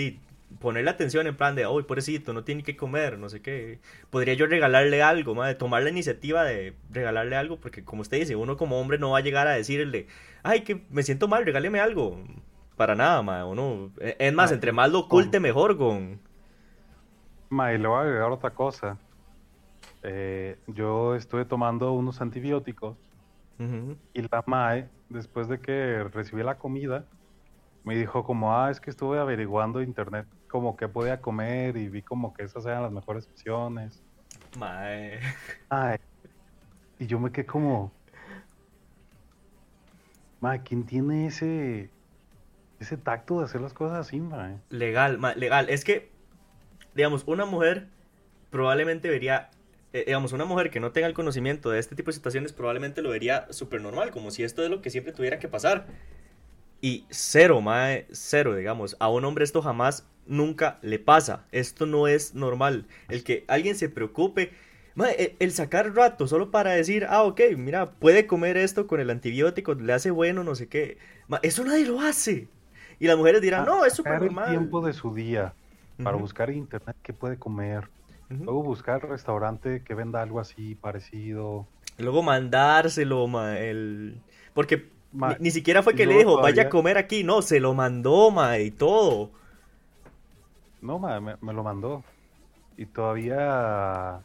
ponerle 0.59 0.91
atención 0.91 1.27
en 1.27 1.37
plan 1.37 1.55
de, 1.55 1.67
oh, 1.67 1.85
pobrecito, 1.87 2.33
no 2.33 2.45
tiene 2.45 2.63
que 2.63 2.77
comer, 2.77 3.19
no 3.19 3.29
sé 3.29 3.41
qué. 3.43 3.79
Podría 4.11 4.35
yo 4.35 4.47
regalarle 4.47 5.03
algo, 5.03 5.35
madre, 5.35 5.55
tomar 5.55 5.83
la 5.83 5.91
iniciativa 5.91 6.45
de 6.45 6.75
regalarle 6.91 7.37
algo, 7.37 7.59
porque 7.59 7.85
como 7.85 8.03
usted 8.03 8.19
dice, 8.19 8.37
uno 8.37 8.57
como 8.57 8.81
hombre 8.81 8.99
no 8.99 9.11
va 9.11 9.19
a 9.19 9.23
llegar 9.23 9.47
a 9.49 9.53
decirle, 9.53 10.07
ay, 10.43 10.63
que 10.63 10.83
me 10.91 11.03
siento 11.03 11.29
mal, 11.29 11.45
regáleme 11.45 11.81
algo. 11.81 12.21
Para 12.77 12.95
nada, 12.95 13.23
madre, 13.23 13.45
uno. 13.45 13.91
E, 13.99 14.17
es 14.19 14.33
más, 14.35 14.53
entre 14.53 14.73
más 14.73 14.91
lo 14.91 15.01
oculte, 15.01 15.41
mejor, 15.41 15.77
con. 15.77 16.21
Ma, 17.49 17.73
y 17.73 17.79
le 17.79 17.89
voy 17.89 17.99
a 17.99 18.01
agregar 18.03 18.31
otra 18.31 18.51
cosa. 18.51 18.99
Eh, 20.03 20.59
yo 20.67 21.15
estuve 21.15 21.45
tomando 21.45 21.93
unos 21.93 22.21
antibióticos 22.21 22.97
y 24.13 24.23
la 24.23 24.45
MAE, 24.47 24.89
después 25.09 25.49
de 25.49 25.59
que 25.61 26.05
recibí 26.05 26.43
la 26.43 26.59
comida, 26.59 27.07
me 27.85 27.97
dijo 27.97 28.23
como, 28.23 28.55
ah, 28.55 28.71
es 28.71 28.81
que 28.81 28.91
estuve 28.91 29.19
averiguando 29.19 29.81
internet 29.81 30.27
como 30.49 30.77
que 30.77 30.89
podía 30.89 31.21
comer 31.21 31.77
y 31.77 31.89
vi 31.89 32.03
como 32.03 32.35
que 32.35 32.43
esas 32.43 32.67
eran 32.67 32.83
las 32.83 32.93
mejores 32.93 33.27
opciones. 33.27 34.03
Mae. 34.59 35.21
Ay. 35.71 35.99
Y 36.99 37.07
yo 37.07 37.19
me 37.19 37.31
quedé 37.33 37.47
como, 37.47 37.93
mae, 40.41 40.63
¿quién 40.63 40.85
tiene 40.85 41.27
ese 41.27 41.91
ese 42.81 42.97
tacto 42.97 43.39
de 43.39 43.45
hacer 43.45 43.61
las 43.61 43.73
cosas 43.73 43.99
así, 44.07 44.21
mae? 44.21 44.59
Legal, 44.71 45.21
legal. 45.37 45.69
Es 45.71 45.85
que, 45.85 46.11
digamos, 46.95 47.25
una 47.27 47.45
mujer 47.45 47.89
probablemente 48.51 49.09
vería 49.09 49.51
eh, 49.97 50.05
digamos, 50.05 50.33
una 50.33 50.45
mujer 50.45 50.71
que 50.71 50.79
no 50.79 50.93
tenga 50.93 51.07
el 51.07 51.15
conocimiento 51.15 51.71
de 51.71 51.79
este 51.79 51.95
tipo 51.95 52.11
de 52.11 52.15
situaciones 52.15 52.53
probablemente 52.53 53.01
lo 53.01 53.09
vería 53.09 53.47
súper 53.51 53.81
normal, 53.81 54.11
como 54.11 54.31
si 54.31 54.43
esto 54.43 54.63
es 54.63 54.69
lo 54.69 54.83
que 54.83 54.91
siempre 54.91 55.15
tuviera 55.15 55.39
que 55.39 55.49
pasar. 55.49 55.87
Y 56.83 57.07
cero, 57.09 57.63
mae, 57.63 58.07
cero, 58.13 58.55
digamos. 58.55 58.97
A 59.01 59.09
un 59.09 59.25
hombre 59.25 59.45
esto 59.45 59.63
jamás, 59.63 60.07
nunca 60.27 60.79
le 60.83 60.99
pasa. 60.99 61.47
Esto 61.51 61.87
no 61.87 62.09
es 62.09 62.35
normal. 62.35 62.87
El 63.09 63.25
que 63.25 63.45
alguien 63.49 63.75
se 63.75 63.89
preocupe, 63.89 64.53
mae, 64.95 65.37
el, 65.39 65.53
sacar 65.53 65.95
rato 65.95 66.29
solo 66.29 66.51
para 66.51 66.73
decir, 66.73 67.07
ah, 67.09 67.23
ok, 67.23 67.41
mira, 67.57 67.93
puede 67.93 68.27
comer 68.27 68.59
esto 68.59 68.87
con 68.87 69.01
el 69.01 69.09
antibiótico, 69.09 69.75
le 69.75 69.95
hace 69.95 70.11
bueno, 70.11 70.45
no 70.45 70.55
sé 70.55 70.69
qué. 70.69 70.99
Mae, 71.29 71.41
eso 71.43 71.65
nadie 71.65 71.87
lo 71.87 72.03
hace. 72.03 72.49
Y 72.99 73.07
las 73.07 73.17
mujeres 73.17 73.43
dirán, 73.43 73.65
no, 73.65 73.85
es 73.85 73.93
súper 73.93 74.21
normal. 74.21 74.45
el 74.49 74.59
tiempo 74.59 74.81
de 74.81 74.93
su 74.93 75.15
día 75.15 75.53
para 76.03 76.17
buscar 76.17 76.51
internet 76.51 76.97
qué 77.03 77.13
puede 77.13 77.39
comer. 77.39 77.89
Luego 78.29 78.63
buscar 78.63 79.09
restaurante 79.09 79.83
que 79.83 79.95
venda 79.95 80.21
algo 80.21 80.41
así 80.41 80.75
parecido. 80.75 81.67
Luego 81.99 82.23
mandárselo, 82.23 83.27
ma, 83.29 83.57
el... 83.59 84.21
Porque 84.53 84.91
ni, 85.39 85.51
siquiera 85.51 85.83
fue 85.83 85.95
que 85.95 86.07
le 86.07 86.19
dijo, 86.19 86.41
vaya 86.41 86.65
a 86.65 86.69
comer 86.69 86.99
aquí, 86.99 87.23
no, 87.23 87.41
se 87.41 87.61
lo 87.61 87.73
mandó, 87.75 88.31
ma, 88.31 88.59
y 88.59 88.71
todo. 88.71 89.31
No, 90.83 90.99
ma, 90.99 91.21
me, 91.21 91.53
lo 91.53 91.63
mandó. 91.63 92.03
Y 92.77 92.87
todavía 92.87 94.21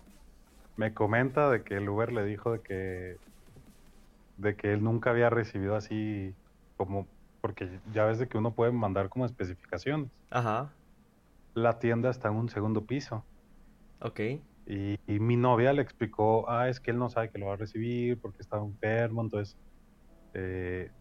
me 0.77 0.93
comenta 0.93 1.49
de 1.49 1.63
que 1.63 1.75
el 1.75 1.88
Uber 1.88 2.12
le 2.12 2.25
dijo 2.25 2.51
de 2.53 2.60
que 2.60 3.17
de 4.38 4.55
que 4.55 4.73
él 4.73 4.84
nunca 4.84 5.12
había 5.12 5.29
recibido 5.29 5.75
así 5.75 6.34
como 6.75 7.05
porque 7.41 7.80
ya 7.91 8.06
ves 8.06 8.19
de 8.19 8.27
que 8.27 8.38
uno 8.38 8.54
puede 8.54 8.71
mandar 8.71 9.10
como 9.10 9.25
especificaciones. 9.25 10.10
Ajá. 10.30 10.71
La 11.54 11.80
tienda 11.80 12.10
está 12.10 12.30
en 12.30 12.36
un 12.36 12.49
segundo 12.49 12.86
piso. 12.86 13.25
Ok. 13.99 14.19
Y, 14.67 14.99
y, 15.08 15.19
mi 15.19 15.36
novia 15.36 15.73
le 15.73 15.82
explicó, 15.82 16.49
ah, 16.49 16.69
es 16.69 16.80
que 16.80 16.91
él 16.91 16.99
no 16.99 17.10
sabe 17.10 17.30
que 17.30 17.39
lo 17.39 17.47
va 17.47 17.54
a 17.54 17.58
recibir 17.58 18.19
porque 18.19 18.41
está 18.41 18.58
enfermo, 18.58 19.21
entonces 19.21 19.58
eh, 20.34 20.91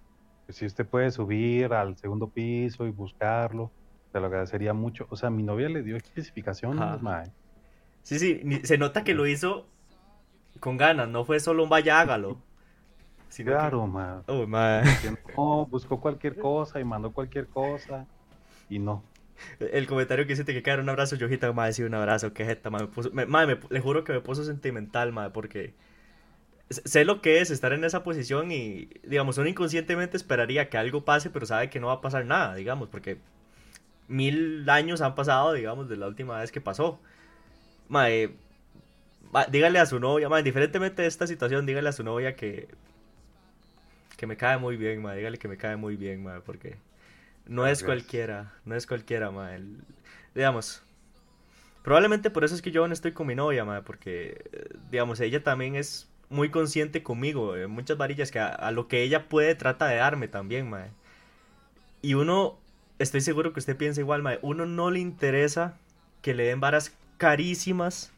pues, 0.47 0.57
si 0.57 0.67
usted 0.67 0.87
puede 0.87 1.11
subir 1.11 1.73
al 1.73 1.97
segundo 1.97 2.29
piso 2.29 2.87
y 2.87 2.91
buscarlo, 2.91 3.71
te 4.13 4.19
lo 4.19 4.27
agradecería 4.27 4.73
mucho. 4.73 5.07
O 5.11 5.17
sea, 5.17 5.31
mi 5.31 5.43
novia 5.43 5.69
le 5.69 5.83
dio 5.83 5.97
especificaciones, 5.97 7.01
mae. 7.01 7.31
Sí, 8.03 8.19
sí, 8.19 8.43
se 8.65 8.79
nota 8.79 9.05
que 9.05 9.15
lo 9.15 9.27
hizo 9.27 9.69
con 10.59 10.77
ganas, 10.77 11.09
no 11.09 11.25
fue 11.25 11.39
solo 11.39 11.63
un 11.63 11.69
vaya 11.69 12.01
hágalo. 12.01 12.43
Claro, 13.37 13.87
mae. 13.87 14.21
Oh, 14.27 14.47
mae. 14.47 14.83
No, 15.37 15.67
buscó 15.67 16.01
cualquier 16.01 16.37
cosa 16.37 16.81
y 16.81 16.85
mandó 16.85 17.13
cualquier 17.13 17.47
cosa 17.47 18.07
y 18.69 18.79
no. 18.79 19.03
El 19.59 19.87
comentario 19.87 20.27
que 20.27 20.35
dice 20.35 20.45
que 20.45 20.63
quedar 20.63 20.81
un 20.81 20.89
abrazo, 20.89 21.17
Yojita, 21.17 21.53
mae, 21.53 21.73
sí, 21.73 21.83
un 21.83 21.95
abrazo, 21.95 22.33
que 22.33 22.45
jeta, 22.45 22.71
mae. 22.71 22.89
le 23.71 23.81
juro 23.81 24.05
que 24.05 24.13
me 24.13 24.21
puso 24.21 24.45
sentimental, 24.45 25.13
mae, 25.13 25.31
porque 25.31 25.75
sé 26.71 27.05
lo 27.05 27.21
que 27.21 27.41
es 27.41 27.51
estar 27.51 27.73
en 27.73 27.85
esa 27.85 28.03
posición 28.03 28.53
y, 28.53 28.89
digamos, 29.03 29.39
uno 29.39 29.49
inconscientemente 29.49 30.17
esperaría 30.17 30.69
que 30.69 30.79
algo 30.79 31.05
pase, 31.05 31.31
pero 31.31 31.47
sabe 31.47 31.71
que 31.71 31.81
no 31.81 31.89
va 31.89 31.95
a 31.95 32.01
pasar 32.01 32.25
nada, 32.27 32.55
digamos, 32.55 32.89
porque 32.89 33.19
mil 34.09 34.69
años 34.69 35.01
han 35.01 35.15
pasado, 35.15 35.53
digamos, 35.53 35.89
de 35.89 35.97
la 35.97 36.07
última 36.07 36.39
vez 36.39 36.53
que 36.53 36.61
pasó. 36.61 37.01
Mae, 37.89 38.31
dígale 39.51 39.79
a 39.79 39.87
su 39.87 39.99
novia, 40.01 40.29
mae, 40.29 40.41
indiferentemente 40.41 41.03
de 41.03 41.09
esta 41.09 41.27
situación, 41.27 41.67
dígale 41.67 41.89
a 41.89 41.93
su 41.93 42.05
novia 42.05 42.37
que 42.37 42.69
que 44.21 44.27
me 44.27 44.37
cae 44.37 44.59
muy 44.59 44.77
bien, 44.77 45.01
mae, 45.01 45.17
dígale 45.17 45.39
que 45.39 45.49
me 45.49 45.57
cae 45.57 45.77
muy 45.77 45.97
bien, 45.97 46.23
mae, 46.23 46.43
porque 46.43 46.77
no 47.47 47.67
es 47.67 47.83
cualquiera, 47.83 48.53
no 48.67 48.75
es 48.75 48.87
cualquiera, 48.87 49.31
mae. 49.31 49.63
digamos, 50.35 50.83
probablemente 51.83 52.29
por 52.29 52.45
eso 52.45 52.55
es 52.55 52.61
que 52.61 52.71
yo 52.71 52.87
no 52.87 52.93
estoy 52.93 53.13
con 53.13 53.27
mi 53.27 53.35
novia, 53.35 53.65
mae, 53.65 53.81
porque, 53.81 54.45
digamos, 54.91 55.21
ella 55.21 55.43
también 55.43 55.75
es 55.75 56.07
muy 56.29 56.51
consciente 56.51 57.03
conmigo, 57.03 57.57
eh, 57.57 57.67
muchas 57.67 57.97
varillas 57.97 58.31
que 58.31 58.41
a, 58.41 58.71
lo 58.73 58.89
que 58.89 59.03
ella 59.03 59.27
puede 59.27 59.55
trata 59.55 59.87
de 59.87 59.97
darme 59.97 60.29
también, 60.29 60.69
mae. 60.69 60.91
Y 62.03 62.13
uno, 62.13 62.59
estoy 62.99 63.23
seguro 63.23 63.55
que 63.55 63.61
usted 63.61 63.79
piensa 63.79 64.03
igual, 64.03 64.21
mae, 64.21 64.39
uno 64.43 64.67
no 64.67 64.91
le 64.91 65.01
interesa 65.01 65.79
que 66.21 66.35
le 66.35 66.45
den 66.45 66.61
varas 66.61 66.95
carísimas, 67.17 68.13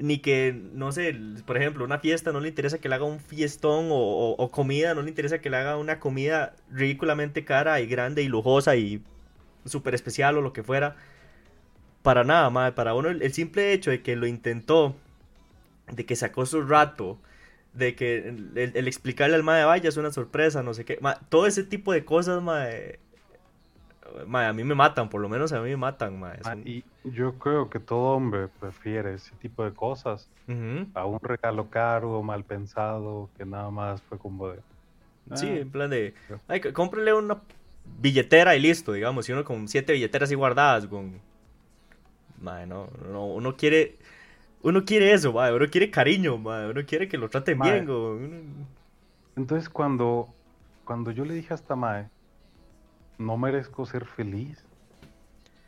ni 0.00 0.18
que, 0.18 0.52
no 0.72 0.92
sé, 0.92 1.18
por 1.44 1.56
ejemplo, 1.56 1.84
una 1.84 1.98
fiesta 1.98 2.32
no 2.32 2.40
le 2.40 2.48
interesa 2.48 2.78
que 2.78 2.88
le 2.88 2.94
haga 2.94 3.04
un 3.04 3.20
fiestón 3.20 3.88
o, 3.90 4.50
comida, 4.52 4.94
no 4.94 5.02
le 5.02 5.08
interesa 5.08 5.40
que 5.40 5.50
le 5.50 5.56
haga 5.56 5.76
una 5.76 6.00
comida 6.00 6.54
ridículamente 6.70 7.44
cara 7.44 7.80
y 7.80 7.86
grande 7.86 8.22
y 8.22 8.28
lujosa 8.28 8.76
y 8.76 9.02
súper 9.64 9.94
especial 9.94 10.38
o 10.38 10.42
lo 10.42 10.52
que 10.52 10.62
fuera. 10.62 10.96
Para 12.02 12.24
nada, 12.24 12.48
mae, 12.50 12.72
para 12.72 12.94
uno 12.94 13.10
el 13.10 13.32
simple 13.32 13.72
hecho 13.72 13.90
de 13.90 14.02
que 14.02 14.16
lo 14.16 14.26
intentó 14.26 14.94
de 15.92 16.06
que 16.06 16.16
sacó 16.16 16.46
su 16.46 16.62
rato, 16.62 17.18
de 17.72 17.94
que 17.94 18.28
el, 18.28 18.88
explicarle 18.88 19.36
al 19.36 19.42
mae, 19.42 19.64
vaya, 19.64 19.88
es 19.88 19.96
una 19.96 20.12
sorpresa, 20.12 20.62
no 20.62 20.74
sé 20.74 20.84
qué. 20.84 20.98
todo 21.28 21.46
ese 21.46 21.64
tipo 21.64 21.92
de 21.92 22.04
cosas, 22.04 22.42
mae, 24.26 24.46
a 24.46 24.52
mí 24.52 24.64
me 24.64 24.74
matan, 24.74 25.08
por 25.08 25.20
lo 25.20 25.28
menos 25.28 25.52
a 25.52 25.60
mí 25.60 25.70
me 25.70 25.76
matan, 25.76 26.18
mae. 26.18 26.38
Y 26.64 26.84
yo 27.04 27.34
creo 27.38 27.70
que 27.70 27.80
todo 27.80 28.16
hombre 28.16 28.48
prefiere 28.60 29.14
ese 29.14 29.34
tipo 29.36 29.64
de 29.64 29.72
cosas 29.72 30.28
a 30.94 31.04
un 31.04 31.20
regalo 31.20 31.68
caro, 31.70 32.22
mal 32.22 32.44
pensado, 32.44 33.28
que 33.36 33.44
nada 33.44 33.70
más 33.70 34.02
fue 34.02 34.18
como 34.18 34.48
de... 34.48 34.60
sí, 35.34 35.48
ah, 35.48 35.56
en 35.56 35.70
plan 35.70 35.90
de, 35.90 36.14
ay, 36.48 36.60
cómprele 36.60 37.12
una 37.12 37.40
billetera 38.00 38.56
y 38.56 38.60
listo, 38.60 38.92
digamos, 38.92 39.28
y 39.28 39.32
uno 39.32 39.44
con 39.44 39.68
siete 39.68 39.92
billeteras 39.92 40.30
y 40.30 40.34
guardadas, 40.34 40.86
con... 40.86 41.20
Mae, 42.40 42.66
no, 42.66 42.88
no, 43.10 43.26
uno 43.26 43.56
quiere 43.56 43.98
uno 44.62 44.84
quiere 44.84 45.12
eso, 45.12 45.32
mae. 45.32 45.52
Uno 45.52 45.66
quiere 45.68 45.90
cariño, 45.90 46.36
mae. 46.38 46.70
Uno 46.70 46.84
quiere 46.84 47.08
que 47.08 47.16
lo 47.16 47.28
traten 47.28 47.58
bien, 47.58 48.66
Entonces, 49.36 49.68
cuando, 49.68 50.28
cuando 50.84 51.10
yo 51.10 51.24
le 51.24 51.34
dije 51.34 51.54
hasta 51.54 51.76
mae, 51.76 52.08
no 53.18 53.36
merezco 53.36 53.86
ser 53.86 54.04
feliz, 54.04 54.64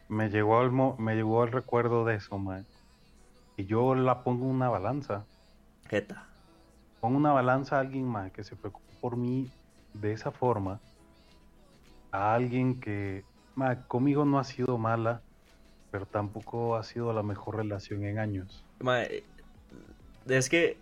me 0.09 0.29
llegó 0.31 0.59
al, 0.59 0.71
me 0.99 1.15
llegó 1.15 1.45
el 1.45 1.53
recuerdo 1.53 2.05
de 2.05 2.17
eso, 2.17 2.39
mae. 2.39 2.65
Y 3.57 3.67
yo 3.67 3.95
la 3.95 4.23
pongo 4.23 4.47
una 4.47 4.69
balanza. 4.69 5.25
Jeta. 5.89 6.27
Pongo 7.01 7.17
una 7.17 7.33
balanza 7.33 7.77
a 7.77 7.81
alguien, 7.81 8.07
mae, 8.07 8.31
que 8.31 8.45
se 8.45 8.57
preocupa 8.57 8.87
por 9.01 9.17
mí 9.17 9.51
de 9.95 10.13
esa 10.13 10.31
forma. 10.31 10.81
A 12.13 12.35
alguien 12.35 12.81
que, 12.81 13.25
mae, 13.55 13.79
conmigo 13.87 14.25
no 14.25 14.39
ha 14.39 14.45
sido 14.45 14.79
mala, 14.79 15.21
pero 15.91 16.07
tampoco 16.07 16.77
ha 16.77 16.83
sido 16.83 17.13
la 17.13 17.23
mejor 17.23 17.57
relación 17.57 18.05
en 18.05 18.19
años 18.19 18.65
es 20.29 20.49
que, 20.49 20.77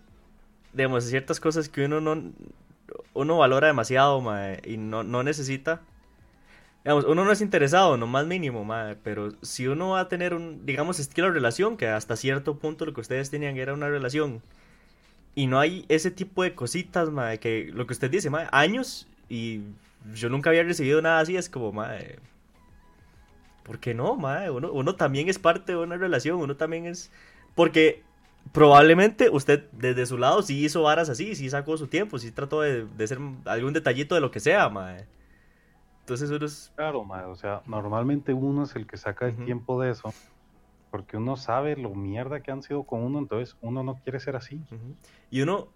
digamos, 0.73 1.05
ciertas 1.05 1.41
cosas 1.41 1.69
que 1.69 1.85
uno 1.85 2.01
no 2.01 2.33
uno 3.15 3.39
valora 3.39 3.67
demasiado, 3.67 4.23
y 4.65 4.77
no, 4.77 5.03
necesita. 5.23 5.81
Uno 6.95 7.25
no 7.25 7.33
es 7.33 7.41
interesado, 7.43 7.97
no 7.97 8.07
más 8.07 8.27
mínimo, 8.27 8.67
pero 9.03 9.33
si 9.43 9.67
uno 9.67 9.91
va 9.91 10.01
a 10.01 10.09
tener 10.09 10.33
un, 10.33 10.65
digamos, 10.65 10.99
estilo 10.99 11.27
de 11.27 11.35
relación, 11.35 11.77
que 11.77 11.87
hasta 11.87 12.17
cierto 12.17 12.57
punto 12.59 12.87
lo 12.87 12.95
que 12.95 13.03
ustedes 13.03 13.31
tenían 13.31 13.57
era 13.59 13.75
una 13.75 13.89
relación, 13.89 14.43
y 15.35 15.47
no 15.47 15.61
hay 15.61 15.85
ese 15.89 16.11
tipo 16.11 16.43
de 16.43 16.55
cositas, 16.55 17.11
que 17.41 17.71
lo 17.75 17.87
que 17.87 17.93
usted 17.93 18.11
dice, 18.11 18.31
años, 18.53 19.07
y 19.29 19.61
yo 20.15 20.31
nunca 20.31 20.51
había 20.51 20.63
recibido 20.63 21.03
nada 21.03 21.21
así, 21.21 21.37
es 21.37 21.51
como, 21.51 21.73
madre, 21.73 22.19
¿por 23.65 23.79
qué 23.79 23.93
no, 23.93 24.13
Uno, 24.15 24.73
uno 24.73 24.95
también 24.95 25.29
es 25.29 25.39
parte 25.39 25.73
de 25.73 25.79
una 25.79 25.99
relación, 25.99 26.39
uno 26.39 26.57
también 26.57 26.87
es 26.87 27.11
porque 27.55 28.03
probablemente 28.53 29.29
usted 29.29 29.65
desde 29.73 30.07
su 30.07 30.17
lado 30.17 30.43
sí 30.43 30.65
hizo 30.65 30.83
varas 30.83 31.11
así, 31.11 31.35
sí 31.35 31.51
sacó 31.51 31.77
su 31.77 31.87
tiempo, 31.87 32.19
sí 32.19 32.31
trató 32.31 32.63
de, 32.63 32.87
de 32.87 33.05
hacer 33.05 33.19
algún 33.45 33.75
detallito 33.75 34.15
de 34.15 34.23
lo 34.23 34.31
que 34.31 34.41
sea, 34.41 34.69
mae. 34.71 35.05
Entonces 36.09 36.31
uno 36.31 36.47
es... 36.47 36.73
Claro, 36.75 37.05
mae, 37.05 37.27
o 37.27 37.35
sea, 37.35 37.61
normalmente 37.67 38.33
uno 38.33 38.63
es 38.63 38.75
el 38.77 38.87
que 38.87 38.97
saca 38.97 39.27
el 39.27 39.45
tiempo 39.45 39.79
de 39.83 39.91
eso, 39.91 40.15
porque 40.91 41.19
uno 41.19 41.37
sabe 41.37 41.77
lo 41.77 41.95
mierda 41.95 42.41
que 42.41 42.51
han 42.51 42.63
sido 42.63 42.85
con 42.85 43.03
uno, 43.03 43.19
entonces 43.19 43.59
uno 43.61 43.83
no 43.83 43.97
quiere 43.97 44.19
ser 44.19 44.35
así. 44.35 44.59
Y 45.31 45.43
uno, 45.43 45.69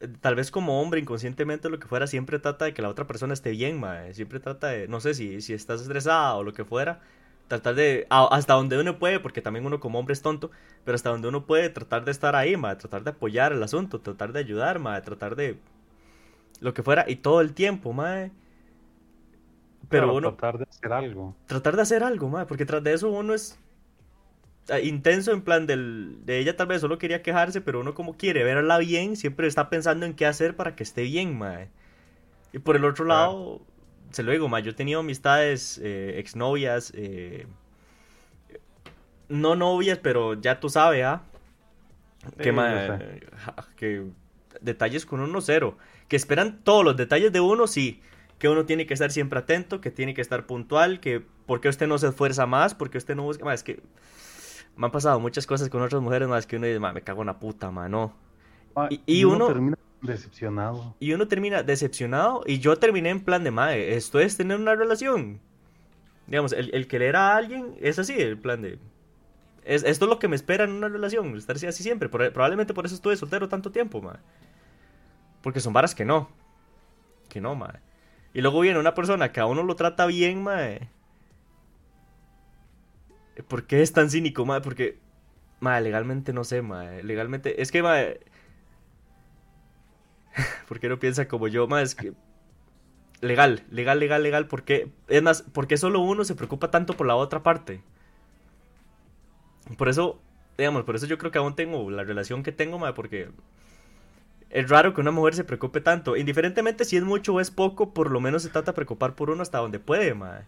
eh, 0.00 0.08
tal 0.20 0.34
vez 0.34 0.50
como 0.50 0.82
hombre, 0.82 1.00
inconscientemente, 1.00 1.70
lo 1.70 1.78
que 1.78 1.88
fuera, 1.88 2.06
siempre 2.06 2.38
trata 2.38 2.66
de 2.66 2.74
que 2.74 2.82
la 2.82 2.90
otra 2.90 3.06
persona 3.06 3.32
esté 3.32 3.52
bien, 3.52 3.80
mae. 3.80 4.12
Siempre 4.12 4.40
trata 4.40 4.66
de, 4.66 4.88
no 4.88 5.00
sé, 5.00 5.14
si, 5.14 5.40
si 5.40 5.54
estás 5.54 5.80
estresada 5.80 6.34
o 6.34 6.42
lo 6.42 6.52
que 6.52 6.66
fuera, 6.66 7.00
tratar 7.48 7.74
de, 7.74 8.06
hasta 8.10 8.52
donde 8.52 8.78
uno 8.78 8.98
puede, 8.98 9.20
porque 9.20 9.40
también 9.40 9.64
uno 9.64 9.80
como 9.80 9.98
hombre 9.98 10.12
es 10.12 10.20
tonto, 10.20 10.50
pero 10.84 10.96
hasta 10.96 11.08
donde 11.08 11.28
uno 11.28 11.46
puede 11.46 11.70
tratar 11.70 12.04
de 12.04 12.10
estar 12.10 12.36
ahí, 12.36 12.58
mae, 12.58 12.76
tratar 12.76 13.04
de 13.04 13.10
apoyar 13.10 13.54
el 13.54 13.62
asunto, 13.62 14.02
tratar 14.02 14.34
de 14.34 14.40
ayudar, 14.40 14.80
mae, 14.80 15.00
tratar 15.00 15.34
de 15.34 15.58
lo 16.60 16.74
que 16.74 16.82
fuera, 16.82 17.06
y 17.08 17.16
todo 17.16 17.40
el 17.40 17.54
tiempo, 17.54 17.94
mae. 17.94 18.32
Pero 19.88 20.10
Claro, 20.10 20.14
uno, 20.14 20.36
tratar 20.36 20.58
de 20.58 20.64
hacer 20.70 20.92
algo. 20.92 21.36
tratar 21.46 21.76
de 21.76 21.82
hacer 21.82 22.02
algo, 22.04 22.28
mae, 22.28 22.46
porque 22.46 22.64
tras 22.66 22.82
de 22.84 22.92
eso 22.94 23.10
uno 23.10 23.34
es 23.34 23.58
ah, 24.70 24.80
intenso 24.80 25.32
en 25.32 25.42
plan 25.42 25.66
del, 25.66 26.18
de 26.24 26.38
ella 26.38 26.56
tal 26.56 26.66
vez 26.68 26.80
solo 26.80 26.98
quería 26.98 27.22
quejarse, 27.22 27.60
pero 27.60 27.80
uno 27.80 27.94
como 27.94 28.16
quiere 28.16 28.44
verla 28.44 28.78
bien, 28.78 29.16
siempre 29.16 29.46
está 29.46 29.70
pensando 29.70 30.06
en 30.06 30.14
qué 30.14 30.26
hacer 30.26 30.56
para 30.56 30.74
que 30.76 30.82
esté 30.82 31.02
bien, 31.02 31.36
mae. 31.38 31.70
Y 32.52 32.60
por 32.60 32.76
el 32.76 32.84
otro 32.84 33.04
lado, 33.04 33.62
se 34.12 34.22
lo 34.22 34.32
digo, 34.32 34.48
mae, 34.48 34.62
yo 34.62 34.72
he 34.72 34.74
tenido 34.74 35.00
amistades, 35.00 35.80
eh, 35.82 36.16
exnovias, 36.18 36.92
eh, 36.96 37.46
no 39.28 39.56
novias, 39.56 39.98
pero 39.98 40.34
ya 40.34 40.60
tú 40.60 40.68
sabes, 40.68 41.04
¿ah? 41.04 41.22
Que, 42.38 42.52
Sí, 42.52 43.26
ja, 43.36 43.54
que 43.76 44.04
detalles 44.60 45.06
con 45.06 45.20
uno 45.20 45.40
cero, 45.40 45.76
que 46.08 46.16
esperan 46.16 46.60
todos 46.62 46.84
los 46.84 46.96
detalles 46.96 47.32
de 47.32 47.40
uno, 47.40 47.66
sí, 47.66 48.02
que 48.38 48.48
uno 48.48 48.64
tiene 48.66 48.86
que 48.86 48.94
estar 48.94 49.10
siempre 49.10 49.38
atento, 49.40 49.80
que 49.80 49.90
tiene 49.90 50.14
que 50.14 50.20
estar 50.20 50.46
puntual, 50.46 51.00
que 51.00 51.20
por 51.46 51.60
qué 51.60 51.68
usted 51.68 51.86
no 51.88 51.98
se 51.98 52.08
esfuerza 52.08 52.46
más, 52.46 52.74
porque 52.74 52.98
usted 52.98 53.16
no 53.16 53.22
busca 53.24 53.44
más, 53.44 53.54
es 53.60 53.64
que 53.64 53.82
me 54.76 54.86
han 54.86 54.92
pasado 54.92 55.18
muchas 55.18 55.46
cosas 55.46 55.68
con 55.68 55.82
otras 55.82 56.00
mujeres 56.00 56.28
más 56.28 56.46
que 56.46 56.56
uno 56.56 56.66
dice, 56.66 56.78
"Ma, 56.78 56.92
me 56.92 57.02
cago 57.02 57.22
en 57.22 57.26
la 57.26 57.38
puta, 57.40 57.70
ma, 57.70 57.88
no. 57.88 58.14
Ma, 58.76 58.86
Y- 58.90 59.02
y 59.06 59.24
uno- 59.24 59.48
termina 59.48 59.76
decepcionado. 60.02 60.94
Y 61.00 61.12
uno 61.14 61.26
termina 61.26 61.64
decepcionado 61.64 62.44
y 62.46 62.60
yo 62.60 62.76
terminé 62.76 63.10
en 63.10 63.20
plan 63.24 63.42
de, 63.42 63.50
madre, 63.50 63.96
esto 63.96 64.20
es 64.20 64.36
tener 64.36 64.56
una 64.60 64.76
relación. 64.76 65.40
Digamos, 66.28 66.52
el, 66.52 66.70
el 66.74 66.86
querer 66.86 67.16
a 67.16 67.34
alguien 67.34 67.74
es 67.80 67.98
así, 67.98 68.12
el 68.20 68.38
plan 68.38 68.62
de... 68.62 68.78
Es, 69.64 69.82
esto 69.82 70.04
es 70.04 70.08
lo 70.08 70.18
que 70.20 70.28
me 70.28 70.36
espera 70.36 70.64
en 70.64 70.70
una 70.70 70.88
relación, 70.88 71.36
estar 71.36 71.56
así, 71.56 71.66
así 71.66 71.82
siempre. 71.82 72.08
Por- 72.08 72.32
probablemente 72.32 72.72
por 72.72 72.86
eso 72.86 72.94
estuve 72.94 73.16
soltero 73.16 73.48
tanto 73.48 73.72
tiempo, 73.72 74.00
madre. 74.00 74.20
Porque 75.42 75.58
son 75.60 75.72
varas 75.72 75.94
que 75.94 76.04
no. 76.04 76.28
Que 77.28 77.40
no, 77.40 77.54
madre. 77.56 77.80
Y 78.38 78.40
luego 78.40 78.60
viene 78.60 78.78
una 78.78 78.94
persona 78.94 79.32
que 79.32 79.40
a 79.40 79.46
uno 79.46 79.64
lo 79.64 79.74
trata 79.74 80.06
bien, 80.06 80.44
madre. 80.44 80.88
¿Por 83.48 83.66
qué 83.66 83.82
es 83.82 83.92
tan 83.92 84.10
cínico, 84.10 84.46
madre? 84.46 84.62
Porque, 84.62 84.98
madre, 85.58 85.80
legalmente 85.82 86.32
no 86.32 86.44
sé, 86.44 86.62
madre. 86.62 87.02
Legalmente, 87.02 87.60
es 87.60 87.72
que, 87.72 87.82
madre... 87.82 88.20
¿Por 90.68 90.78
qué 90.78 90.88
no 90.88 91.00
piensa 91.00 91.26
como 91.26 91.48
yo? 91.48 91.66
Madre, 91.66 91.86
es 91.86 91.96
que... 91.96 92.12
Legal, 93.20 93.64
legal, 93.72 93.98
legal, 93.98 94.22
legal. 94.22 94.46
¿Por 94.46 94.62
qué? 94.62 94.88
Es 95.08 95.20
más, 95.20 95.42
¿por 95.42 95.66
qué 95.66 95.76
solo 95.76 95.98
uno 95.98 96.22
se 96.22 96.36
preocupa 96.36 96.70
tanto 96.70 96.92
por 96.96 97.08
la 97.08 97.16
otra 97.16 97.42
parte? 97.42 97.82
Por 99.76 99.88
eso, 99.88 100.22
digamos, 100.56 100.84
por 100.84 100.94
eso 100.94 101.06
yo 101.06 101.18
creo 101.18 101.32
que 101.32 101.38
aún 101.38 101.56
tengo 101.56 101.90
la 101.90 102.04
relación 102.04 102.44
que 102.44 102.52
tengo, 102.52 102.78
madre, 102.78 102.94
porque 102.94 103.30
es 104.50 104.68
raro 104.68 104.94
que 104.94 105.00
una 105.00 105.10
mujer 105.10 105.34
se 105.34 105.44
preocupe 105.44 105.80
tanto. 105.80 106.16
Indiferentemente 106.16 106.84
si 106.84 106.96
es 106.96 107.04
mucho 107.04 107.34
o 107.34 107.40
es 107.40 107.50
poco, 107.50 107.92
por 107.92 108.10
lo 108.10 108.20
menos 108.20 108.42
se 108.42 108.48
trata 108.48 108.72
de 108.72 108.76
preocupar 108.76 109.14
por 109.14 109.30
uno 109.30 109.42
hasta 109.42 109.58
donde 109.58 109.78
puede, 109.78 110.14
madre. 110.14 110.44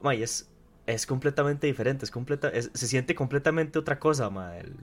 Madre, 0.00 0.22
es, 0.22 0.48
es 0.86 1.06
completamente 1.06 1.66
diferente, 1.66 2.04
es 2.04 2.10
completa, 2.10 2.48
es- 2.48 2.70
se 2.74 2.86
siente 2.86 3.14
completamente 3.14 3.78
otra 3.78 3.98
cosa, 3.98 4.30
madre. 4.30 4.60
el- 4.60 4.76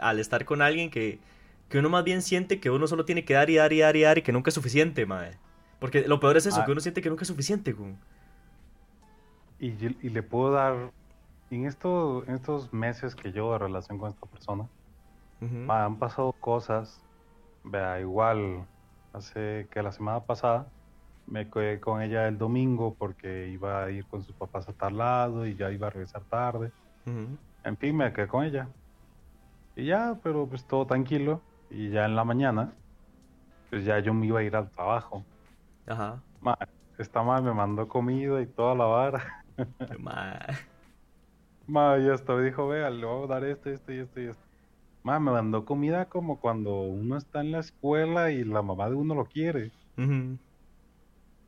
al 0.00 0.18
estar 0.18 0.44
con 0.44 0.62
alguien 0.62 0.90
que, 0.90 1.20
que 1.68 1.78
uno 1.78 1.88
más 1.88 2.02
bien 2.04 2.22
siente 2.22 2.58
que 2.58 2.70
uno 2.70 2.86
solo 2.88 3.04
tiene 3.04 3.24
que 3.24 3.34
dar 3.34 3.48
y 3.50 3.54
dar 3.56 3.72
y 3.72 3.78
dar 3.80 3.94
y 3.96 4.02
dar 4.02 4.18
y 4.18 4.22
que 4.22 4.32
nunca 4.32 4.48
es 4.50 4.54
suficiente, 4.54 5.06
madre. 5.06 5.38
Porque 5.78 6.06
lo 6.08 6.18
peor 6.20 6.36
es 6.36 6.46
eso, 6.46 6.60
Ah. 6.60 6.64
que 6.64 6.72
uno 6.72 6.80
siente 6.80 7.00
que 7.02 7.08
nunca 7.08 7.22
es 7.22 7.28
suficiente, 7.28 7.72
güey. 7.72 7.94
Y, 9.60 9.66
y 10.04 10.10
le 10.10 10.22
puedo 10.24 10.52
dar, 10.52 10.90
en, 11.50 11.66
esto, 11.66 12.24
en 12.26 12.34
estos 12.34 12.72
meses 12.72 13.14
que 13.14 13.30
llevo 13.30 13.52
de 13.52 13.58
relación 13.60 13.96
con 13.98 14.10
esta 14.10 14.26
persona, 14.26 14.64
Ujú. 15.40 15.54
ma, 15.54 15.84
han 15.84 15.96
pasado 15.98 16.32
cosas, 16.32 17.00
vea, 17.64 18.00
igual, 18.00 18.66
hace 19.12 19.68
que 19.70 19.82
la 19.82 19.92
semana 19.92 20.24
pasada 20.24 20.66
me 21.26 21.48
quedé 21.50 21.80
con 21.80 22.02
ella 22.02 22.28
el 22.28 22.38
domingo 22.38 22.94
porque 22.94 23.48
iba 23.48 23.84
a 23.84 23.90
ir 23.90 24.06
con 24.06 24.22
sus 24.22 24.34
papás 24.36 24.68
a 24.68 24.72
tal 24.72 24.98
lado 24.98 25.46
y 25.46 25.56
ya 25.56 25.70
iba 25.70 25.86
a 25.86 25.90
regresar 25.90 26.24
tarde. 26.24 26.72
En 27.64 27.76
fin, 27.76 27.96
me 27.96 28.12
quedé 28.12 28.28
con 28.28 28.44
ella. 28.44 28.68
Y 29.76 29.86
ya, 29.86 30.18
pero 30.22 30.46
pues 30.46 30.66
todo 30.66 30.86
tranquilo. 30.86 31.42
Y 31.70 31.90
ya 31.90 32.04
en 32.04 32.16
la 32.16 32.24
mañana, 32.24 32.72
pues 33.70 33.84
ya 33.84 33.98
yo 34.00 34.12
me 34.12 34.26
iba 34.26 34.40
a 34.40 34.42
ir 34.42 34.54
al 34.56 34.70
trabajo. 34.70 35.24
Ajá. 35.86 36.22
Ma, 36.40 36.56
esta 36.98 37.22
madre 37.22 37.44
me 37.44 37.54
mandó 37.54 37.88
comida 37.88 38.40
y 38.42 38.46
toda 38.46 38.74
la 38.74 38.84
vara. 38.84 39.44
Madre. 39.98 40.54
Ma, 41.66 41.96
y 41.98 42.10
hasta 42.10 42.34
me 42.34 42.42
dijo, 42.42 42.68
vea, 42.68 42.90
le 42.90 43.06
voy 43.06 43.24
a 43.24 43.26
dar 43.28 43.44
esto, 43.44 43.70
esto 43.70 43.92
y 43.92 43.98
esto 44.00 44.20
y 44.20 44.26
esto. 44.26 44.41
Ma, 45.04 45.18
me 45.18 45.32
mandó 45.32 45.64
comida 45.64 46.04
como 46.06 46.38
cuando 46.40 46.82
uno 46.82 47.16
está 47.16 47.40
en 47.40 47.50
la 47.52 47.58
escuela 47.60 48.30
y 48.30 48.44
la 48.44 48.62
mamá 48.62 48.88
de 48.88 48.94
uno 48.94 49.14
lo 49.14 49.24
quiere. 49.24 49.70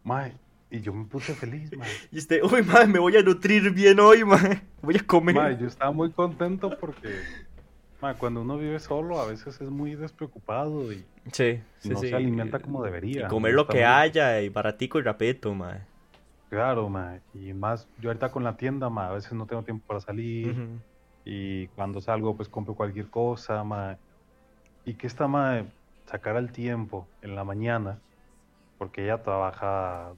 Ma, 0.02 0.28
y 0.70 0.80
yo 0.80 0.92
me 0.92 1.04
puse 1.04 1.34
feliz, 1.34 1.70
ma. 1.76 1.84
Y 2.12 2.18
este, 2.18 2.42
uy, 2.42 2.62
madre, 2.62 2.86
me 2.88 2.98
voy 2.98 3.16
a 3.16 3.22
nutrir 3.22 3.70
bien 3.72 4.00
hoy, 4.00 4.24
madre. 4.24 4.62
Voy 4.82 4.96
a 4.96 5.06
comer. 5.06 5.34
Ma, 5.34 5.52
yo 5.52 5.66
estaba 5.66 5.92
muy 5.92 6.10
contento 6.10 6.76
porque, 6.78 7.20
ma, 8.02 8.14
cuando 8.14 8.42
uno 8.42 8.58
vive 8.58 8.78
solo 8.80 9.20
a 9.20 9.26
veces 9.26 9.60
es 9.60 9.70
muy 9.70 9.94
despreocupado 9.94 10.92
y 10.92 11.04
Sí, 11.32 11.60
sí, 11.78 11.88
no 11.88 11.98
sí. 12.00 12.08
se 12.08 12.14
alimenta 12.16 12.58
como 12.58 12.82
Y 12.82 12.86
debería. 12.86 13.28
comer 13.28 13.54
lo 13.54 13.66
que 13.66 13.84
haya 13.84 14.40
y 14.42 14.48
baratico 14.50 14.98
y 14.98 15.02
rapidito, 15.02 15.54
madre. 15.54 15.80
Claro, 16.50 16.88
ma. 16.88 17.18
Y 17.34 17.52
más, 17.54 17.88
yo 18.00 18.10
ahorita 18.10 18.30
con 18.30 18.44
la 18.44 18.56
tienda, 18.56 18.90
ma, 18.90 19.08
a 19.08 19.12
veces 19.12 19.32
no 19.32 19.46
tengo 19.46 19.62
tiempo 19.62 19.86
para 19.86 20.00
salir. 20.00 20.54
Y 21.24 21.68
cuando 21.70 22.00
salgo, 22.00 22.36
pues 22.36 22.48
compro 22.48 22.74
cualquier 22.76 23.10
cosa, 23.10 23.64
ma. 23.64 24.00
Y 24.84 24.96
que 24.98 25.06
esta 25.08 25.28
ma 25.28 25.74
sacara 26.06 26.38
el 26.40 26.52
tiempo 26.52 27.12
en 27.22 27.34
la 27.36 27.44
mañana, 27.44 28.02
porque 28.78 29.04
ella 29.04 29.22
trabaja, 29.22 30.16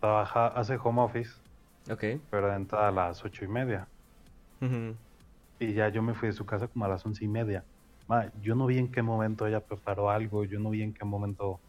trabaja, 0.00 0.48
hace 0.48 0.76
home 0.76 1.02
office, 1.02 1.42
Ok. 1.90 2.04
pero 2.30 2.52
entra 2.54 2.88
a 2.88 2.92
las 2.92 3.24
ocho 3.24 3.44
y 3.44 3.48
media. 3.48 3.90
Ujú. 4.60 4.96
Y 5.60 5.74
ya 5.74 5.88
yo 5.90 6.02
me 6.02 6.14
fui 6.14 6.26
de 6.28 6.32
su 6.32 6.44
casa 6.44 6.66
como 6.66 6.84
a 6.86 6.88
las 6.88 7.06
once 7.06 7.24
y 7.24 7.28
media. 7.28 7.64
Ma, 8.08 8.32
yo 8.40 8.56
no 8.56 8.66
vi 8.66 8.78
en 8.78 8.90
qué 8.90 9.00
momento 9.02 9.46
ella 9.46 9.64
preparó 9.64 10.10
algo, 10.10 10.44
yo 10.44 10.58
no 10.58 10.70
vi 10.70 10.82
en 10.82 10.92
qué 10.92 11.04
momento. 11.04 11.62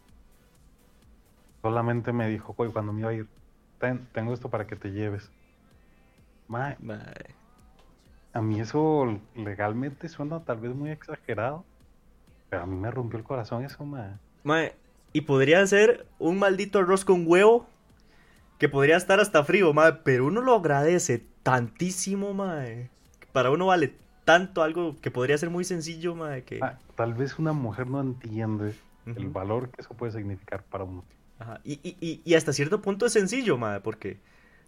Solamente 1.60 2.12
me 2.12 2.28
dijo, 2.28 2.54
"Oye, 2.56 2.72
cuando 2.72 2.92
me 2.92 3.00
iba 3.00 3.10
a 3.10 3.14
ir, 3.14 3.28
"Ten, 3.78 4.12
tengo 4.12 4.32
esto 4.32 4.48
para 4.48 4.66
que 4.68 4.76
te 4.76 4.90
lleves. 4.92 5.32
Ma, 6.48 6.76
Madre. 6.78 7.41
A 8.32 8.40
mí 8.40 8.60
eso 8.60 9.20
legalmente 9.34 10.08
suena 10.08 10.40
tal 10.40 10.58
vez 10.58 10.74
muy 10.74 10.90
exagerado, 10.90 11.64
pero 12.48 12.62
a 12.62 12.66
mí 12.66 12.76
me 12.76 12.90
rompió 12.90 13.18
el 13.18 13.24
corazón 13.24 13.64
eso, 13.64 13.84
ma. 13.84 14.18
Mae, 14.44 14.74
y 15.12 15.22
podría 15.22 15.66
ser 15.66 16.06
un 16.18 16.38
maldito 16.38 16.78
arroz 16.78 17.04
con 17.04 17.24
huevo 17.26 17.66
que 18.58 18.68
podría 18.68 18.96
estar 18.96 19.20
hasta 19.20 19.44
frío, 19.44 19.72
mae, 19.72 19.92
pero 20.04 20.26
uno 20.26 20.40
lo 20.40 20.54
agradece 20.54 21.24
tantísimo, 21.42 22.32
mae. 22.32 22.88
Para 23.32 23.50
uno 23.50 23.66
vale 23.66 23.94
tanto 24.24 24.62
algo 24.62 24.96
que 25.00 25.10
podría 25.10 25.36
ser 25.36 25.50
muy 25.50 25.64
sencillo, 25.64 26.14
mae, 26.14 26.44
que... 26.44 26.60
Ah, 26.62 26.78
tal 26.94 27.14
vez 27.14 27.38
una 27.38 27.52
mujer 27.52 27.88
no 27.88 28.00
entiende 28.00 28.74
el 29.04 29.28
valor 29.28 29.68
que 29.70 29.82
eso 29.82 29.94
puede 29.94 30.12
significar 30.12 30.62
para 30.62 30.84
uno. 30.84 31.04
Ajá, 31.38 31.60
Y, 31.64 31.74
y, 31.82 31.96
y, 32.00 32.22
y 32.24 32.34
hasta 32.34 32.52
cierto 32.52 32.80
punto 32.80 33.04
es 33.04 33.12
sencillo, 33.12 33.58
mae, 33.58 33.80
porque 33.80 34.20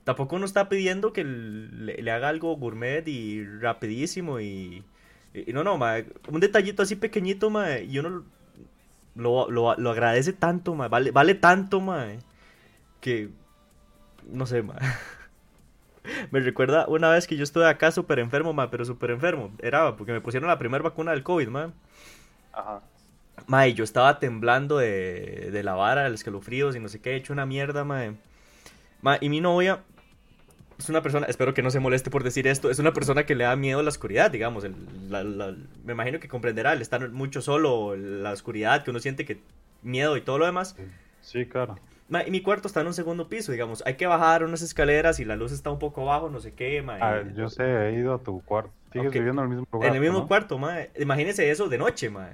tampoco 0.04 0.36
uno 0.36 0.44
está 0.44 0.68
pidiendo 0.68 1.12
que 1.12 1.24
le, 1.24 1.96
le 2.00 2.10
haga 2.10 2.28
algo 2.28 2.56
gourmet 2.56 3.06
y 3.08 3.44
rapidísimo 3.44 4.38
y... 4.40 4.84
y 5.32 5.52
no, 5.52 5.64
no, 5.64 5.78
mae, 5.78 6.06
un 6.28 6.40
detallito 6.40 6.82
así 6.82 6.94
pequeñito, 6.96 7.50
mae, 7.50 7.84
y 7.84 7.98
uno 7.98 8.24
lo, 9.16 9.50
lo, 9.50 9.74
lo 9.76 9.90
agradece 9.90 10.32
tanto, 10.32 10.74
mae, 10.74 10.88
vale, 10.88 11.10
vale 11.10 11.34
tanto, 11.34 11.80
mae, 11.80 12.18
que... 13.00 13.30
No 14.30 14.46
sé, 14.46 14.62
mae. 14.62 14.78
Me 16.30 16.40
recuerda 16.40 16.86
una 16.86 17.08
vez 17.10 17.26
que 17.26 17.36
yo 17.36 17.44
estuve 17.44 17.66
acá 17.66 17.90
súper 17.90 18.18
enfermo, 18.18 18.52
mae, 18.52 18.68
pero 18.68 18.84
súper 18.84 19.10
enfermo. 19.10 19.52
Era 19.58 19.96
porque 19.96 20.12
me 20.12 20.20
pusieron 20.20 20.48
la 20.48 20.58
primera 20.58 20.84
vacuna 20.84 21.12
del 21.12 21.22
COVID, 21.22 21.48
mae. 21.48 21.70
Ajá. 22.52 22.82
Mae, 23.46 23.74
yo 23.74 23.84
estaba 23.84 24.18
temblando 24.18 24.78
de, 24.78 25.50
de 25.50 25.62
la 25.62 25.74
vara, 25.74 26.04
de 26.04 26.10
los 26.10 26.20
escalofríos 26.20 26.76
y 26.76 26.80
no 26.80 26.88
sé 26.88 27.00
qué, 27.00 27.12
he 27.12 27.16
hecho 27.16 27.32
una 27.32 27.46
mierda, 27.46 27.84
mae. 27.84 28.14
Mae, 29.02 29.18
y 29.20 29.28
mi 29.28 29.40
novia 29.40 29.80
es 30.84 30.90
una 30.90 31.02
persona, 31.02 31.26
espero 31.26 31.54
que 31.54 31.62
no 31.62 31.70
se 31.70 31.80
moleste 31.80 32.10
por 32.10 32.22
decir 32.22 32.46
esto, 32.46 32.70
es 32.70 32.78
una 32.78 32.92
persona 32.92 33.24
que 33.24 33.34
le 33.34 33.44
da 33.44 33.56
miedo 33.56 33.80
a 33.80 33.82
la 33.82 33.88
oscuridad, 33.88 34.30
digamos. 34.30 34.64
me 34.64 35.92
imagino 35.92 36.20
que 36.20 36.28
comprenderá 36.28 36.72
el 36.72 36.82
estar 36.82 37.08
mucho 37.10 37.40
solo, 37.40 37.96
la 37.96 38.32
oscuridad, 38.32 38.84
que 38.84 38.90
uno 38.90 39.00
siente 39.00 39.24
que 39.24 39.40
miedo 39.82 40.16
y 40.16 40.20
todo 40.20 40.38
lo 40.38 40.46
demás. 40.46 40.76
Sí, 41.22 41.46
claro. 41.46 41.78
y 42.26 42.30
mi 42.30 42.42
cuarto 42.42 42.68
está 42.68 42.82
en 42.82 42.88
un 42.88 42.94
segundo 42.94 43.28
piso, 43.28 43.50
digamos. 43.50 43.82
Hay 43.86 43.94
que 43.94 44.06
bajar 44.06 44.44
unas 44.44 44.60
escaleras 44.60 45.20
y 45.20 45.24
la 45.24 45.36
luz 45.36 45.52
está 45.52 45.70
un 45.70 45.78
poco 45.78 46.04
bajo, 46.04 46.28
no 46.28 46.38
sé 46.38 46.52
qué, 46.52 46.84
ah, 47.00 47.22
yo 47.34 47.48
sé, 47.48 47.64
he 47.64 47.94
ido 47.94 48.14
a 48.14 48.18
tu 48.18 48.42
cuarto. 48.42 48.72
Sigues 48.92 49.10
viviendo 49.10 49.42
en 49.42 49.50
el 49.50 49.56
mismo 49.56 49.66
lugar. 49.72 49.88
En 49.88 49.94
el 49.96 50.00
mismo 50.02 50.28
cuarto, 50.28 50.58
ma. 50.58 50.76
Imagínese 50.98 51.50
eso 51.50 51.68
de 51.68 51.78
noche, 51.78 52.10
ma. 52.10 52.28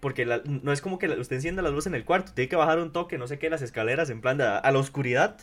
Porque 0.00 0.26
no 0.44 0.72
es 0.72 0.80
como 0.80 0.98
que 0.98 1.08
usted 1.08 1.36
encienda 1.36 1.62
la 1.62 1.70
luz 1.70 1.86
en 1.86 1.94
el 1.94 2.04
cuarto, 2.04 2.32
tiene 2.32 2.48
que 2.48 2.54
bajar 2.54 2.78
un 2.78 2.92
toque, 2.92 3.18
no 3.18 3.26
sé 3.26 3.38
qué, 3.38 3.50
las 3.50 3.62
escaleras 3.62 4.10
en 4.10 4.20
plan 4.20 4.36
de, 4.36 4.44
a 4.44 4.70
la 4.70 4.78
oscuridad. 4.78 5.38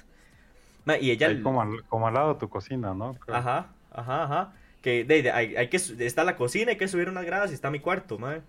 Y 1.00 1.12
ella... 1.12 1.42
como, 1.42 1.62
al, 1.62 1.84
como 1.86 2.08
al 2.08 2.14
lado 2.14 2.34
de 2.34 2.40
tu 2.40 2.50
cocina, 2.50 2.94
¿no? 2.94 3.16
Ajá, 3.28 3.70
ajá, 3.92 4.24
ajá. 4.24 4.54
Que 4.82 5.04
de, 5.04 5.32
hay, 5.32 5.68
que 5.70 5.78
está 5.78 6.24
la 6.24 6.36
cocina, 6.36 6.72
hay 6.72 6.78
que 6.78 6.88
subir 6.88 7.10
unas 7.10 7.26
gradas 7.26 7.52
y 7.52 7.54
está 7.56 7.72
mi 7.72 7.80
cuarto, 7.80 8.20
ma. 8.20 8.40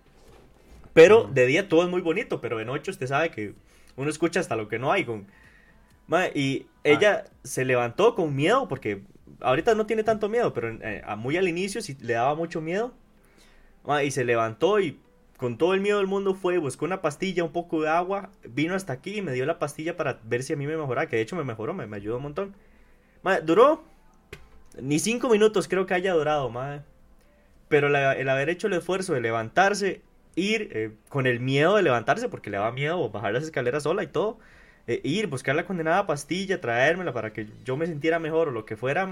Pero 0.93 1.25
de 1.25 1.45
día 1.45 1.67
todo 1.67 1.83
es 1.83 1.89
muy 1.89 2.01
bonito, 2.01 2.41
pero 2.41 2.57
de 2.57 2.65
noche 2.65 2.91
usted 2.91 3.07
sabe 3.07 3.29
que 3.31 3.53
uno 3.95 4.09
escucha 4.09 4.39
hasta 4.39 4.55
lo 4.55 4.67
que 4.67 4.79
no 4.79 4.91
hay. 4.91 5.05
Con... 5.05 5.27
y 6.33 6.65
ah. 6.65 6.65
ella 6.83 7.25
se 7.43 7.65
levantó 7.65 8.15
con 8.15 8.35
miedo, 8.35 8.67
porque 8.67 9.01
ahorita 9.41 9.75
no 9.75 9.85
tiene 9.85 10.03
tanto 10.03 10.29
miedo, 10.29 10.53
pero 10.53 10.69
eh, 10.81 11.03
muy 11.17 11.37
al 11.37 11.47
inicio 11.47 11.81
sí 11.81 11.97
le 12.01 12.13
daba 12.13 12.35
mucho 12.35 12.61
miedo. 12.61 12.93
y 14.03 14.11
se 14.11 14.23
levantó 14.23 14.79
y 14.79 14.99
con 15.37 15.57
todo 15.57 15.73
el 15.73 15.81
miedo 15.81 15.99
del 15.99 16.07
mundo 16.07 16.33
fue, 16.33 16.57
buscó 16.57 16.85
una 16.85 17.01
pastilla, 17.01 17.43
un 17.43 17.51
poco 17.51 17.81
de 17.81 17.89
agua, 17.89 18.31
vino 18.43 18.75
hasta 18.75 18.93
aquí 18.93 19.17
y 19.17 19.21
me 19.21 19.33
dio 19.33 19.45
la 19.45 19.59
pastilla 19.59 19.95
para 19.95 20.19
ver 20.23 20.43
si 20.43 20.53
a 20.53 20.55
mí 20.55 20.67
me 20.67 20.75
mejoraba, 20.75 21.07
que 21.07 21.15
de 21.15 21.21
hecho 21.21 21.35
me 21.35 21.43
mejoró, 21.43 21.73
me, 21.73 21.95
ayudó 21.95 22.17
un 22.17 22.23
montón. 22.23 22.55
duró 23.43 23.83
ni 24.81 24.99
cinco 24.99 25.29
minutos 25.29 25.67
creo 25.67 25.85
que 25.85 25.93
haya 25.93 26.13
durado, 26.13 26.49
madre. 26.49 26.81
Pero 27.69 27.87
el 27.87 28.29
haber 28.29 28.49
hecho 28.49 28.67
el 28.67 28.73
esfuerzo 28.73 29.13
de 29.13 29.21
levantarse 29.21 30.01
ir 30.37 30.69
eh, 30.71 30.91
con 31.09 31.27
el 31.27 31.39
miedo 31.39 31.75
de 31.75 31.83
levantarse, 31.83 32.29
porque 32.29 32.49
le 32.49 32.57
daba 32.57 32.71
miedo 32.71 33.09
bajar 33.09 33.33
las 33.33 33.43
escaleras 33.43 33.83
sola 33.83 34.03
y 34.03 34.07
todo, 34.07 34.37
eh, 34.85 35.01
ir, 35.03 35.27
buscar 35.27 35.55
la 35.55 35.65
condenada 35.65 36.05
pastilla, 36.07 36.61
traérmela 36.61 37.11
para 37.11 37.33
que 37.33 37.47
yo 37.65 37.75
me 37.75 37.87
sintiera 37.87 38.19
mejor 38.19 38.49
o 38.49 38.51
lo 38.51 38.65
que 38.65 38.77
fuera, 38.77 39.07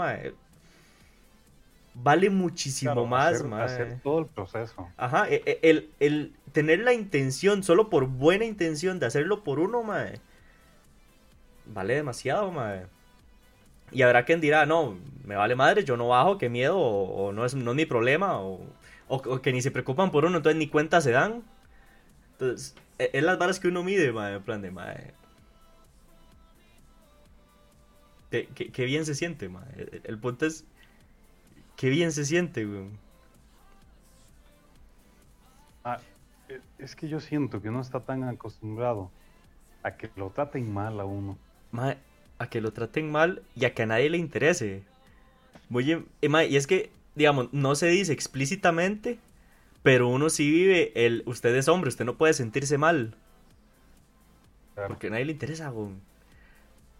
vale 1.95 2.29
muchísimo 2.29 3.05
más, 3.07 3.41
hacer, 3.41 3.53
hacer, 3.53 3.99
todo 4.01 4.19
el 4.19 4.25
proceso. 4.27 4.87
Ajá, 4.97 5.27
e, 5.29 5.41
e, 5.45 5.59
el, 5.63 5.89
el, 5.99 6.33
tener 6.51 6.79
la 6.79 6.93
intención, 6.93 7.63
solo 7.63 7.89
por 7.89 8.05
buena 8.07 8.45
intención 8.45 8.99
de 8.99 9.07
hacerlo 9.07 9.43
por 9.43 9.59
uno, 9.59 9.81
mae, 9.83 10.19
vale 11.65 11.95
demasiado, 11.95 12.51
mae. 12.51 12.85
Y 13.91 14.01
habrá 14.01 14.25
quien 14.25 14.41
dirá, 14.41 14.65
no, 14.65 14.97
me 15.23 15.35
vale 15.35 15.55
madre, 15.55 15.83
yo 15.83 15.95
no 15.97 16.09
bajo, 16.09 16.37
qué 16.37 16.49
miedo, 16.49 16.77
o, 16.77 17.31
no, 17.31 17.45
es, 17.45 17.55
no 17.55 17.71
es 17.71 17.77
mi 17.77 17.85
problema, 17.85 18.39
o 18.39 18.61
o, 19.07 19.41
que 19.41 19.53
ni 19.53 19.61
se 19.61 19.71
preocupan 19.71 20.11
por 20.11 20.25
uno, 20.25 20.37
entonces 20.37 20.57
ni 20.57 20.67
cuenta 20.67 21.01
se 21.01 21.11
dan. 21.11 21.43
Entonces, 22.33 22.75
e, 22.99 23.11
es 23.13 23.23
las 23.23 23.37
varas 23.37 23.59
que 23.59 23.67
uno 23.67 23.83
mide, 23.83 24.07
en 24.07 24.43
plan 24.43 24.61
de, 24.61 24.71
madre. 24.71 25.13
Qué, 28.29 28.85
bien 28.85 29.05
se 29.05 29.15
siente, 29.15 29.47
madre. 29.47 30.01
El, 30.03 30.17
punto 30.17 30.45
es, 30.45 30.65
qué 31.75 31.89
bien 31.89 32.11
se 32.11 32.25
siente, 32.25 32.65
güey. 32.65 32.89
Ah, 35.83 35.99
e, 36.49 36.61
es 36.79 36.95
que 36.95 37.07
yo 37.07 37.19
siento 37.19 37.61
que 37.61 37.69
uno 37.69 37.81
está 37.81 37.99
tan 37.99 38.23
acostumbrado 38.23 39.11
a 39.83 39.95
que 39.97 40.09
lo 40.15 40.29
traten 40.29 40.73
mal 40.73 40.99
a 40.99 41.05
uno. 41.05 41.37
a 42.37 42.47
que 42.47 42.61
lo 42.61 42.73
traten 42.73 43.11
mal 43.11 43.43
y 43.55 43.65
a 43.65 43.73
que 43.73 43.83
a 43.83 43.85
nadie 43.85 44.09
le 44.09 44.17
interese. 44.17 44.83
Muy, 45.69 45.91
y, 45.91 46.27
y 46.27 46.55
es 46.55 46.67
que 46.67 46.91
digamos, 47.15 47.51
no 47.53 47.75
se 47.75 47.87
dice 47.87 48.13
explícitamente, 48.13 49.17
pero 49.83 50.09
uno 50.09 50.29
sí 50.29 50.49
vive 50.51 50.91
el, 50.95 51.23
usted 51.25 51.55
es 51.55 51.67
hombre, 51.67 51.89
usted 51.89 52.05
no 52.05 52.15
puede 52.17 52.33
sentirse 52.33 52.77
mal. 52.77 53.15
Porque 54.87 55.07
a 55.07 55.09
nadie 55.11 55.25
le 55.25 55.31
interesa, 55.31 55.69
güey. 55.69 55.91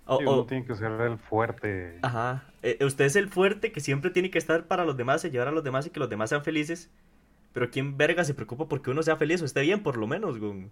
O, 0.06 0.20
uno 0.20 0.46
tiene 0.46 0.66
que 0.66 0.76
ser 0.76 0.92
el 1.02 1.18
fuerte. 1.18 2.00
Ajá. 2.02 2.44
Eh, 2.62 2.78
usted 2.86 3.06
es 3.06 3.16
el 3.16 3.30
fuerte 3.30 3.72
que 3.72 3.80
siempre 3.80 4.12
tiene 4.12 4.30
que 4.30 4.38
estar 4.38 4.68
para 4.68 4.86
los 4.86 4.98
demás, 4.98 5.24
y 5.24 5.28
ayudar 5.28 5.48
a 5.48 5.52
los 5.52 5.64
demás 5.64 5.88
y 5.88 5.90
que 5.90 6.00
los 6.00 6.10
demás 6.10 6.30
sean 6.30 6.44
felices. 6.44 6.92
Pero 7.54 7.72
¿quién 7.72 7.98
verga 7.98 8.24
se 8.24 8.34
preocupa 8.34 8.68
porque 8.68 8.92
uno 8.92 9.02
sea 9.02 9.16
feliz 9.16 9.42
o 9.42 9.46
esté 9.46 9.62
bien, 9.62 9.82
por 9.82 9.98
lo 9.98 10.08
menos, 10.08 10.40
güey? 10.40 10.70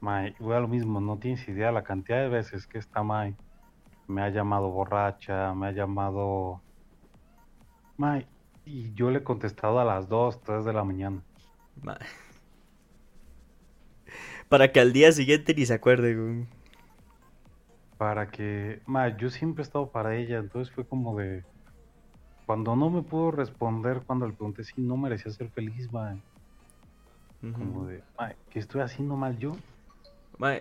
May, 0.00 0.34
igual 0.40 0.62
lo 0.62 0.68
mismo, 0.68 1.00
no 1.00 1.18
tienes 1.18 1.46
idea 1.46 1.70
la 1.70 1.84
cantidad 1.84 2.22
de 2.22 2.28
veces 2.28 2.66
que 2.66 2.78
esta 2.78 3.02
May 3.04 3.36
me 4.08 4.22
ha 4.22 4.30
llamado 4.30 4.68
borracha, 4.70 5.54
me 5.54 5.68
ha 5.68 5.70
llamado 5.70 6.60
y 8.64 8.92
yo 8.94 9.10
le 9.10 9.18
he 9.18 9.22
contestado 9.22 9.80
a 9.80 9.84
las 9.84 10.08
2, 10.08 10.42
3 10.42 10.64
de 10.64 10.72
la 10.72 10.84
mañana. 10.84 11.22
Para 14.48 14.72
que 14.72 14.80
al 14.80 14.92
día 14.92 15.12
siguiente 15.12 15.54
ni 15.54 15.66
se 15.66 15.74
acuerde, 15.74 16.46
Para 18.02 18.32
que, 18.32 18.82
ma, 18.84 19.16
yo 19.16 19.30
siempre 19.30 19.62
he 19.62 19.64
estado 19.64 19.86
para 19.86 20.16
ella, 20.16 20.38
entonces 20.38 20.74
fue 20.74 20.84
como 20.84 21.16
de... 21.16 21.44
Cuando 22.46 22.74
no 22.74 22.90
me 22.90 23.02
pudo 23.02 23.30
responder, 23.30 24.02
cuando 24.04 24.26
le 24.26 24.32
pregunté 24.32 24.64
si 24.64 24.80
no 24.80 24.96
merecía 24.96 25.30
ser 25.30 25.48
feliz, 25.50 25.92
ma. 25.92 26.16
Como 27.40 27.86
de, 27.86 28.02
ma, 28.18 28.32
¿qué 28.50 28.58
estoy 28.58 28.80
haciendo 28.80 29.16
mal 29.16 29.38
yo? 29.38 29.52
Ma, 30.36 30.56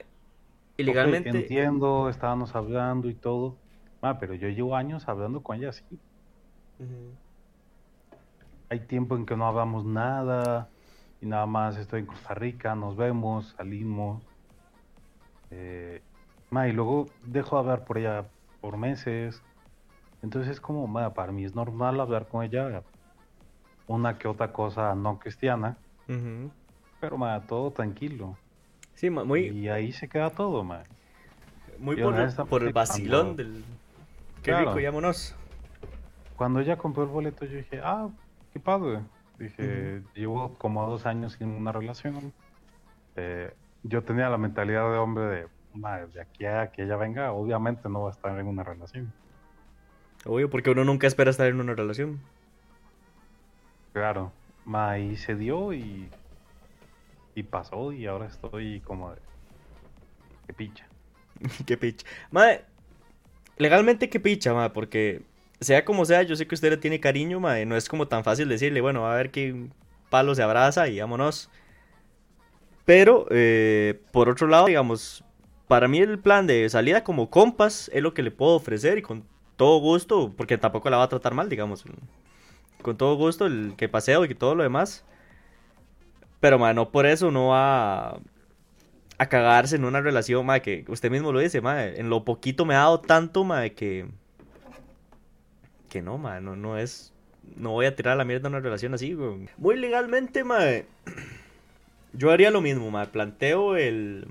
ilegalmente... 0.78 1.30
entiendo, 1.30 2.10
estábamos 2.10 2.54
hablando 2.54 3.10
y 3.10 3.16
todo. 3.16 3.56
Ma, 4.04 4.20
pero 4.20 4.36
yo 4.36 4.48
llevo 4.48 4.76
años 4.76 5.08
hablando 5.08 5.42
con 5.42 5.58
ella 5.58 5.70
así. 5.70 5.84
Hay 8.70 8.82
tiempo 8.82 9.16
en 9.16 9.26
que 9.26 9.36
no 9.36 9.48
hablamos 9.48 9.84
nada 9.84 10.70
y 11.20 11.26
nada 11.26 11.48
más 11.48 11.76
estoy 11.78 12.02
en 12.02 12.06
Costa 12.06 12.36
Rica, 12.36 12.76
nos 12.76 12.96
vemos, 12.96 13.56
salimos. 13.58 14.22
Eh, 15.50 16.04
y 16.52 16.72
luego 16.72 17.08
dejo 17.24 17.56
de 17.56 17.60
hablar 17.62 17.86
por 17.86 17.97
ella 17.97 18.26
por 18.60 18.78
meses. 18.78 19.41
Entonces 20.22 20.52
es 20.52 20.62
como, 20.62 20.91
para 21.14 21.32
mí 21.32 21.45
es 21.45 21.56
normal 21.56 21.99
hablar 21.99 22.28
con 22.28 22.43
ella 22.43 22.84
una 23.88 24.18
que 24.18 24.28
otra 24.28 24.52
cosa 24.52 24.93
no 24.95 25.20
cristiana. 25.20 25.78
Pero 26.99 27.18
todo 27.47 27.72
tranquilo. 27.72 28.38
Sí, 28.93 29.10
muy... 29.10 29.47
Y 29.47 29.70
ahí 29.70 29.91
se 29.91 30.08
queda 30.08 30.30
todo, 30.30 30.64
Muy 31.80 31.95
por, 32.49 32.64
el 32.64 32.74
vacilón 32.74 33.36
del... 33.36 33.64
Qué 34.43 34.56
rico, 34.56 34.80
llámonos 34.80 35.36
cuando 36.41 36.60
ella 36.60 36.76
compró 36.76 37.04
el 37.04 37.10
boleto, 37.10 37.45
yo 37.45 37.58
dije, 37.58 37.82
ah, 37.84 38.10
qué 38.52 38.60
padre. 38.60 39.02
Dije, 39.38 40.02
llevo 40.16 40.56
como 40.58 40.89
dos 40.89 41.06
años 41.06 41.34
sin 41.34 41.49
una 41.49 41.72
relación. 41.72 42.34
Eh, 43.16 43.54
yo 43.84 44.02
tenía 44.02 44.28
la 44.28 44.39
mentalidad 44.39 44.91
de 44.91 44.97
hombre 44.97 45.24
de, 45.26 45.47
de 45.74 46.22
aquí 46.22 46.45
a 46.45 46.72
que 46.72 46.84
ella 46.84 46.97
venga, 46.97 47.32
obviamente 47.32 47.88
no 47.89 48.03
va 48.03 48.09
a 48.09 48.11
estar 48.11 48.38
en 48.38 48.47
una 48.47 48.63
relación. 48.63 49.13
Obvio, 50.26 50.49
porque 50.49 50.69
uno 50.69 50.84
nunca 50.84 51.07
espera 51.07 51.32
estar 51.32 51.47
en 51.47 51.59
una 51.59 51.74
relación. 51.74 52.19
Claro, 53.93 54.32
ma, 54.65 54.99
y 54.99 55.17
se 55.17 55.36
dio 55.36 55.74
y, 55.74 56.09
y 57.36 57.43
pasó 57.43 57.91
y 57.91 58.05
ahora 58.05 58.28
estoy 58.28 58.82
como 58.82 59.11
de... 59.11 59.17
Qué 60.47 60.53
picha. 60.53 60.86
qué 61.65 61.78
picha. 61.78 62.05
Ma, 62.30 62.47
legalmente 63.57 64.09
qué 64.09 64.19
picha, 64.19 64.53
ma, 64.53 64.74
porque 64.74 65.24
sea 65.59 65.86
como 65.86 66.05
sea, 66.05 66.24
yo 66.24 66.36
sé 66.36 66.47
que 66.47 66.55
usted 66.55 66.69
le 66.69 66.78
tiene 66.78 66.99
cariño, 66.99 67.39
madre. 67.39 67.65
No 67.65 67.76
es 67.76 67.88
como 67.88 68.07
tan 68.07 68.24
fácil 68.24 68.49
decirle, 68.49 68.82
bueno, 68.82 69.07
a 69.07 69.15
ver 69.15 69.32
qué 69.32 69.67
palo 70.09 70.36
se 70.36 70.43
abraza 70.43 70.88
y 70.88 70.99
vámonos. 70.99 71.49
Pero, 72.86 73.28
eh, 73.30 74.01
por 74.11 74.30
otro 74.30 74.47
lado, 74.47 74.67
digamos, 74.67 75.24
para 75.72 75.88
mí 75.88 75.99
el 75.99 76.19
plan 76.19 76.47
de 76.47 76.67
salida 76.67 77.05
como 77.05 77.30
compas 77.30 77.89
es 77.93 78.03
lo 78.03 78.13
que 78.13 78.24
le 78.24 78.32
puedo 78.32 78.55
ofrecer 78.55 78.97
y 78.97 79.01
con 79.01 79.24
todo 79.55 79.80
gusto, 79.80 80.34
porque 80.36 80.57
tampoco 80.57 80.89
la 80.89 80.97
va 80.97 81.03
a 81.03 81.07
tratar 81.07 81.34
mal, 81.34 81.47
digamos. 81.47 81.86
Con 82.82 82.97
todo 82.97 83.15
gusto, 83.15 83.45
el 83.45 83.76
que 83.78 83.88
paseo 83.88 84.26
y 84.26 84.36
todo 84.36 84.53
lo 84.53 84.63
demás. 84.63 85.05
Pero, 86.41 86.59
madre, 86.59 86.74
no 86.74 86.91
por 86.91 87.05
eso 87.05 87.32
no 87.32 87.47
va 87.47 88.19
a, 89.17 89.26
cagarse 89.30 89.78
en 89.78 89.86
una 89.86 90.01
relación, 90.01 90.45
madre, 90.45 90.61
que 90.61 90.84
usted 90.89 91.09
mismo 91.09 91.32
lo 91.32 91.39
dice, 91.39 91.61
madre. 91.61 92.01
En 92.01 92.09
lo 92.09 92.26
poquito 92.26 92.65
me 92.65 92.76
ha 92.76 92.80
dado 92.80 92.99
tanto, 92.99 93.45
madre, 93.45 93.72
que 93.72 94.09
que 95.88 96.01
no, 96.01 96.17
ma, 96.17 96.41
no, 96.41 96.78
es. 96.78 97.13
No 97.55 97.72
voy 97.72 97.86
a 97.86 97.95
tirar 97.95 98.17
la 98.17 98.26
mierda 98.26 98.49
una 98.49 98.59
relación 98.59 98.93
así. 98.93 99.15
Muy 99.55 99.78
legalmente, 99.78 100.43
ma. 100.43 100.59
Yo 102.11 102.30
haría 102.30 102.51
lo 102.51 102.59
mismo, 102.59 102.91
ma. 102.91 103.05
Planteo 103.05 103.78
el. 103.78 104.28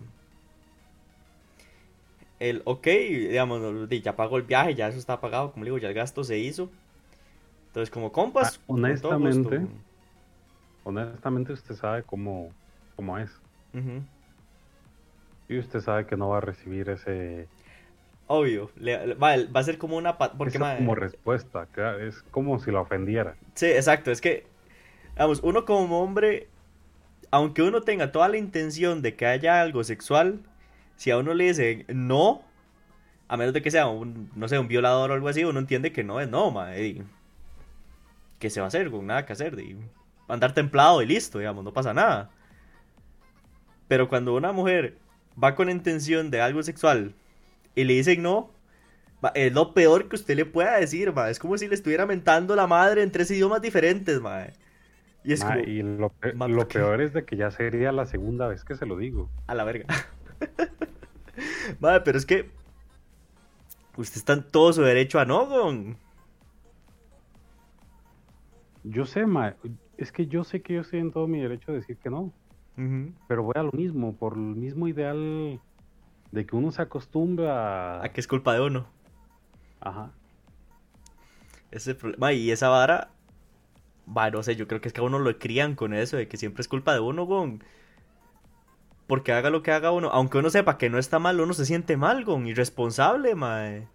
El, 2.41 2.63
ok, 2.65 2.87
digamos, 2.87 3.89
ya 3.91 4.17
pago 4.17 4.37
el 4.39 4.43
viaje, 4.45 4.75
ya 4.75 4.89
eso 4.89 4.99
está 4.99 5.21
pagado, 5.21 5.53
como 5.53 5.65
digo, 5.65 5.79
ya 5.79 5.89
el 5.89 5.95
gasto 5.95 6.25
se 6.25 6.39
hizo. 6.39 6.71
Entonces, 7.69 7.91
como 7.91 8.11
compas, 8.13 8.59
ah, 8.59 8.73
honestamente, 8.73 9.61
honestamente 10.85 11.53
usted 11.53 11.75
sabe 11.77 12.03
cómo, 12.03 12.51
cómo 12.97 13.19
es. 13.19 13.31
Y 15.49 15.59
usted 15.59 15.81
sabe 15.81 16.07
que 16.07 16.17
no 16.17 16.29
va 16.29 16.39
a 16.39 16.41
recibir 16.41 16.89
ese 16.91 17.49
Obvio. 18.29 18.71
le- 18.77 19.07
le- 19.09 19.15
mae, 19.17 19.47
va 19.47 19.61
a 19.61 19.65
ser 19.65 19.77
como 19.77 19.97
una... 19.97 20.17
Porque, 20.17 20.59
Esa 20.59 20.61
mae, 20.61 20.79
como 20.79 20.95
respuesta, 20.95 21.67
es 22.01 22.23
como 22.31 22.59
si 22.61 22.71
la 22.71 22.81
ofendiera. 22.81 23.35
Sí, 23.55 23.67
exacto. 23.67 24.11
Es 24.13 24.21
que, 24.21 24.45
vamos, 25.17 25.41
uno 25.43 25.65
como 25.65 26.01
hombre, 26.03 26.49
aunque 27.31 27.63
uno 27.63 27.83
tenga 27.83 28.13
toda 28.13 28.29
la 28.29 28.39
intención 28.39 29.03
de 29.03 29.17
que 29.17 29.27
haya 29.27 29.61
algo 29.61 29.85
sexual, 29.85 30.41
si 31.01 31.11
a 31.11 31.17
uno 31.19 31.33
le 31.35 31.45
dicen 31.45 31.85
no, 31.89 32.43
a 33.29 33.37
menos 33.39 33.55
de 33.55 33.63
que 33.63 33.71
sea 33.71 33.87
un, 33.89 34.31
no 34.37 34.49
sé, 34.49 34.59
un 34.59 34.69
violador 34.69 35.11
o 35.11 35.15
algo 35.15 35.29
así, 35.29 35.45
uno 35.45 35.59
entiende 35.61 35.93
que 35.93 36.05
no 36.05 36.21
es 36.21 36.29
no, 36.29 36.51
mae. 36.51 36.87
y 36.87 37.03
¿Qué 38.39 38.51
se 38.51 38.61
va 38.61 38.67
a 38.67 38.69
hacer? 38.69 38.91
Con 38.91 39.07
nada 39.07 39.25
que 39.27 39.33
hacer. 39.33 39.59
y 39.61 39.77
andar 40.29 40.55
templado 40.55 41.03
y 41.03 41.07
listo, 41.07 41.39
digamos, 41.39 41.65
no 41.65 41.73
pasa 41.73 41.93
nada. 41.95 42.31
Pero 43.89 44.09
cuando 44.09 44.35
una 44.35 44.53
mujer 44.53 44.97
va 45.43 45.55
con 45.55 45.71
intención 45.71 46.31
de 46.31 46.41
algo 46.41 46.63
sexual 46.63 47.15
y 47.75 47.85
le 47.85 47.95
dicen 47.95 48.23
no, 48.23 48.51
es 49.35 49.53
lo 49.53 49.75
peor 49.75 50.09
que 50.09 50.17
usted 50.17 50.37
le 50.37 50.47
pueda 50.47 50.79
decir, 50.79 51.13
ma. 51.13 51.31
Es 51.31 51.39
como 51.39 51.59
si 51.59 51.69
le 51.69 51.75
estuviera 51.75 52.07
mentando 52.07 52.57
la 52.57 52.67
madre 52.67 53.03
en 53.03 53.13
tres 53.13 53.31
idiomas 53.31 53.63
diferentes, 53.63 54.21
ma. 54.21 54.47
Y 55.25 55.33
es 55.33 55.41
Ma, 55.41 55.47
como, 55.47 55.61
y 55.61 55.83
lo, 55.83 56.11
pe- 56.11 56.33
ma, 56.35 56.49
lo 56.49 56.71
peor 56.71 57.01
es 57.03 57.13
de 57.13 57.25
que 57.25 57.37
ya 57.37 57.51
sería 57.51 57.93
la 57.93 58.07
segunda 58.07 58.49
vez 58.49 58.65
que 58.65 58.77
se 58.77 58.87
lo 58.87 58.97
digo. 58.97 59.29
a 59.47 59.55
la 59.55 59.65
verga. 59.65 59.87
Madre, 61.81 62.01
pero 62.05 62.19
es 62.19 62.27
que 62.27 62.51
usted 63.97 64.17
está 64.17 64.33
en 64.35 64.43
todo 64.51 64.73
su 64.73 64.83
derecho 64.83 65.19
a 65.19 65.25
no, 65.25 65.47
gon. 65.47 65.97
Yo 68.85 69.05
sé, 69.07 69.27
ma, 69.27 69.57
es 69.99 70.13
que 70.13 70.27
yo 70.27 70.45
sé 70.45 70.63
que 70.63 70.75
yo 70.75 70.81
estoy 70.81 71.01
en 71.01 71.13
todo 71.13 71.27
mi 71.27 71.41
derecho 71.41 71.73
a 71.73 71.75
decir 71.75 71.99
que 71.99 72.09
no, 72.09 72.33
pero 73.29 73.43
voy 73.43 73.55
a 73.57 73.63
lo 73.63 73.73
mismo, 73.73 74.17
por 74.17 74.35
el 74.35 74.41
mismo 74.41 74.89
ideal 74.89 75.61
de 76.33 76.47
que 76.47 76.57
uno 76.57 76.71
se 76.71 76.81
acostumbra 76.81 78.03
A 78.03 78.09
que 78.13 78.21
es 78.21 78.27
culpa 78.27 78.55
de 78.55 78.61
uno. 78.61 78.87
Ajá. 79.81 80.13
Ese 81.71 81.95
problema. 81.95 82.33
Y 82.33 82.51
esa 82.51 82.69
vara. 82.69 83.11
Va, 84.17 84.31
no 84.31 84.43
sé, 84.43 84.57
yo 84.57 84.67
creo 84.67 84.81
que 84.81 84.89
es 84.89 84.95
que 84.95 85.01
a 85.01 85.05
uno 85.05 85.19
lo 85.19 85.39
crían 85.39 85.77
con 85.77 85.95
eso, 85.95 86.17
de 86.17 86.27
que 86.27 86.37
siempre 86.37 86.63
es 86.63 86.69
culpa 86.69 86.93
de 86.95 87.01
uno, 87.01 87.27
gon. 87.27 87.63
Porque 89.11 89.33
haga 89.33 89.51
lo 89.51 89.65
que 89.65 89.73
haga 89.73 89.91
uno, 89.91 90.09
aunque 90.11 90.39
uno 90.39 90.51
sepa 90.51 90.79
que 90.79 90.89
no 90.89 90.97
está 90.97 91.19
mal, 91.19 91.41
uno 91.41 91.53
se 91.53 91.67
siente 91.67 91.97
mal, 91.97 92.25
gon, 92.25 92.47
irresponsable, 92.47 93.35
mae. 93.35 93.89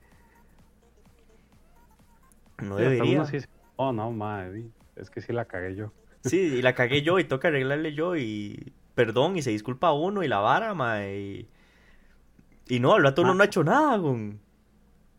No 2.62 2.76
debería. 2.76 3.22
uno 3.22 3.26
dice, 3.26 3.48
oh, 3.78 3.94
no, 3.94 4.12
ma, 4.12 4.50
di, 4.50 4.70
es 4.98 5.10
que 5.10 5.22
sí 5.22 5.32
la 5.32 5.46
cagué 5.46 5.74
yo. 5.74 5.94
Sí, 6.26 6.56
y 6.58 6.62
la 6.62 6.76
cagué 6.76 7.02
yo 7.02 7.18
y 7.18 7.24
toca 7.30 7.48
arreglarle 7.48 7.94
yo 7.94 8.18
y 8.18 8.74
perdón 8.94 9.38
y 9.38 9.42
se 9.42 9.52
disculpa 9.52 9.88
a 9.88 9.94
uno 9.94 10.22
y 10.22 10.28
la 10.28 10.40
vara, 10.40 10.74
mae. 10.74 11.18
Y, 11.18 11.50
y 12.68 12.82
no, 12.82 12.94
al 12.94 13.04
rato 13.04 13.22
uno 13.22 13.34
no 13.36 13.42
ha 13.42 13.46
hecho 13.46 13.64
nada, 13.64 13.96
gon. 13.96 14.38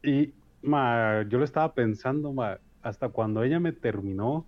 Y, 0.03 0.35
ma, 0.61 1.23
yo 1.23 1.39
lo 1.39 1.45
estaba 1.47 1.73
pensando, 1.73 2.35
ma, 2.35 2.59
hasta 2.83 3.09
cuando 3.09 3.43
ella 3.43 3.61
me 3.61 3.73
terminó, 3.73 4.45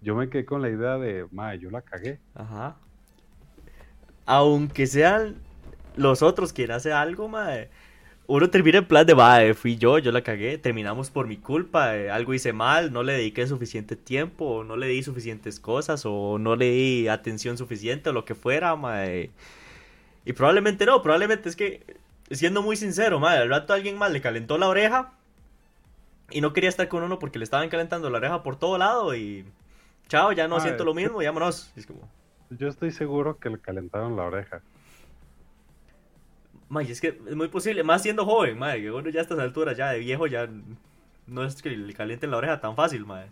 yo 0.00 0.14
me 0.14 0.28
quedé 0.28 0.44
con 0.44 0.62
la 0.62 0.68
idea 0.68 0.96
de, 0.96 1.26
ma, 1.32 1.56
yo 1.56 1.70
la 1.70 1.82
cagué. 1.82 2.20
Ajá. 2.36 2.76
Aunque 4.26 4.86
sean 4.86 5.36
los 5.96 6.22
otros 6.22 6.52
quien 6.52 6.70
hace 6.72 6.92
algo, 6.92 7.28
mae. 7.28 7.68
Uno 8.28 8.50
termina 8.50 8.78
en 8.78 8.86
plan 8.86 9.06
de, 9.06 9.14
mae, 9.14 9.54
fui 9.54 9.76
yo, 9.76 9.98
yo 9.98 10.10
la 10.10 10.22
cagué, 10.22 10.58
terminamos 10.58 11.10
por 11.10 11.28
mi 11.28 11.36
culpa, 11.36 11.96
eh, 11.96 12.10
algo 12.10 12.34
hice 12.34 12.52
mal, 12.52 12.92
no 12.92 13.04
le 13.04 13.12
dediqué 13.12 13.46
suficiente 13.46 13.94
tiempo, 13.94 14.46
o 14.46 14.64
no 14.64 14.76
le 14.76 14.88
di 14.88 15.02
suficientes 15.04 15.60
cosas, 15.60 16.02
o 16.04 16.36
no 16.38 16.56
le 16.56 16.70
di 16.70 17.08
atención 17.08 17.56
suficiente, 17.56 18.10
o 18.10 18.12
lo 18.12 18.24
que 18.24 18.34
fuera, 18.34 18.74
mae. 18.74 19.30
Y 20.24 20.32
probablemente 20.32 20.86
no, 20.86 21.02
probablemente 21.02 21.48
es 21.48 21.54
que, 21.54 21.96
siendo 22.32 22.62
muy 22.62 22.76
sincero, 22.76 23.20
mae, 23.20 23.38
al 23.38 23.48
rato 23.48 23.72
alguien 23.72 23.96
más 23.96 24.10
le 24.10 24.20
calentó 24.20 24.58
la 24.58 24.68
oreja 24.68 25.12
y 26.30 26.40
no 26.40 26.52
quería 26.52 26.68
estar 26.68 26.88
con 26.88 27.04
uno 27.04 27.20
porque 27.20 27.38
le 27.38 27.44
estaban 27.44 27.68
calentando 27.68 28.10
la 28.10 28.18
oreja 28.18 28.42
por 28.42 28.56
todo 28.58 28.76
lado 28.78 29.14
y... 29.14 29.44
Chao, 30.08 30.32
ya 30.32 30.48
no 30.48 30.56
Mae, 30.56 30.64
siento 30.64 30.84
lo 30.84 30.94
mismo, 30.94 31.18
vámonos. 31.18 31.72
Es 31.76 31.86
como... 31.86 32.08
Yo 32.50 32.68
estoy 32.68 32.92
seguro 32.92 33.38
que 33.38 33.50
le 33.50 33.58
calentaron 33.58 34.16
la 34.16 34.24
oreja. 34.24 34.60
May, 36.68 36.90
es 36.90 37.00
que 37.00 37.08
es 37.08 37.36
muy 37.36 37.48
posible, 37.48 37.82
más 37.84 38.02
siendo 38.02 38.24
joven, 38.24 38.58
madre, 38.58 38.82
que 38.82 38.90
uno 38.90 39.08
ya 39.08 39.20
a 39.20 39.22
estas 39.22 39.38
alturas, 39.38 39.76
ya 39.76 39.90
de 39.90 40.00
viejo, 40.00 40.26
ya 40.26 40.48
no 41.26 41.44
es 41.44 41.62
que 41.62 41.70
le 41.70 41.94
calienten 41.94 42.30
la 42.30 42.38
oreja 42.38 42.60
tan 42.60 42.74
fácil, 42.74 43.06
madre. 43.06 43.30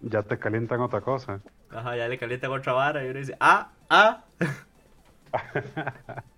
Ya 0.00 0.22
te 0.22 0.38
calientan 0.38 0.80
otra 0.80 1.00
cosa. 1.00 1.40
Ajá, 1.70 1.96
ya 1.96 2.08
le 2.08 2.18
calientan 2.18 2.52
otra 2.52 2.72
vara 2.72 3.04
y 3.04 3.08
uno 3.08 3.18
dice, 3.18 3.36
ah, 3.40 3.72
ah. 3.88 4.24